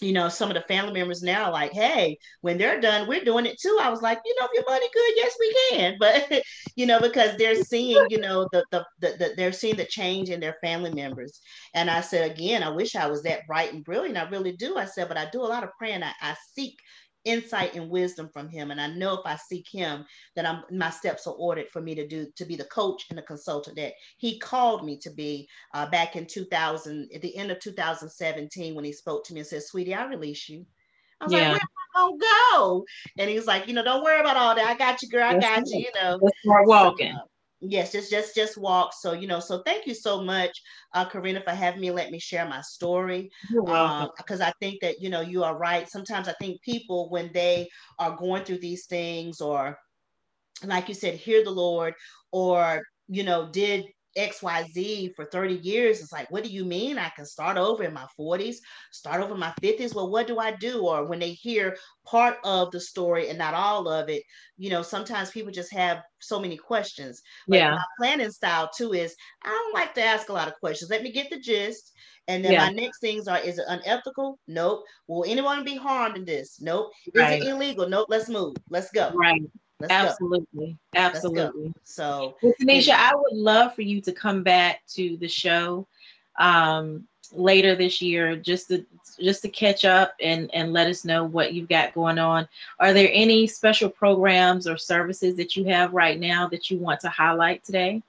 you 0.02 0.14
know, 0.14 0.30
some 0.30 0.50
of 0.50 0.56
the 0.56 0.62
family 0.62 0.94
members 0.94 1.22
now 1.24 1.52
like, 1.52 1.72
hey, 1.74 2.18
when 2.42 2.58
they're 2.58 2.80
done, 2.80 3.08
we're 3.08 3.24
doing 3.24 3.46
it 3.46 3.60
too. 3.60 3.78
I 3.82 3.90
was 3.90 4.02
like, 4.02 4.20
you 4.26 4.36
know, 4.40 4.46
if 4.46 4.52
your 4.54 4.64
money 4.68 4.88
good, 4.94 5.14
yes, 5.16 5.36
we 5.40 5.56
can. 5.70 5.98
But 6.08 6.42
you 6.76 6.86
know, 6.86 7.00
because 7.00 7.38
they're 7.38 7.62
seeing, 7.64 8.06
you 8.10 8.20
know, 8.20 8.48
the, 8.52 8.66
the 8.72 8.86
the, 9.00 9.08
the 9.18 9.34
they're 9.36 9.52
seeing 9.52 9.76
the 9.76 9.86
change 9.86 10.30
in 10.30 10.40
their 10.40 10.58
family 10.62 10.94
members. 10.94 11.40
And 11.74 11.90
I 11.90 12.02
said 12.02 12.30
again, 12.32 12.64
I 12.64 12.70
wish 12.70 12.96
I 12.96 13.08
was 13.08 13.24
that 13.24 13.48
bright 13.48 13.74
and 13.74 13.84
brilliant. 13.84 14.18
I 14.18 14.30
really 14.30 14.54
do. 14.54 14.78
I 14.78 14.86
said, 14.86 15.08
but 15.08 15.18
I 15.18 15.30
do 15.32 15.42
a 15.42 15.48
lot 15.48 15.64
of 15.64 15.70
praying. 15.78 16.04
I, 16.04 16.14
I 16.22 16.36
seek 16.54 16.78
insight 17.28 17.76
and 17.76 17.90
wisdom 17.90 18.30
from 18.32 18.48
him. 18.48 18.72
And 18.72 18.80
I 18.80 18.88
know 18.88 19.14
if 19.14 19.26
I 19.26 19.36
seek 19.36 19.68
him, 19.70 20.06
that 20.36 20.46
I'm 20.46 20.64
my 20.72 20.90
steps 20.90 21.28
are 21.28 21.34
ordered 21.34 21.70
for 21.72 21.82
me 21.82 21.94
to 21.96 22.08
do 22.08 22.28
to 22.36 22.46
be 22.46 22.56
the 22.56 22.66
coach 22.66 23.06
and 23.10 23.18
the 23.18 23.24
consultant 23.24 23.76
that 23.76 23.94
he 24.18 24.40
called 24.40 24.86
me 24.86 24.98
to 25.00 25.10
be 25.10 25.48
uh, 25.74 25.90
back 25.90 26.16
in 26.16 26.26
2000, 26.26 27.10
at 27.14 27.22
the 27.22 27.36
end 27.36 27.52
of 27.52 27.60
2017, 27.60 28.76
when 28.76 28.86
he 28.86 28.94
spoke 28.94 29.26
to 29.26 29.34
me 29.34 29.42
and 29.42 29.48
said, 29.48 29.64
Sweetie, 29.64 29.94
I 29.94 30.06
release 30.06 30.48
you. 30.48 30.66
I 31.20 31.26
was 31.26 31.34
yeah. 31.34 31.52
like, 31.52 31.52
where 31.52 31.62
am 31.62 31.68
I 31.96 32.00
gonna 32.00 32.18
go? 32.54 32.86
And 33.18 33.30
he 33.30 33.36
was 33.36 33.48
like, 33.48 33.68
you 33.68 33.74
know, 33.74 33.84
don't 33.84 34.04
worry 34.04 34.20
about 34.20 34.38
all 34.38 34.56
that. 34.56 34.68
I 34.68 34.76
got 34.76 35.02
you, 35.02 35.10
girl. 35.10 35.24
I 35.24 35.38
got 35.38 35.68
you, 35.68 35.80
you 35.80 35.92
know. 35.96 36.20
Let's 36.22 36.40
start 36.44 36.68
walking. 36.68 37.14
So, 37.14 37.30
yes 37.62 37.92
just 37.92 38.12
just 38.12 38.36
just 38.36 38.58
walk. 38.58 38.94
So 38.94 39.14
you 39.14 39.28
know 39.28 39.40
so 39.40 39.62
thank 39.64 39.88
you 39.88 39.94
so 39.94 40.24
much 40.24 40.62
uh 40.94 41.06
karina 41.06 41.42
for 41.42 41.52
having 41.52 41.82
me 41.82 41.92
let 41.92 42.12
me 42.12 42.20
share 42.20 42.48
my 42.48 42.62
story 42.62 43.30
because 43.66 44.42
um, 44.42 44.48
i 44.48 44.54
think 44.60 44.82
that 44.82 45.02
you 45.02 45.10
know 45.10 45.22
you 45.22 45.44
are 45.44 45.58
right. 45.58 45.90
Sometimes 45.90 46.28
i 46.28 46.34
think 46.34 46.62
people 46.62 47.10
when 47.10 47.32
they 47.34 47.68
are 48.00 48.16
going 48.16 48.44
through 48.44 48.60
these 48.60 48.86
things 48.86 49.42
or 49.42 49.78
like 50.64 50.88
you 50.88 50.96
said 50.96 51.14
hear 51.14 51.44
the 51.44 51.52
lord 51.52 51.94
or 52.32 52.82
you 53.08 53.24
know 53.24 53.48
did 53.52 53.86
XYZ 54.18 55.16
for 55.16 55.26
30 55.26 55.56
years. 55.56 56.02
It's 56.02 56.12
like, 56.12 56.30
what 56.32 56.44
do 56.44 56.50
you 56.50 56.66
mean? 56.66 56.98
I 56.98 57.10
can 57.10 57.26
start 57.26 57.58
over 57.58 57.84
in 57.84 57.94
my 57.94 58.06
40s, 58.20 58.58
start 58.92 59.22
over 59.22 59.34
in 59.34 59.40
my 59.40 59.54
50s. 59.62 59.94
Well, 59.94 60.10
what 60.10 60.28
do 60.28 60.40
I 60.40 60.52
do? 60.52 60.82
Or 60.82 61.06
when 61.06 61.20
they 61.20 61.32
hear 61.32 61.78
part 62.06 62.38
of 62.44 62.72
the 62.72 62.80
story 62.80 63.30
and 63.30 63.38
not 63.38 63.54
all 63.54 63.88
of 63.88 64.10
it, 64.10 64.24
you 64.58 64.70
know, 64.70 64.82
sometimes 64.82 65.32
people 65.32 65.52
just 65.52 65.72
have 65.74 66.02
so 66.20 66.40
many 66.40 66.58
questions. 66.58 67.22
But 67.48 67.58
yeah. 67.58 67.72
my 67.72 67.84
planning 68.00 68.32
style 68.32 68.70
too 68.76 68.94
is 68.94 69.16
I 69.44 69.50
don't 69.50 69.74
like 69.74 69.94
to 69.96 70.04
ask 70.04 70.30
a 70.30 70.34
lot 70.34 70.48
of 70.48 70.60
questions. 70.60 70.90
Let 70.90 71.04
me 71.04 71.12
get 71.12 71.30
the 71.30 71.40
gist. 71.40 71.94
And 72.30 72.44
then 72.44 72.54
yeah. 72.54 72.66
my 72.66 72.72
next 72.72 73.00
things 73.00 73.28
are 73.28 73.40
is 73.40 73.58
it 73.58 73.66
unethical? 73.70 74.38
Nope. 74.48 74.84
Will 75.08 75.24
anyone 75.24 75.64
be 75.64 75.78
harmed 75.78 76.18
in 76.18 76.26
this? 76.26 76.60
Nope. 76.60 76.92
Is 77.14 77.22
right. 77.22 77.42
it 77.42 77.48
illegal? 77.48 77.88
Nope. 77.88 78.08
Let's 78.10 78.28
move. 78.28 78.56
Let's 78.70 78.92
go. 78.92 79.12
Right. 79.14 79.42
Let's 79.80 79.94
Absolutely. 79.94 80.78
Go. 80.94 81.00
Absolutely. 81.00 81.74
So, 81.84 82.36
well, 82.42 82.54
Tanisha, 82.60 82.94
I 82.94 83.14
would 83.16 83.34
love 83.34 83.76
for 83.76 83.84
you 83.84 84.02
to 84.02 84.12
come 84.12 84.42
back 84.42 84.82
to 84.94 85.18
the 85.18 85.28
show 85.28 85.88
um, 86.40 87.08
later 87.32 87.76
this 87.76 88.02
year 88.02 88.36
just 88.36 88.70
to 88.70 88.86
just 89.20 89.42
to 89.42 89.50
catch 89.50 89.86
up 89.86 90.16
and 90.22 90.50
and 90.54 90.74
let 90.74 90.88
us 90.88 91.06
know 91.06 91.24
what 91.24 91.54
you've 91.54 91.70
got 91.70 91.94
going 91.94 92.18
on. 92.18 92.48
Are 92.80 92.94
there 92.94 93.10
any 93.12 93.46
special 93.46 93.90
programs 93.90 94.68
or 94.68 94.78
services 94.78 95.36
that 95.36 95.56
you 95.56 95.66
have 95.66 95.94
right 95.94 96.20
now 96.20 96.48
that 96.48 96.72
you 96.72 96.78
want 96.80 97.00
to 97.02 97.10
highlight 97.10 97.64
today? 97.64 98.02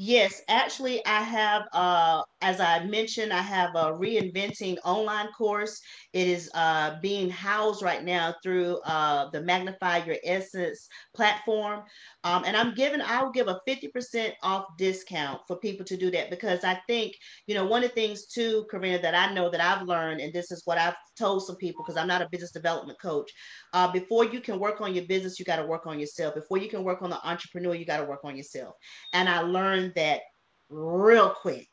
Yes, 0.00 0.42
actually, 0.46 1.04
I 1.06 1.22
have, 1.22 1.66
uh, 1.72 2.22
as 2.40 2.60
I 2.60 2.84
mentioned, 2.84 3.32
I 3.32 3.42
have 3.42 3.70
a 3.74 3.92
reinventing 3.92 4.78
online 4.84 5.28
course. 5.32 5.80
It 6.12 6.28
is 6.28 6.48
uh, 6.54 6.96
being 7.02 7.30
housed 7.30 7.82
right 7.82 8.04
now 8.04 8.34
through 8.42 8.78
uh, 8.84 9.28
the 9.30 9.40
Magnify 9.40 10.04
Your 10.04 10.16
Essence 10.24 10.88
platform. 11.16 11.82
Um, 12.22 12.44
and 12.46 12.56
I'm 12.56 12.74
giving, 12.74 13.00
I'll 13.02 13.32
give 13.32 13.48
a 13.48 13.60
50% 13.68 14.32
off 14.42 14.66
discount 14.76 15.40
for 15.48 15.56
people 15.56 15.84
to 15.86 15.96
do 15.96 16.10
that 16.12 16.30
because 16.30 16.62
I 16.62 16.80
think, 16.86 17.14
you 17.46 17.54
know, 17.54 17.66
one 17.66 17.82
of 17.82 17.90
the 17.90 17.94
things 17.94 18.26
too, 18.26 18.66
Karina, 18.70 19.00
that 19.02 19.14
I 19.14 19.34
know 19.34 19.50
that 19.50 19.60
I've 19.60 19.86
learned, 19.86 20.20
and 20.20 20.32
this 20.32 20.52
is 20.52 20.62
what 20.64 20.78
I've 20.78 20.96
told 21.18 21.44
some 21.44 21.56
people 21.56 21.82
because 21.84 21.96
I'm 21.96 22.08
not 22.08 22.22
a 22.22 22.28
business 22.30 22.52
development 22.52 23.00
coach. 23.00 23.30
Uh, 23.72 23.90
before 23.90 24.24
you 24.24 24.40
can 24.40 24.60
work 24.60 24.80
on 24.80 24.94
your 24.94 25.04
business, 25.06 25.38
you 25.38 25.44
got 25.44 25.56
to 25.56 25.66
work 25.66 25.86
on 25.86 25.98
yourself. 25.98 26.34
Before 26.34 26.58
you 26.58 26.68
can 26.68 26.84
work 26.84 27.02
on 27.02 27.10
the 27.10 27.26
entrepreneur, 27.26 27.74
you 27.74 27.84
got 27.84 27.98
to 27.98 28.04
work 28.04 28.20
on 28.24 28.36
yourself. 28.36 28.74
And 29.12 29.28
I 29.28 29.40
learned 29.40 29.94
that 29.96 30.20
real 30.68 31.30
quick. 31.30 31.68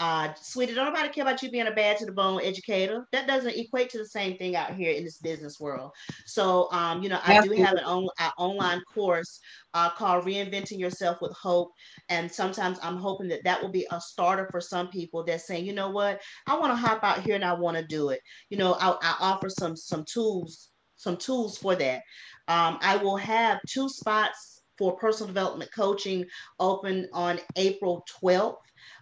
Uh, 0.00 0.32
sweetie, 0.40 0.72
don't 0.74 0.86
nobody 0.86 1.10
care 1.10 1.24
about 1.24 1.42
you 1.42 1.50
being 1.50 1.66
a 1.66 1.70
bad 1.72 1.98
to 1.98 2.06
the 2.06 2.12
bone 2.12 2.40
educator. 2.42 3.06
That 3.12 3.26
doesn't 3.26 3.54
equate 3.54 3.90
to 3.90 3.98
the 3.98 4.06
same 4.06 4.38
thing 4.38 4.56
out 4.56 4.74
here 4.74 4.92
in 4.92 5.04
this 5.04 5.18
business 5.18 5.60
world. 5.60 5.92
So, 6.24 6.68
um, 6.72 7.02
you 7.02 7.10
know, 7.10 7.20
I 7.22 7.46
do 7.46 7.52
have 7.62 7.74
an, 7.74 7.84
on, 7.84 8.08
online 8.38 8.80
course 8.94 9.40
uh, 9.74 9.90
called 9.90 10.24
Reinventing 10.24 10.78
Yourself 10.78 11.18
with 11.20 11.32
Hope. 11.32 11.72
And 12.08 12.32
sometimes 12.32 12.78
I'm 12.82 12.96
hoping 12.96 13.28
that 13.28 13.44
that 13.44 13.60
will 13.60 13.68
be 13.68 13.86
a 13.90 14.00
starter 14.00 14.48
for 14.50 14.60
some 14.60 14.88
people 14.88 15.22
that's 15.22 15.46
saying, 15.46 15.66
you 15.66 15.74
know 15.74 15.90
what, 15.90 16.22
I 16.46 16.58
want 16.58 16.72
to 16.72 16.76
hop 16.76 17.04
out 17.04 17.22
here 17.22 17.34
and 17.34 17.44
I 17.44 17.52
want 17.52 17.76
to 17.76 17.84
do 17.84 18.08
it. 18.08 18.20
You 18.48 18.56
know, 18.56 18.78
I, 18.80 18.96
I 19.02 19.16
offer 19.20 19.50
some 19.50 19.76
some 19.76 20.06
tools, 20.06 20.70
some 20.96 21.18
tools 21.18 21.58
for 21.58 21.76
that. 21.76 22.00
Um, 22.48 22.78
I 22.80 22.96
will 22.96 23.18
have 23.18 23.60
two 23.68 23.90
spots 23.90 24.59
for 24.80 24.96
personal 24.96 25.28
development 25.28 25.70
coaching 25.72 26.24
open 26.58 27.06
on 27.12 27.38
April 27.56 28.04
12th. 28.22 28.56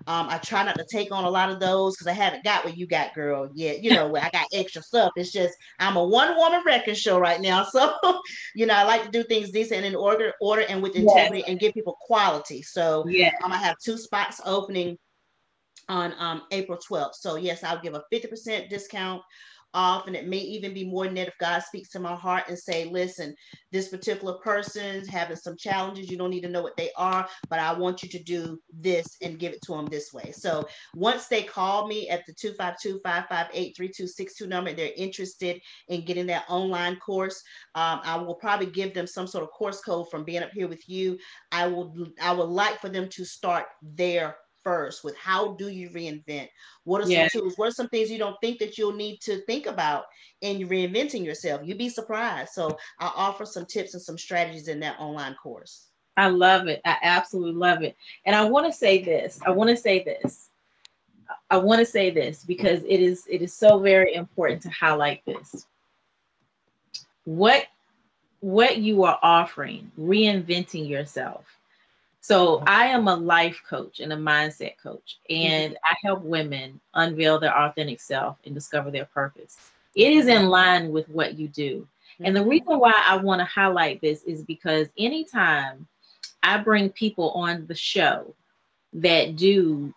Um, 0.09 0.27
I 0.29 0.39
try 0.39 0.65
not 0.65 0.75
to 0.75 0.85
take 0.91 1.13
on 1.13 1.23
a 1.23 1.31
lot 1.31 1.51
of 1.51 1.61
those 1.61 1.95
because 1.95 2.09
I 2.09 2.13
haven't 2.13 2.43
got 2.43 2.65
what 2.65 2.77
you 2.77 2.85
got, 2.85 3.15
girl, 3.15 3.49
yet. 3.55 3.85
You 3.85 3.93
know, 3.95 4.17
I 4.17 4.29
got 4.31 4.47
extra 4.53 4.83
stuff. 4.83 5.13
It's 5.15 5.31
just 5.31 5.55
I'm 5.79 5.97
a 5.97 6.05
one 6.05 6.37
woman 6.37 6.63
wrecking 6.67 6.95
show 6.95 7.19
right 7.19 7.41
now. 7.41 7.65
So, 7.79 7.95
you 8.57 8.67
know, 8.67 8.75
I 8.75 8.83
like 8.83 9.05
to 9.05 9.11
do 9.11 9.23
things 9.23 9.51
decent 9.51 9.85
in 9.85 9.95
order, 9.95 10.33
order 10.41 10.63
and 10.69 10.83
with 10.83 10.97
integrity 10.97 11.39
yes. 11.39 11.49
and 11.49 11.61
give 11.61 11.75
people 11.75 11.97
quality. 12.01 12.61
So 12.63 13.07
yeah, 13.07 13.31
I'm 13.43 13.51
gonna 13.51 13.63
have 13.63 13.77
two 13.79 13.97
spots 13.97 14.41
opening 14.45 14.99
on 15.89 16.13
um, 16.19 16.43
April 16.51 16.79
12th. 16.79 17.15
So 17.15 17.37
yes, 17.37 17.63
I'll 17.63 17.81
give 17.81 17.95
a 17.95 18.03
50% 18.13 18.69
discount 18.69 19.23
off 19.79 20.09
and 20.09 20.17
it 20.17 20.27
may 20.27 20.39
even 20.39 20.75
be 20.75 20.85
more 20.85 21.05
than 21.05 21.15
that 21.15 21.29
if 21.29 21.39
god 21.39 21.63
speaks 21.63 21.91
to 21.91 22.01
my 22.01 22.17
heart 22.17 22.43
and 22.49 22.59
say 22.59 22.87
listen 22.87 23.33
this 23.71 23.89
particular 23.89 24.35
person's 24.35 25.09
having 25.09 25.37
some 25.37 25.57
challenges. 25.57 26.11
You 26.11 26.17
don't 26.17 26.31
need 26.31 26.43
to 26.43 26.49
know 26.49 26.63
what 26.63 26.77
they 26.77 26.91
are 26.97 27.29
but 27.49 27.59
i 27.59 27.73
want 27.73 28.03
you 28.03 28.09
to 28.09 28.23
do 28.23 28.59
this 28.73 29.17
and 29.23 29.39
give 29.39 29.53
it 29.53 29.63
to 29.63 29.73
them 29.73 29.87
this 29.87 30.13
way. 30.13 30.33
So 30.33 30.67
once 30.95 31.29
they 31.29 31.43
call 31.43 31.87
me 31.87 32.09
at 32.09 32.25
the 32.27 32.35
252-558-3262 32.35 34.49
number 34.49 34.73
they're 34.73 34.93
interested 34.97 35.61
in 35.89 36.05
getting 36.05 36.27
that 36.27 36.45
online 36.49 36.97
course 36.97 37.43
um, 37.75 38.01
i 38.05 38.17
will 38.17 38.35
probably 38.35 38.67
give 38.67 38.95
them 38.95 39.07
some 39.07 39.27
sort 39.27 39.45
of 39.45 39.51
course 39.51 39.81
code 39.81 40.11
from 40.11 40.25
being 40.25 40.43
up 40.43 40.51
here 40.53 40.69
with 40.69 40.89
you. 40.89 41.19
I 41.53 41.67
will 41.67 41.95
i 42.21 42.33
would 42.33 42.49
like 42.49 42.81
for 42.81 42.89
them 42.89 43.09
to 43.11 43.25
start 43.25 43.67
there 43.83 44.37
first 44.63 45.05
with 45.05 45.17
how 45.17 45.55
do 45.55 45.69
you 45.69 45.91
reinvent? 45.91 46.49
What 46.85 47.05
are 47.05 47.09
yeah. 47.09 47.29
some 47.29 47.41
tools? 47.43 47.55
What 47.57 47.69
are 47.69 47.73
some 47.73 47.89
things 47.89 48.11
you 48.11 48.19
don't 48.19 48.37
think 48.41 48.59
that 48.59 48.79
you'll 48.79 48.93
need 48.93 49.21
to 49.23 49.41
think 49.43 49.67
about 49.67 50.05
in 50.41 50.69
reinventing 50.69 51.25
yourself? 51.25 51.63
You'd 51.65 51.79
be 51.79 51.89
surprised. 51.89 52.53
So 52.53 52.77
I 52.99 53.11
offer 53.15 53.45
some 53.45 53.67
tips 53.67 53.95
and 53.95 54.03
some 54.03 54.19
strategies 54.19 54.69
in 54.69 54.81
that 54.81 54.99
online 54.99 55.35
course. 55.35 55.87
I 56.17 56.29
love 56.29 56.67
it. 56.67 56.81
I 56.85 56.97
absolutely 57.03 57.53
love 57.53 57.83
it. 57.83 57.97
And 58.27 58.35
I 58.35 58.45
want 58.45 58.67
to 58.67 58.73
say 58.77 59.03
this. 59.03 59.39
I 59.47 59.51
want 59.51 59.71
to 59.71 59.77
say 59.77 60.03
this. 60.03 60.51
I 61.51 61.59
want 61.59 61.79
to 61.79 61.87
say 61.87 62.11
this 62.11 62.45
because 62.45 62.83
it 62.83 63.01
is 63.01 63.25
it 63.29 63.43
is 63.43 63.55
so 63.55 63.79
very 63.79 64.15
important 64.15 64.63
to 64.63 64.71
highlight 64.71 65.25
this. 65.25 65.67
What 67.25 67.67
what 68.41 68.79
you 68.79 69.05
are 69.05 69.19
offering, 69.23 69.91
reinventing 69.99 70.89
yourself 70.89 71.58
so 72.29 72.63
I 72.67 72.87
am 72.87 73.09
a 73.09 73.17
life 73.17 73.63
coach 73.69 74.01
and 74.01 74.13
a 74.13 74.17
mindset 74.17 74.75
coach, 74.83 75.19
and. 75.31 75.77
I 75.85 75.95
help 76.05 76.23
women 76.23 76.81
unveil 76.95 77.39
their 77.39 77.57
authentic 77.57 78.01
self 78.01 78.37
and 78.45 78.55
discover 78.55 78.91
their 78.91 79.07
purpose. 79.07 79.57
It 79.95 80.13
is 80.13 80.27
in 80.27 80.49
line 80.49 80.93
with 80.93 81.09
what 81.09 81.39
you 81.39 81.49
do. 81.49 81.87
And 82.21 82.37
the 82.37 82.45
reason 82.45 82.79
why 82.79 82.93
I 83.07 83.17
want 83.17 83.41
to 83.41 83.45
highlight 83.45 84.01
this 84.01 84.23
is 84.25 84.43
because 84.43 84.89
anytime 84.99 85.87
I 86.43 86.59
bring 86.59 86.91
people 86.91 87.31
on 87.31 87.67
the 87.67 87.75
show 87.75 88.35
that 88.93 89.37
do 89.37 89.95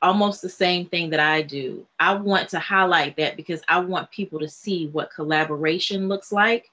almost 0.00 0.42
the 0.42 0.48
same 0.48 0.86
thing 0.86 1.10
that 1.10 1.20
I 1.20 1.42
do, 1.42 1.86
I 1.98 2.14
want 2.14 2.48
to 2.50 2.58
highlight 2.58 3.16
that 3.16 3.36
because 3.36 3.62
I 3.68 3.80
want 3.80 4.10
people 4.10 4.38
to 4.40 4.48
see 4.48 4.88
what 4.88 5.12
collaboration 5.12 6.08
looks 6.08 6.32
like, 6.32 6.70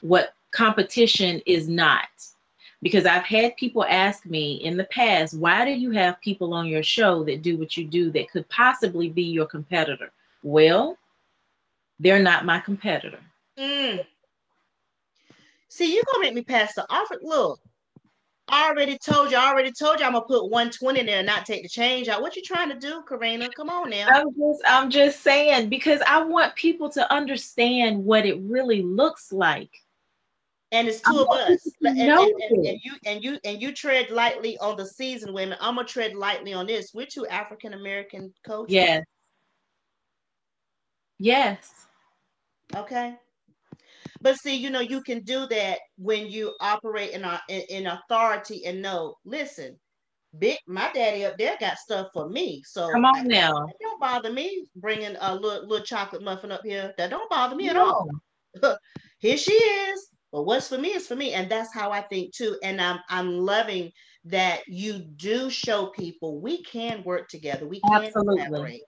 what 0.00 0.34
competition 0.50 1.40
is 1.46 1.68
not 1.68 2.08
because 2.82 3.06
I've 3.06 3.24
had 3.24 3.56
people 3.56 3.84
ask 3.84 4.26
me 4.26 4.54
in 4.54 4.76
the 4.76 4.84
past, 4.84 5.38
why 5.38 5.64
do 5.64 5.70
you 5.70 5.92
have 5.92 6.20
people 6.20 6.52
on 6.52 6.66
your 6.66 6.82
show 6.82 7.22
that 7.24 7.42
do 7.42 7.56
what 7.56 7.76
you 7.76 7.84
do 7.84 8.10
that 8.10 8.30
could 8.30 8.48
possibly 8.48 9.08
be 9.08 9.22
your 9.22 9.46
competitor? 9.46 10.10
Well, 10.42 10.98
they're 12.00 12.22
not 12.22 12.44
my 12.44 12.58
competitor. 12.58 13.20
Mm. 13.56 14.04
See, 15.68 15.94
you're 15.94 16.04
gonna 16.12 16.24
make 16.24 16.34
me 16.34 16.42
pass 16.42 16.74
the 16.74 16.84
offer. 16.90 17.18
Look, 17.22 17.60
I 18.48 18.68
already 18.68 18.98
told 18.98 19.30
you, 19.30 19.36
I 19.36 19.48
already 19.48 19.70
told 19.70 20.00
you 20.00 20.06
I'm 20.06 20.12
gonna 20.12 20.24
put 20.24 20.50
120 20.50 21.00
in 21.00 21.06
there 21.06 21.18
and 21.18 21.26
not 21.26 21.46
take 21.46 21.62
the 21.62 21.68
change 21.68 22.08
out. 22.08 22.20
What 22.20 22.34
you 22.34 22.42
trying 22.42 22.68
to 22.70 22.78
do, 22.78 23.02
Karina? 23.08 23.48
Come 23.56 23.70
on 23.70 23.90
now. 23.90 24.08
I'm 24.08 24.34
just 24.34 24.62
I'm 24.66 24.90
just 24.90 25.20
saying 25.20 25.68
because 25.68 26.00
I 26.06 26.22
want 26.24 26.56
people 26.56 26.90
to 26.90 27.12
understand 27.14 28.04
what 28.04 28.26
it 28.26 28.40
really 28.40 28.82
looks 28.82 29.32
like 29.32 29.70
and 30.72 30.88
it's 30.88 31.00
2 31.02 31.18
of 31.18 31.28
us. 31.28 31.68
And, 31.82 31.98
and, 31.98 32.10
and, 32.10 32.66
and, 32.66 32.80
you 32.82 32.92
and 33.06 33.22
you 33.22 33.38
and 33.44 33.60
you 33.60 33.72
tread 33.72 34.10
lightly 34.10 34.56
on 34.58 34.76
the 34.76 34.86
seasoned 34.86 35.34
women. 35.34 35.58
I'm 35.60 35.76
gonna 35.76 35.86
tread 35.86 36.14
lightly 36.14 36.54
on 36.54 36.66
this. 36.66 36.92
We're 36.94 37.06
two 37.06 37.26
African 37.26 37.74
American 37.74 38.32
coaches. 38.46 38.72
Yes. 38.72 39.04
Yes. 41.18 41.70
Okay. 42.74 43.14
But 44.22 44.36
see, 44.38 44.54
you 44.54 44.70
know, 44.70 44.80
you 44.80 45.02
can 45.02 45.20
do 45.20 45.46
that 45.48 45.78
when 45.98 46.28
you 46.28 46.54
operate 46.60 47.10
in, 47.10 47.24
our, 47.24 47.40
in, 47.48 47.62
in 47.68 47.86
authority 47.88 48.64
and 48.66 48.80
know, 48.80 49.16
listen, 49.24 49.76
big 50.38 50.58
my 50.66 50.90
daddy 50.92 51.24
up 51.24 51.36
there 51.38 51.56
got 51.58 51.76
stuff 51.76 52.08
for 52.14 52.28
me. 52.28 52.62
So 52.64 52.90
come 52.92 53.04
on 53.04 53.26
now. 53.26 53.52
Don't 53.80 54.00
bother 54.00 54.32
me 54.32 54.66
bringing 54.76 55.16
a 55.20 55.34
little, 55.34 55.66
little 55.66 55.84
chocolate 55.84 56.22
muffin 56.22 56.52
up 56.52 56.62
here. 56.64 56.94
That 56.98 57.10
don't 57.10 57.28
bother 57.28 57.56
me 57.56 57.66
no. 57.66 57.70
at 57.70 57.76
all. 57.76 58.08
here 59.18 59.36
she 59.36 59.54
is 59.54 60.08
but 60.32 60.42
what's 60.42 60.68
for 60.68 60.78
me 60.78 60.88
is 60.88 61.06
for 61.06 61.14
me 61.14 61.34
and 61.34 61.50
that's 61.50 61.72
how 61.72 61.90
i 61.90 62.00
think 62.00 62.32
too 62.32 62.58
and 62.62 62.80
i'm 62.80 62.98
i'm 63.08 63.38
loving 63.38 63.92
that 64.24 64.66
you 64.66 64.98
do 64.98 65.50
show 65.50 65.86
people 65.86 66.40
we 66.40 66.62
can 66.62 67.02
work 67.04 67.28
together 67.28 67.66
we 67.66 67.80
can 67.80 68.04
Absolutely. 68.04 68.44
collaborate 68.44 68.82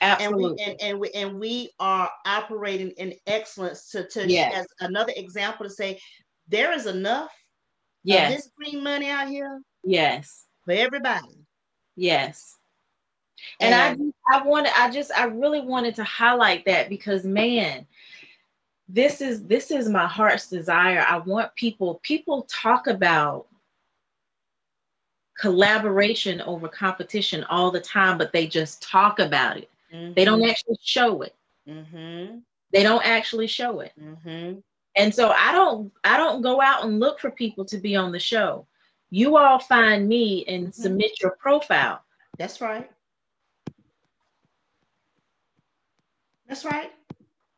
Absolutely. 0.00 0.44
And 0.44 0.56
we, 0.56 0.64
and, 0.64 0.82
and 0.82 1.00
we 1.00 1.10
and 1.12 1.40
we 1.40 1.70
are 1.80 2.10
operating 2.26 2.90
in 2.92 3.14
excellence 3.26 3.90
to, 3.90 4.06
to 4.08 4.28
yes. 4.28 4.54
as 4.54 4.66
another 4.80 5.12
example 5.16 5.64
to 5.64 5.70
say 5.70 5.98
there 6.48 6.72
is 6.72 6.86
enough 6.86 7.32
yes. 8.04 8.34
this 8.34 8.50
green 8.56 8.82
money 8.82 9.08
out 9.08 9.28
here. 9.28 9.60
Yes. 9.84 10.44
For 10.64 10.72
everybody. 10.72 11.46
Yes. 11.96 12.56
And, 13.60 13.74
and 13.74 14.12
I 14.30 14.38
I 14.38 14.46
wanted 14.46 14.72
I 14.76 14.90
just 14.90 15.10
I 15.16 15.24
really 15.24 15.60
wanted 15.60 15.94
to 15.96 16.04
highlight 16.04 16.64
that 16.66 16.88
because 16.88 17.24
man, 17.24 17.86
this 18.88 19.20
is 19.20 19.44
this 19.46 19.70
is 19.70 19.88
my 19.88 20.06
heart's 20.06 20.48
desire 20.48 21.04
i 21.08 21.16
want 21.18 21.54
people 21.56 22.00
people 22.02 22.46
talk 22.50 22.86
about 22.86 23.46
collaboration 25.38 26.40
over 26.42 26.68
competition 26.68 27.44
all 27.44 27.70
the 27.70 27.80
time 27.80 28.16
but 28.16 28.32
they 28.32 28.46
just 28.46 28.82
talk 28.82 29.18
about 29.18 29.56
it 29.56 29.68
mm-hmm. 29.92 30.12
they 30.14 30.24
don't 30.24 30.40
mm-hmm. 30.40 30.50
actually 30.50 30.78
show 30.82 31.22
it 31.22 31.34
mm-hmm. 31.68 32.38
they 32.72 32.82
don't 32.82 33.04
actually 33.04 33.46
show 33.46 33.80
it 33.80 33.92
mm-hmm. 34.00 34.58
and 34.94 35.14
so 35.14 35.30
i 35.30 35.52
don't 35.52 35.92
i 36.04 36.16
don't 36.16 36.42
go 36.42 36.60
out 36.60 36.84
and 36.84 37.00
look 37.00 37.18
for 37.18 37.30
people 37.30 37.64
to 37.64 37.78
be 37.78 37.96
on 37.96 38.12
the 38.12 38.20
show 38.20 38.66
you 39.10 39.36
all 39.36 39.58
find 39.58 40.08
me 40.08 40.44
and 40.46 40.68
mm-hmm. 40.68 40.82
submit 40.82 41.20
your 41.20 41.36
profile 41.40 42.00
that's 42.38 42.60
right 42.60 42.88
that's 46.48 46.64
right 46.64 46.92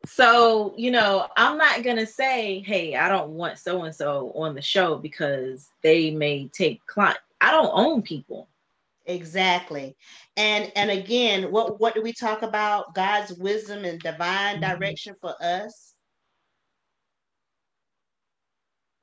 so 0.09 0.73
you 0.75 0.89
know 0.91 1.27
i'm 1.37 1.57
not 1.57 1.83
gonna 1.83 2.05
say 2.05 2.61
hey 2.65 2.95
i 2.95 3.07
don't 3.07 3.29
want 3.29 3.59
so 3.59 3.83
and 3.83 3.95
so 3.95 4.31
on 4.35 4.55
the 4.55 4.61
show 4.61 4.97
because 4.97 5.69
they 5.81 6.11
may 6.11 6.47
take 6.47 6.85
client. 6.85 7.19
I 7.41 7.51
don't 7.51 7.71
own 7.73 8.01
people. 8.01 8.47
Exactly. 9.05 9.95
And 10.37 10.71
and 10.75 10.91
again 10.91 11.51
what 11.51 11.79
what 11.79 11.95
do 11.95 12.01
we 12.01 12.13
talk 12.13 12.41
about? 12.41 12.93
God's 12.93 13.33
wisdom 13.33 13.85
and 13.85 13.99
divine 13.99 14.61
mm-hmm. 14.61 14.77
direction 14.77 15.15
for 15.21 15.35
us? 15.41 15.93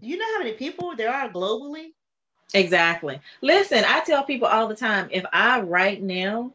Do 0.01 0.09
you 0.09 0.19
know 0.19 0.27
how 0.35 0.39
many 0.39 0.53
people 0.53 0.95
there 0.95 1.13
are 1.13 1.31
globally? 1.31 1.89
Exactly. 2.55 3.21
Listen, 3.41 3.85
I 3.87 4.01
tell 4.01 4.23
people 4.23 4.47
all 4.47 4.69
the 4.69 4.77
time 4.77 5.09
if 5.11 5.25
I 5.33 5.61
right 5.61 6.01
now 6.01 6.53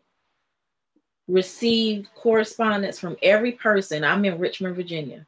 received 1.28 2.10
correspondence 2.16 3.00
from 3.00 3.18
every 3.22 3.54
person, 3.54 4.04
I'm 4.04 4.26
in 4.26 4.40
Richmond, 4.40 4.76
Virginia. 4.76 5.26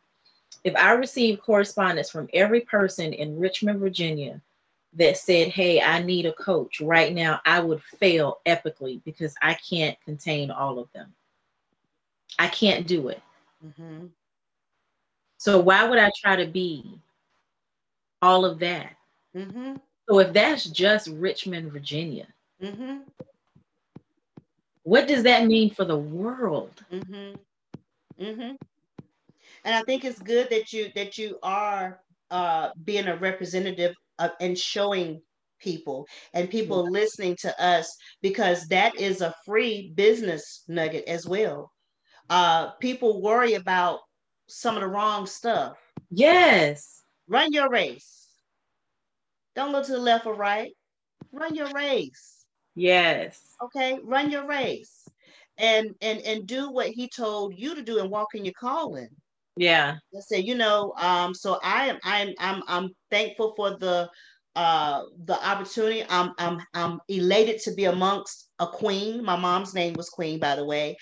If 0.64 0.76
I 0.76 0.94
received 0.94 1.42
correspondence 1.42 2.10
from 2.10 2.30
every 2.34 2.62
person 2.62 3.14
in 3.14 3.40
Richmond, 3.40 3.80
Virginia 3.80 4.42
that 4.94 5.18
said, 5.18 5.50
Hey, 5.50 5.82
I 5.82 6.02
need 6.02 6.26
a 6.26 6.34
coach 6.34 6.80
right 6.80 7.14
now, 7.14 7.42
I 7.46 7.60
would 7.60 7.82
fail 8.00 8.40
epically 8.46 9.04
because 9.04 9.36
I 9.42 9.56
can't 9.56 9.98
contain 10.06 10.52
all 10.52 10.80
of 10.80 10.92
them. 10.94 11.14
I 12.40 12.48
can't 12.48 12.88
do 12.88 13.10
it. 13.10 13.22
Mm-hmm. 13.66 14.08
So, 15.38 15.60
why 15.60 15.84
would 15.84 16.00
I 16.00 16.12
try 16.16 16.36
to 16.36 16.46
be 16.46 17.00
all 18.22 18.46
of 18.46 18.60
that? 18.60 18.96
Mm-hmm. 19.36 19.76
So, 20.08 20.20
if 20.20 20.34
that's 20.34 20.66
just 20.66 21.08
Richmond, 21.10 21.72
Virginia, 21.72 22.28
mm-hmm. 22.62 23.00
What 24.84 25.08
does 25.08 25.24
that 25.24 25.48
mean 25.48 25.74
for 25.74 25.86
the 25.86 25.98
world? 25.98 26.84
Mm-hmm. 26.92 27.36
Mm-hmm. 28.24 28.56
And 29.66 29.76
I 29.76 29.82
think 29.84 30.04
it's 30.04 30.20
good 30.20 30.50
that 30.50 30.74
you 30.74 30.92
that 30.96 31.18
you 31.18 31.40
are 31.42 32.02
uh, 32.32 32.70
being 32.84 33.08
a 33.08 33.18
representative 33.18 33.96
of, 34.20 34.32
and 34.40 34.58
showing 34.58 35.22
people 35.60 36.06
and 36.34 36.50
people 36.50 36.84
mm-hmm. 36.84 36.94
listening 36.94 37.38
to 37.40 37.64
us 37.64 37.96
because 38.22 38.68
that 38.68 38.96
is 39.00 39.22
a 39.22 39.34
free 39.46 39.94
business 39.96 40.64
nugget 40.68 41.06
as 41.08 41.26
well. 41.26 41.72
Uh, 42.30 42.72
people 42.82 43.22
worry 43.22 43.54
about 43.54 44.00
some 44.48 44.76
of 44.76 44.82
the 44.82 44.88
wrong 44.88 45.26
stuff. 45.26 45.78
Yes. 46.10 47.02
Run 47.28 47.54
your 47.54 47.70
race. 47.70 48.28
Don't 49.56 49.72
look 49.72 49.86
to 49.86 49.94
the 49.94 50.00
left 50.00 50.26
or 50.26 50.36
right. 50.36 50.72
Run 51.32 51.56
your 51.56 51.72
race. 51.72 52.43
Yes. 52.76 53.58
Okay, 53.62 54.00
run 54.04 54.30
your 54.32 54.46
race. 54.46 55.08
And 55.58 55.96
and 56.02 56.20
and 56.22 56.48
do 56.48 56.72
what 56.72 56.90
he 56.90 57.08
told 57.10 57.54
you 57.58 57.76
to 57.76 57.82
do 57.84 58.00
and 58.00 58.10
walk 58.12 58.34
in 58.36 58.46
your 58.46 58.54
calling. 58.60 59.10
Yeah. 59.56 59.98
I 60.16 60.20
said, 60.22 60.46
you 60.46 60.56
know, 60.56 60.94
um, 60.98 61.34
so 61.34 61.60
I 61.64 61.88
am 61.88 62.00
I'm 62.04 62.34
I'm 62.40 62.64
I'm 62.68 62.90
thankful 63.10 63.54
for 63.56 63.78
the 63.78 64.10
uh 64.56 65.04
the 65.26 65.44
opportunity. 65.48 66.06
I'm 66.10 66.32
I'm 66.38 66.60
I'm 66.74 67.00
elated 67.10 67.60
to 67.62 67.74
be 67.74 67.86
amongst 67.86 68.52
a 68.60 68.68
queen. 68.68 69.24
My 69.24 69.36
mom's 69.36 69.74
name 69.74 69.94
was 69.96 70.10
Queen, 70.10 70.40
by 70.40 70.56
the 70.56 70.66
way. 70.66 70.96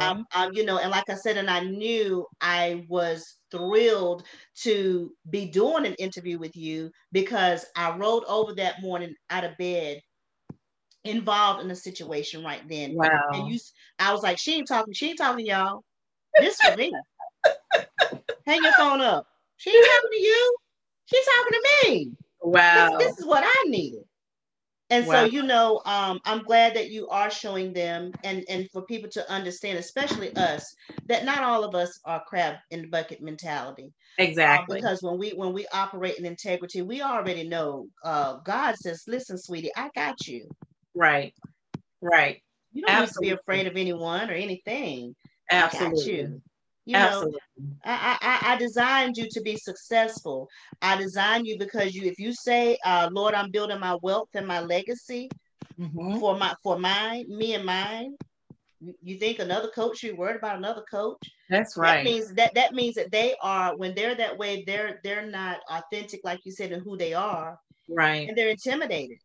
Um, 0.00 0.24
um, 0.34 0.50
you 0.52 0.64
know, 0.64 0.78
and 0.78 0.90
like 0.90 1.08
I 1.08 1.14
said, 1.14 1.36
and 1.38 1.50
I 1.50 1.60
knew 1.60 2.26
I 2.40 2.84
was 2.88 3.24
thrilled 3.50 4.24
to 4.62 5.10
be 5.30 5.50
doing 5.50 5.86
an 5.86 5.94
interview 5.94 6.38
with 6.38 6.54
you 6.56 6.90
because 7.12 7.64
I 7.76 7.96
rolled 7.96 8.24
over 8.28 8.54
that 8.56 8.80
morning 8.82 9.14
out 9.30 9.44
of 9.44 9.56
bed 9.56 10.00
involved 11.04 11.62
in 11.62 11.70
a 11.70 11.76
situation 11.76 12.44
right 12.44 12.62
then. 12.68 12.94
Wow. 12.94 13.28
And 13.32 13.52
you 13.52 13.58
I 13.98 14.12
was 14.12 14.22
like, 14.22 14.38
she 14.38 14.54
ain't 14.54 14.68
talking, 14.68 14.92
she 14.92 15.10
ain't 15.10 15.18
talking 15.18 15.46
y'all. 15.46 15.84
This 16.40 16.56
for 16.60 16.76
me. 16.76 16.92
Hang 18.46 18.62
your 18.62 18.72
phone 18.72 19.00
up. 19.00 19.26
She 19.56 19.70
ain't 19.70 19.86
talking 19.86 20.10
to 20.10 20.20
you. 20.20 20.56
She's 21.06 21.26
talking 21.26 21.52
to 21.52 21.88
me. 21.88 22.12
Wow. 22.42 22.96
This, 22.98 23.08
this 23.08 23.18
is 23.18 23.26
what 23.26 23.44
I 23.44 23.68
needed. 23.68 24.04
And 24.90 25.06
wow. 25.06 25.14
so, 25.14 25.24
you 25.24 25.42
know, 25.42 25.82
um, 25.84 26.18
I'm 26.24 26.42
glad 26.42 26.74
that 26.74 26.90
you 26.90 27.08
are 27.08 27.30
showing 27.30 27.74
them 27.74 28.12
and, 28.24 28.44
and 28.48 28.70
for 28.70 28.82
people 28.82 29.10
to 29.10 29.30
understand, 29.30 29.78
especially 29.78 30.34
us, 30.36 30.74
that 31.06 31.24
not 31.26 31.42
all 31.42 31.62
of 31.62 31.74
us 31.74 32.00
are 32.06 32.24
crab 32.26 32.56
in 32.70 32.82
the 32.82 32.88
bucket 32.88 33.20
mentality. 33.20 33.92
Exactly. 34.16 34.78
Uh, 34.78 34.80
because 34.80 35.02
when 35.02 35.18
we 35.18 35.30
when 35.30 35.52
we 35.52 35.66
operate 35.72 36.18
in 36.18 36.24
integrity, 36.24 36.80
we 36.80 37.02
already 37.02 37.46
know 37.46 37.86
uh, 38.02 38.38
God 38.44 38.76
says, 38.76 39.04
listen, 39.06 39.36
sweetie, 39.36 39.70
I 39.76 39.90
got 39.94 40.26
you. 40.26 40.48
Right. 40.98 41.32
Right. 42.02 42.42
You 42.72 42.82
don't 42.82 42.90
Absolutely. 42.90 43.28
have 43.28 43.38
to 43.38 43.38
be 43.38 43.40
afraid 43.40 43.66
of 43.66 43.76
anyone 43.76 44.28
or 44.28 44.34
anything. 44.34 45.14
Absolutely. 45.50 46.40
You 46.84 46.94
know, 46.94 47.30
I, 47.84 48.16
I, 48.20 48.54
I 48.54 48.56
designed 48.56 49.16
you 49.18 49.28
to 49.30 49.40
be 49.42 49.56
successful. 49.56 50.48
I 50.80 50.96
designed 50.96 51.46
you 51.46 51.58
because 51.58 51.94
you, 51.94 52.08
if 52.08 52.18
you 52.18 52.32
say, 52.32 52.78
uh, 52.84 53.10
Lord, 53.12 53.34
I'm 53.34 53.50
building 53.50 53.78
my 53.78 53.96
wealth 54.02 54.30
and 54.34 54.46
my 54.46 54.60
legacy 54.60 55.28
mm-hmm. 55.78 56.18
for 56.18 56.36
my 56.36 56.54
for 56.62 56.78
mine, 56.78 57.26
me 57.28 57.54
and 57.54 57.64
mine. 57.64 58.16
You 59.02 59.18
think 59.18 59.38
another 59.38 59.68
coach? 59.68 60.02
You 60.02 60.16
worried 60.16 60.36
about 60.36 60.56
another 60.56 60.84
coach? 60.90 61.18
That's 61.50 61.76
right. 61.76 61.96
That 61.96 62.04
means 62.04 62.34
that 62.34 62.54
that 62.54 62.72
means 62.72 62.94
that 62.94 63.12
they 63.12 63.34
are 63.42 63.76
when 63.76 63.94
they're 63.94 64.14
that 64.14 64.38
way, 64.38 64.64
they're 64.66 65.00
they're 65.04 65.26
not 65.26 65.58
authentic, 65.70 66.20
like 66.24 66.40
you 66.44 66.52
said, 66.52 66.72
in 66.72 66.80
who 66.80 66.96
they 66.96 67.12
are. 67.12 67.58
Right. 67.88 68.28
And 68.28 68.36
they're 68.36 68.48
intimidated. 68.48 69.18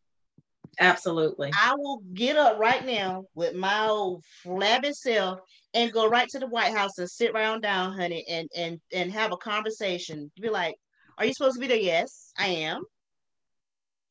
Absolutely. 0.80 1.50
I 1.54 1.74
will 1.76 2.02
get 2.14 2.36
up 2.36 2.58
right 2.58 2.84
now 2.84 3.24
with 3.34 3.54
my 3.54 3.86
old 3.86 4.22
flabby 4.42 4.92
self 4.92 5.40
and 5.72 5.92
go 5.92 6.08
right 6.08 6.28
to 6.30 6.38
the 6.38 6.46
White 6.46 6.74
House 6.74 6.98
and 6.98 7.10
sit 7.10 7.32
around 7.32 7.62
down, 7.62 7.92
honey, 7.92 8.24
and 8.28 8.48
and 8.56 8.80
and 8.92 9.12
have 9.12 9.32
a 9.32 9.36
conversation. 9.36 10.30
Be 10.40 10.50
like, 10.50 10.74
"Are 11.18 11.24
you 11.24 11.32
supposed 11.32 11.54
to 11.56 11.60
be 11.60 11.66
there?" 11.66 11.76
Yes, 11.76 12.32
I 12.38 12.48
am. 12.48 12.82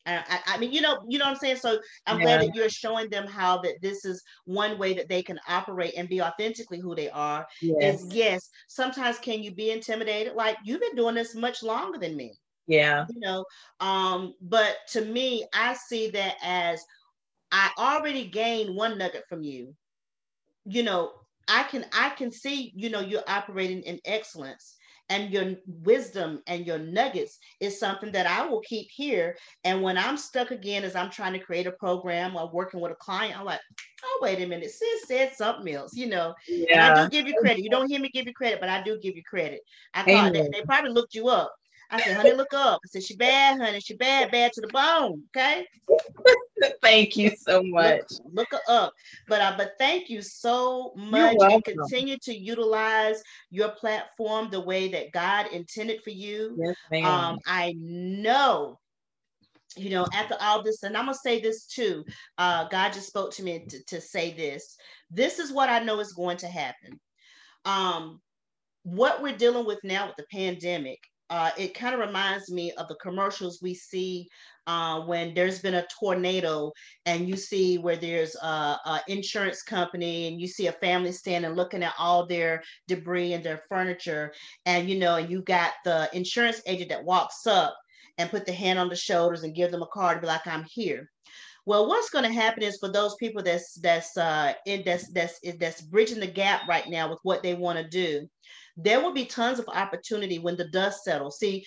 I, 0.05 0.39
I, 0.47 0.57
mean, 0.57 0.73
you 0.73 0.81
know, 0.81 0.97
you 1.07 1.17
know 1.17 1.25
what 1.25 1.31
I'm 1.31 1.37
saying. 1.37 1.57
So 1.57 1.79
I'm 2.05 2.17
yeah. 2.17 2.23
glad 2.23 2.41
that 2.41 2.55
you're 2.55 2.69
showing 2.69 3.09
them 3.09 3.25
how 3.25 3.59
that 3.59 3.75
this 3.81 4.03
is 4.03 4.21
one 4.45 4.77
way 4.77 4.93
that 4.95 5.07
they 5.07 5.23
can 5.23 5.39
operate 5.47 5.93
and 5.95 6.09
be 6.09 6.21
authentically 6.21 6.79
who 6.79 6.93
they 6.93 7.09
are. 7.09 7.45
Yes. 7.61 8.01
Is 8.01 8.13
yes. 8.13 8.49
Sometimes 8.67 9.17
can 9.19 9.41
you 9.41 9.53
be 9.53 9.71
intimidated? 9.71 10.33
Like 10.35 10.57
you've 10.65 10.81
been 10.81 10.95
doing 10.95 11.15
this 11.15 11.35
much 11.35 11.63
longer 11.63 11.97
than 11.97 12.17
me. 12.17 12.33
Yeah. 12.67 13.05
You 13.09 13.19
know, 13.19 13.45
um, 13.79 14.33
but 14.41 14.77
to 14.91 15.03
me, 15.03 15.45
I 15.53 15.73
see 15.73 16.09
that 16.11 16.35
as 16.41 16.83
I 17.51 17.69
already 17.77 18.25
gained 18.25 18.75
one 18.75 18.97
nugget 18.97 19.25
from 19.27 19.43
you. 19.43 19.75
You 20.65 20.83
know, 20.83 21.11
I 21.47 21.63
can 21.63 21.85
I 21.93 22.09
can 22.09 22.31
see, 22.31 22.71
you 22.75 22.89
know, 22.89 23.01
you're 23.01 23.23
operating 23.27 23.81
in 23.83 23.99
excellence 24.05 24.77
and 25.09 25.31
your 25.31 25.55
wisdom 25.83 26.41
and 26.47 26.65
your 26.65 26.79
nuggets 26.79 27.37
is 27.59 27.79
something 27.79 28.11
that 28.13 28.25
I 28.25 28.45
will 28.47 28.61
keep 28.61 28.89
here. 28.89 29.35
And 29.65 29.81
when 29.81 29.97
I'm 29.97 30.17
stuck 30.17 30.51
again, 30.51 30.83
as 30.83 30.95
I'm 30.95 31.09
trying 31.09 31.33
to 31.33 31.39
create 31.39 31.67
a 31.67 31.71
program 31.71 32.35
or 32.35 32.49
working 32.49 32.79
with 32.79 32.93
a 32.93 32.95
client, 32.95 33.37
I'm 33.37 33.45
like, 33.45 33.59
oh, 34.03 34.19
wait 34.21 34.41
a 34.41 34.47
minute, 34.47 34.71
sis 34.71 35.05
said 35.05 35.33
something 35.35 35.73
else, 35.73 35.95
you 35.95 36.07
know. 36.07 36.33
Yeah. 36.47 36.87
And 36.87 36.99
I 36.99 37.03
do 37.03 37.09
give 37.09 37.27
you 37.27 37.35
credit. 37.39 37.63
You 37.63 37.69
don't 37.69 37.89
hear 37.89 37.99
me 37.99 38.09
give 38.09 38.25
you 38.25 38.33
credit, 38.33 38.61
but 38.61 38.69
I 38.69 38.81
do 38.81 38.97
give 38.99 39.15
you 39.15 39.23
credit. 39.23 39.59
I 39.93 40.03
thought 40.03 40.33
they, 40.33 40.47
they 40.53 40.61
probably 40.63 40.91
looked 40.91 41.13
you 41.13 41.27
up 41.27 41.53
I 41.93 42.01
said, 42.01 42.17
honey, 42.17 42.33
look 42.33 42.53
up. 42.55 42.79
I 42.83 42.87
said, 42.87 43.03
she 43.03 43.15
bad, 43.15 43.61
honey. 43.61 43.79
She 43.79 43.95
bad, 43.95 44.31
bad 44.31 44.51
to 44.53 44.61
the 44.61 44.67
bone. 44.67 45.21
Okay. 45.35 45.67
thank 46.81 47.15
you 47.15 47.31
so 47.35 47.61
much. 47.61 48.01
Look, 48.33 48.33
look 48.33 48.47
her 48.51 48.59
up. 48.67 48.93
But 49.27 49.41
uh, 49.41 49.53
but 49.55 49.73
thank 49.77 50.09
you 50.09 50.23
so 50.23 50.93
much. 50.95 51.37
And 51.39 51.63
continue 51.63 52.17
to 52.23 52.33
utilize 52.35 53.21
your 53.51 53.69
platform 53.69 54.49
the 54.49 54.59
way 54.59 54.87
that 54.89 55.11
God 55.11 55.47
intended 55.51 56.01
for 56.03 56.09
you. 56.09 56.57
Yes, 56.59 56.75
ma'am. 56.89 57.05
Um, 57.05 57.39
I 57.45 57.75
know 57.77 58.79
you 59.75 59.89
know, 59.89 60.05
after 60.13 60.35
all 60.39 60.61
this, 60.61 60.83
and 60.83 60.95
I'm 60.95 61.05
gonna 61.05 61.17
say 61.17 61.41
this 61.41 61.65
too. 61.65 62.05
Uh, 62.37 62.67
God 62.69 62.93
just 62.93 63.07
spoke 63.07 63.31
to 63.33 63.43
me 63.43 63.65
to, 63.69 63.83
to 63.85 64.01
say 64.01 64.31
this. 64.31 64.77
This 65.09 65.39
is 65.39 65.51
what 65.51 65.69
I 65.69 65.79
know 65.79 65.99
is 65.99 66.13
going 66.13 66.37
to 66.37 66.47
happen. 66.47 66.99
Um, 67.65 68.21
what 68.83 69.23
we're 69.23 69.35
dealing 69.35 69.65
with 69.65 69.79
now 69.83 70.07
with 70.07 70.15
the 70.17 70.25
pandemic 70.31 70.99
uh, 71.33 71.49
it 71.57 71.73
kind 71.73 71.95
of 71.95 71.99
reminds 71.99 72.51
me 72.51 72.71
of 72.73 72.87
the 72.87 72.95
commercials 73.01 73.57
we 73.59 73.73
see 73.73 74.29
uh, 74.67 75.01
when 75.01 75.33
there's 75.33 75.63
been 75.63 75.73
a 75.73 75.87
tornado 75.99 76.71
and 77.07 77.27
you 77.27 77.35
see 77.35 77.79
where 77.79 77.95
there's 77.95 78.35
a, 78.35 78.45
a, 78.45 79.01
insurance 79.07 79.63
company 79.63 80.27
and 80.27 80.39
you 80.39 80.47
see 80.47 80.67
a 80.67 80.73
family 80.73 81.11
standing 81.11 81.53
looking 81.53 81.81
at 81.81 81.95
all 81.97 82.27
their 82.27 82.61
debris 82.87 83.33
and 83.33 83.43
their 83.43 83.63
furniture 83.67 84.31
and 84.67 84.87
you 84.87 84.99
know 84.99 85.15
and 85.15 85.31
you 85.31 85.41
got 85.41 85.71
the 85.85 86.07
insurance 86.13 86.61
agent 86.67 86.89
that 86.89 87.03
walks 87.03 87.47
up 87.47 87.75
and 88.19 88.29
put 88.29 88.45
the 88.45 88.53
hand 88.53 88.77
on 88.77 88.87
the 88.87 88.95
shoulders 88.95 89.41
and 89.41 89.55
give 89.55 89.71
them 89.71 89.81
a 89.81 89.87
card 89.87 90.17
to 90.17 90.21
be 90.21 90.27
like 90.27 90.45
i'm 90.45 90.65
here. 90.69 91.09
Well 91.65 91.87
what's 91.87 92.11
going 92.11 92.25
to 92.25 92.31
happen 92.31 92.61
is 92.61 92.77
for 92.79 92.91
those 92.91 93.15
people 93.15 93.41
that's 93.41 93.73
that's 93.81 94.15
uh 94.17 94.53
in 94.67 94.83
that's 94.85 95.11
that's 95.11 95.39
that's 95.57 95.81
bridging 95.81 96.19
the 96.19 96.27
gap 96.27 96.67
right 96.69 96.87
now 96.87 97.09
with 97.09 97.19
what 97.23 97.41
they 97.41 97.55
want 97.55 97.79
to 97.79 97.87
do 97.87 98.29
there 98.77 99.01
will 99.01 99.13
be 99.13 99.25
tons 99.25 99.59
of 99.59 99.67
opportunity 99.67 100.39
when 100.39 100.55
the 100.55 100.67
dust 100.69 101.03
settles. 101.03 101.37
See, 101.37 101.65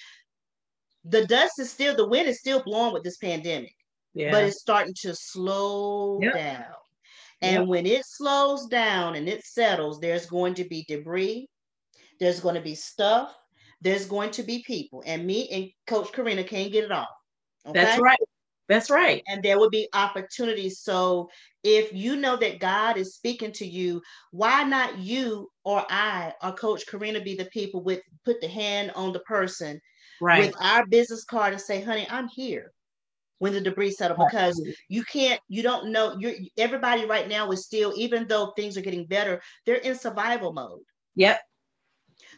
the 1.05 1.27
dust 1.27 1.59
is 1.59 1.71
still, 1.71 1.95
the 1.95 2.09
wind 2.09 2.29
is 2.29 2.41
still 2.41 2.63
blowing 2.63 2.93
with 2.93 3.05
this 3.05 3.19
pandemic, 3.19 3.75
yeah. 4.15 4.31
but 4.31 4.45
it's 4.45 4.61
starting 4.61 4.95
to 5.03 5.15
slow 5.15 6.21
yep. 6.21 6.35
down. 6.35 6.65
And 7.43 7.63
yep. 7.63 7.67
when 7.69 7.87
it 7.87 8.05
slows 8.05 8.67
down 8.67 9.15
and 9.15 9.29
it 9.29 9.45
settles, 9.45 10.01
there's 10.01 10.27
going 10.27 10.55
to 10.55 10.65
be 10.65 10.85
debris, 10.89 11.49
there's 12.19 12.41
going 12.41 12.55
to 12.55 12.61
be 12.61 12.75
stuff, 12.75 13.37
there's 13.83 14.07
going 14.07 14.31
to 14.33 14.43
be 14.43 14.65
people. 14.67 15.03
And 15.07 15.27
me 15.27 15.49
and 15.51 15.71
Coach 15.87 16.13
Karina 16.13 16.45
can't 16.45 16.73
get 16.73 16.85
it 16.85 16.93
off. 16.93 17.09
Okay? 17.67 17.81
That's 17.81 18.01
right. 18.01 18.19
That's 18.69 18.91
right. 18.91 19.23
And 19.29 19.43
there 19.43 19.59
will 19.59 19.71
be 19.71 19.89
opportunities. 19.95 20.81
So 20.81 21.29
if 21.63 21.93
you 21.93 22.17
know 22.17 22.37
that 22.37 22.59
God 22.59 22.97
is 22.97 23.15
speaking 23.15 23.53
to 23.53 23.67
you, 23.67 24.03
why 24.33 24.65
not 24.65 24.99
you 24.99 25.51
or 25.67 25.85
I 25.91 26.33
or 26.45 26.53
Coach 26.53 26.87
Karina 26.87 27.21
be 27.21 27.35
the 27.35 27.47
people 27.47 27.83
with 27.83 28.01
put 28.25 28.41
the 28.41 28.47
hand 28.47 28.93
on 28.95 29.13
the 29.13 29.19
person 29.21 29.81
right. 30.21 30.47
with 30.47 30.55
our 30.61 30.87
business 30.87 31.25
card 31.25 31.53
and 31.53 31.61
say, 31.61 31.83
honey, 31.83 32.07
I'm 32.09 32.29
here. 32.29 32.73
when 33.39 33.53
the 33.53 33.61
debris 33.61 33.91
settle 33.91 34.17
because 34.17 34.63
you 34.89 35.03
can't 35.05 35.41
you 35.49 35.63
don't 35.63 35.91
know 35.91 36.17
you're 36.19 36.35
everybody 36.57 37.05
right 37.05 37.29
now 37.29 37.51
is 37.51 37.67
still 37.67 37.93
even 37.97 38.27
though 38.29 38.53
things 38.53 38.77
are 38.77 38.87
getting 38.89 39.05
better 39.07 39.43
they're 39.67 39.77
in 39.77 39.95
survival 39.95 40.53
mode 40.53 40.81
yep 41.17 41.41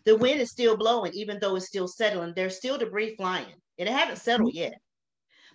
the 0.06 0.16
wind 0.16 0.40
is 0.40 0.50
still 0.50 0.76
blowing 0.76 1.12
even 1.14 1.38
though 1.40 1.54
it's 1.54 1.66
still 1.66 1.86
settling 1.86 2.32
there's 2.34 2.56
still 2.56 2.78
debris 2.78 3.14
flying 3.14 3.54
and 3.78 3.88
it 3.88 3.92
hasn't 3.92 4.18
settled 4.18 4.52
mm-hmm. 4.54 4.72
yet 4.72 4.80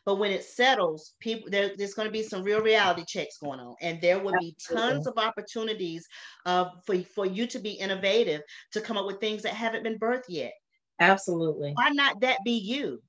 but 0.05 0.15
when 0.15 0.31
it 0.31 0.43
settles 0.43 1.13
people 1.19 1.49
there, 1.49 1.71
there's 1.77 1.93
going 1.93 2.07
to 2.07 2.11
be 2.11 2.23
some 2.23 2.43
real 2.43 2.61
reality 2.61 3.03
checks 3.07 3.37
going 3.37 3.59
on 3.59 3.75
and 3.81 4.01
there 4.01 4.19
will 4.19 4.33
be 4.39 4.55
tons 4.71 5.07
of 5.07 5.17
opportunities 5.17 6.07
uh, 6.45 6.65
for, 6.85 6.97
for 7.15 7.25
you 7.25 7.47
to 7.47 7.59
be 7.59 7.71
innovative 7.71 8.41
to 8.71 8.81
come 8.81 8.97
up 8.97 9.05
with 9.05 9.19
things 9.19 9.41
that 9.43 9.53
haven't 9.53 9.83
been 9.83 9.99
birthed 9.99 10.23
yet 10.27 10.53
absolutely 10.99 11.71
why 11.75 11.89
not 11.89 12.19
that 12.21 12.37
be 12.43 12.57
you 12.57 13.01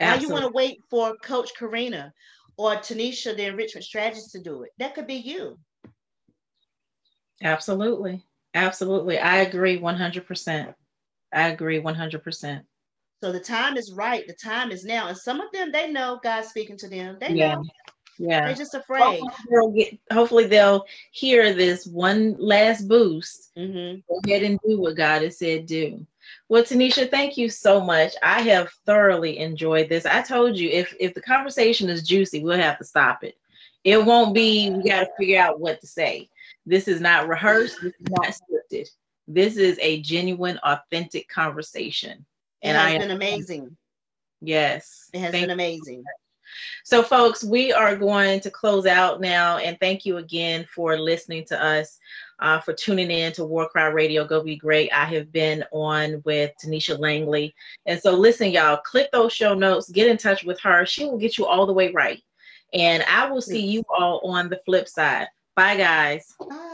Absolutely. 0.00 0.16
Why 0.16 0.38
you 0.38 0.42
want 0.42 0.52
to 0.52 0.56
wait 0.56 0.80
for 0.88 1.16
Coach 1.16 1.50
Karina 1.58 2.12
or 2.56 2.76
Tanisha, 2.76 3.36
the 3.36 3.46
enrichment 3.46 3.84
strategist, 3.84 4.32
to 4.32 4.40
do 4.40 4.62
it? 4.62 4.70
That 4.78 4.94
could 4.94 5.06
be 5.06 5.14
you. 5.14 5.58
Absolutely. 7.42 8.24
Absolutely. 8.54 9.18
I 9.18 9.38
agree 9.38 9.78
100%. 9.78 10.74
I 11.32 11.48
agree 11.48 11.80
100%. 11.80 12.62
So 13.22 13.32
the 13.32 13.40
time 13.40 13.76
is 13.76 13.92
right. 13.92 14.26
The 14.26 14.34
time 14.34 14.70
is 14.70 14.84
now. 14.84 15.08
And 15.08 15.16
some 15.16 15.40
of 15.40 15.52
them, 15.52 15.70
they 15.72 15.90
know 15.90 16.20
God's 16.22 16.48
speaking 16.48 16.76
to 16.78 16.88
them. 16.88 17.18
They 17.20 17.34
yeah. 17.34 17.54
know. 17.56 17.64
Yeah. 18.18 18.46
They're 18.46 18.54
just 18.54 18.74
afraid. 18.74 19.20
Hopefully 19.20 19.46
they'll, 19.50 19.70
get, 19.70 19.98
hopefully 20.12 20.46
they'll 20.46 20.86
hear 21.10 21.54
this 21.54 21.86
one 21.86 22.36
last 22.38 22.86
boost. 22.86 23.50
Mm-hmm. 23.56 24.00
Go 24.08 24.20
ahead 24.26 24.42
and 24.42 24.58
do 24.66 24.80
what 24.80 24.96
God 24.96 25.22
has 25.22 25.38
said 25.38 25.66
do. 25.66 26.06
Well, 26.48 26.62
Tanisha, 26.62 27.10
thank 27.10 27.36
you 27.36 27.48
so 27.48 27.80
much. 27.80 28.12
I 28.22 28.42
have 28.42 28.70
thoroughly 28.84 29.38
enjoyed 29.38 29.88
this. 29.88 30.04
I 30.04 30.22
told 30.22 30.56
you 30.56 30.68
if 30.68 30.94
if 31.00 31.14
the 31.14 31.22
conversation 31.22 31.88
is 31.88 32.06
juicy, 32.06 32.42
we'll 32.42 32.58
have 32.58 32.78
to 32.78 32.84
stop 32.84 33.24
it. 33.24 33.36
It 33.84 34.04
won't 34.04 34.34
be 34.34 34.70
we 34.70 34.88
got 34.88 35.00
to 35.00 35.10
figure 35.18 35.40
out 35.40 35.60
what 35.60 35.80
to 35.80 35.86
say. 35.86 36.28
This 36.66 36.88
is 36.88 37.00
not 37.00 37.28
rehearsed. 37.28 37.78
This 37.82 37.94
is 37.98 38.06
not 38.10 38.26
scripted. 38.26 38.88
This 39.26 39.56
is 39.56 39.78
a 39.80 40.02
genuine, 40.02 40.58
authentic 40.62 41.28
conversation. 41.28 42.26
And 42.62 42.76
it 42.76 42.80
has 42.80 42.94
I 42.94 42.98
been 42.98 43.10
amazing. 43.10 43.76
Yes. 44.40 45.10
It 45.12 45.20
has 45.20 45.32
been 45.32 45.50
amazing. 45.50 46.04
So, 46.84 47.02
folks, 47.02 47.44
we 47.44 47.72
are 47.72 47.96
going 47.96 48.40
to 48.40 48.50
close 48.50 48.86
out 48.86 49.20
now. 49.20 49.58
And 49.58 49.78
thank 49.78 50.04
you 50.04 50.16
again 50.16 50.66
for 50.74 50.98
listening 50.98 51.44
to 51.46 51.62
us 51.62 51.98
uh, 52.40 52.60
for 52.60 52.72
tuning 52.72 53.10
in 53.10 53.32
to 53.34 53.44
War 53.44 53.68
Cry 53.68 53.86
Radio. 53.86 54.24
Go 54.24 54.42
be 54.42 54.56
great. 54.56 54.92
I 54.92 55.04
have 55.04 55.30
been 55.32 55.64
on 55.72 56.22
with 56.24 56.52
Tanisha 56.62 56.98
Langley. 56.98 57.54
And 57.86 58.00
so, 58.00 58.12
listen, 58.12 58.50
y'all, 58.50 58.78
click 58.78 59.10
those 59.12 59.32
show 59.32 59.54
notes, 59.54 59.90
get 59.90 60.08
in 60.08 60.16
touch 60.16 60.44
with 60.44 60.60
her. 60.60 60.84
She 60.86 61.04
will 61.04 61.18
get 61.18 61.38
you 61.38 61.46
all 61.46 61.66
the 61.66 61.72
way 61.72 61.92
right. 61.92 62.22
And 62.72 63.02
I 63.04 63.30
will 63.30 63.42
see 63.42 63.66
you 63.66 63.82
all 63.88 64.20
on 64.24 64.48
the 64.48 64.60
flip 64.64 64.88
side. 64.88 65.26
Bye, 65.56 65.76
guys. 65.76 66.34
Bye. 66.38 66.69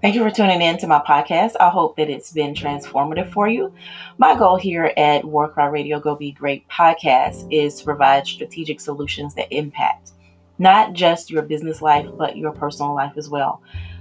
Thank 0.00 0.14
you 0.14 0.22
for 0.22 0.30
tuning 0.30 0.62
in 0.62 0.78
to 0.78 0.86
my 0.86 1.00
podcast. 1.00 1.56
I 1.58 1.70
hope 1.70 1.96
that 1.96 2.08
it's 2.08 2.32
been 2.32 2.54
transformative 2.54 3.32
for 3.32 3.48
you. 3.48 3.74
My 4.16 4.38
goal 4.38 4.56
here 4.56 4.92
at 4.96 5.24
Warcry 5.24 5.68
Radio 5.70 5.98
Go 5.98 6.14
Be 6.14 6.30
Great 6.30 6.68
podcast 6.68 7.52
is 7.52 7.80
to 7.80 7.84
provide 7.84 8.24
strategic 8.24 8.78
solutions 8.80 9.34
that 9.34 9.52
impact 9.52 10.12
not 10.58 10.92
just 10.92 11.30
your 11.30 11.42
business 11.42 11.82
life, 11.82 12.06
but 12.16 12.36
your 12.36 12.52
personal 12.52 12.94
life 12.94 13.14
as 13.16 13.28
well. 13.28 13.60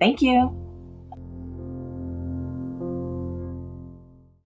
Thank 0.00 0.22
you. 0.22 0.69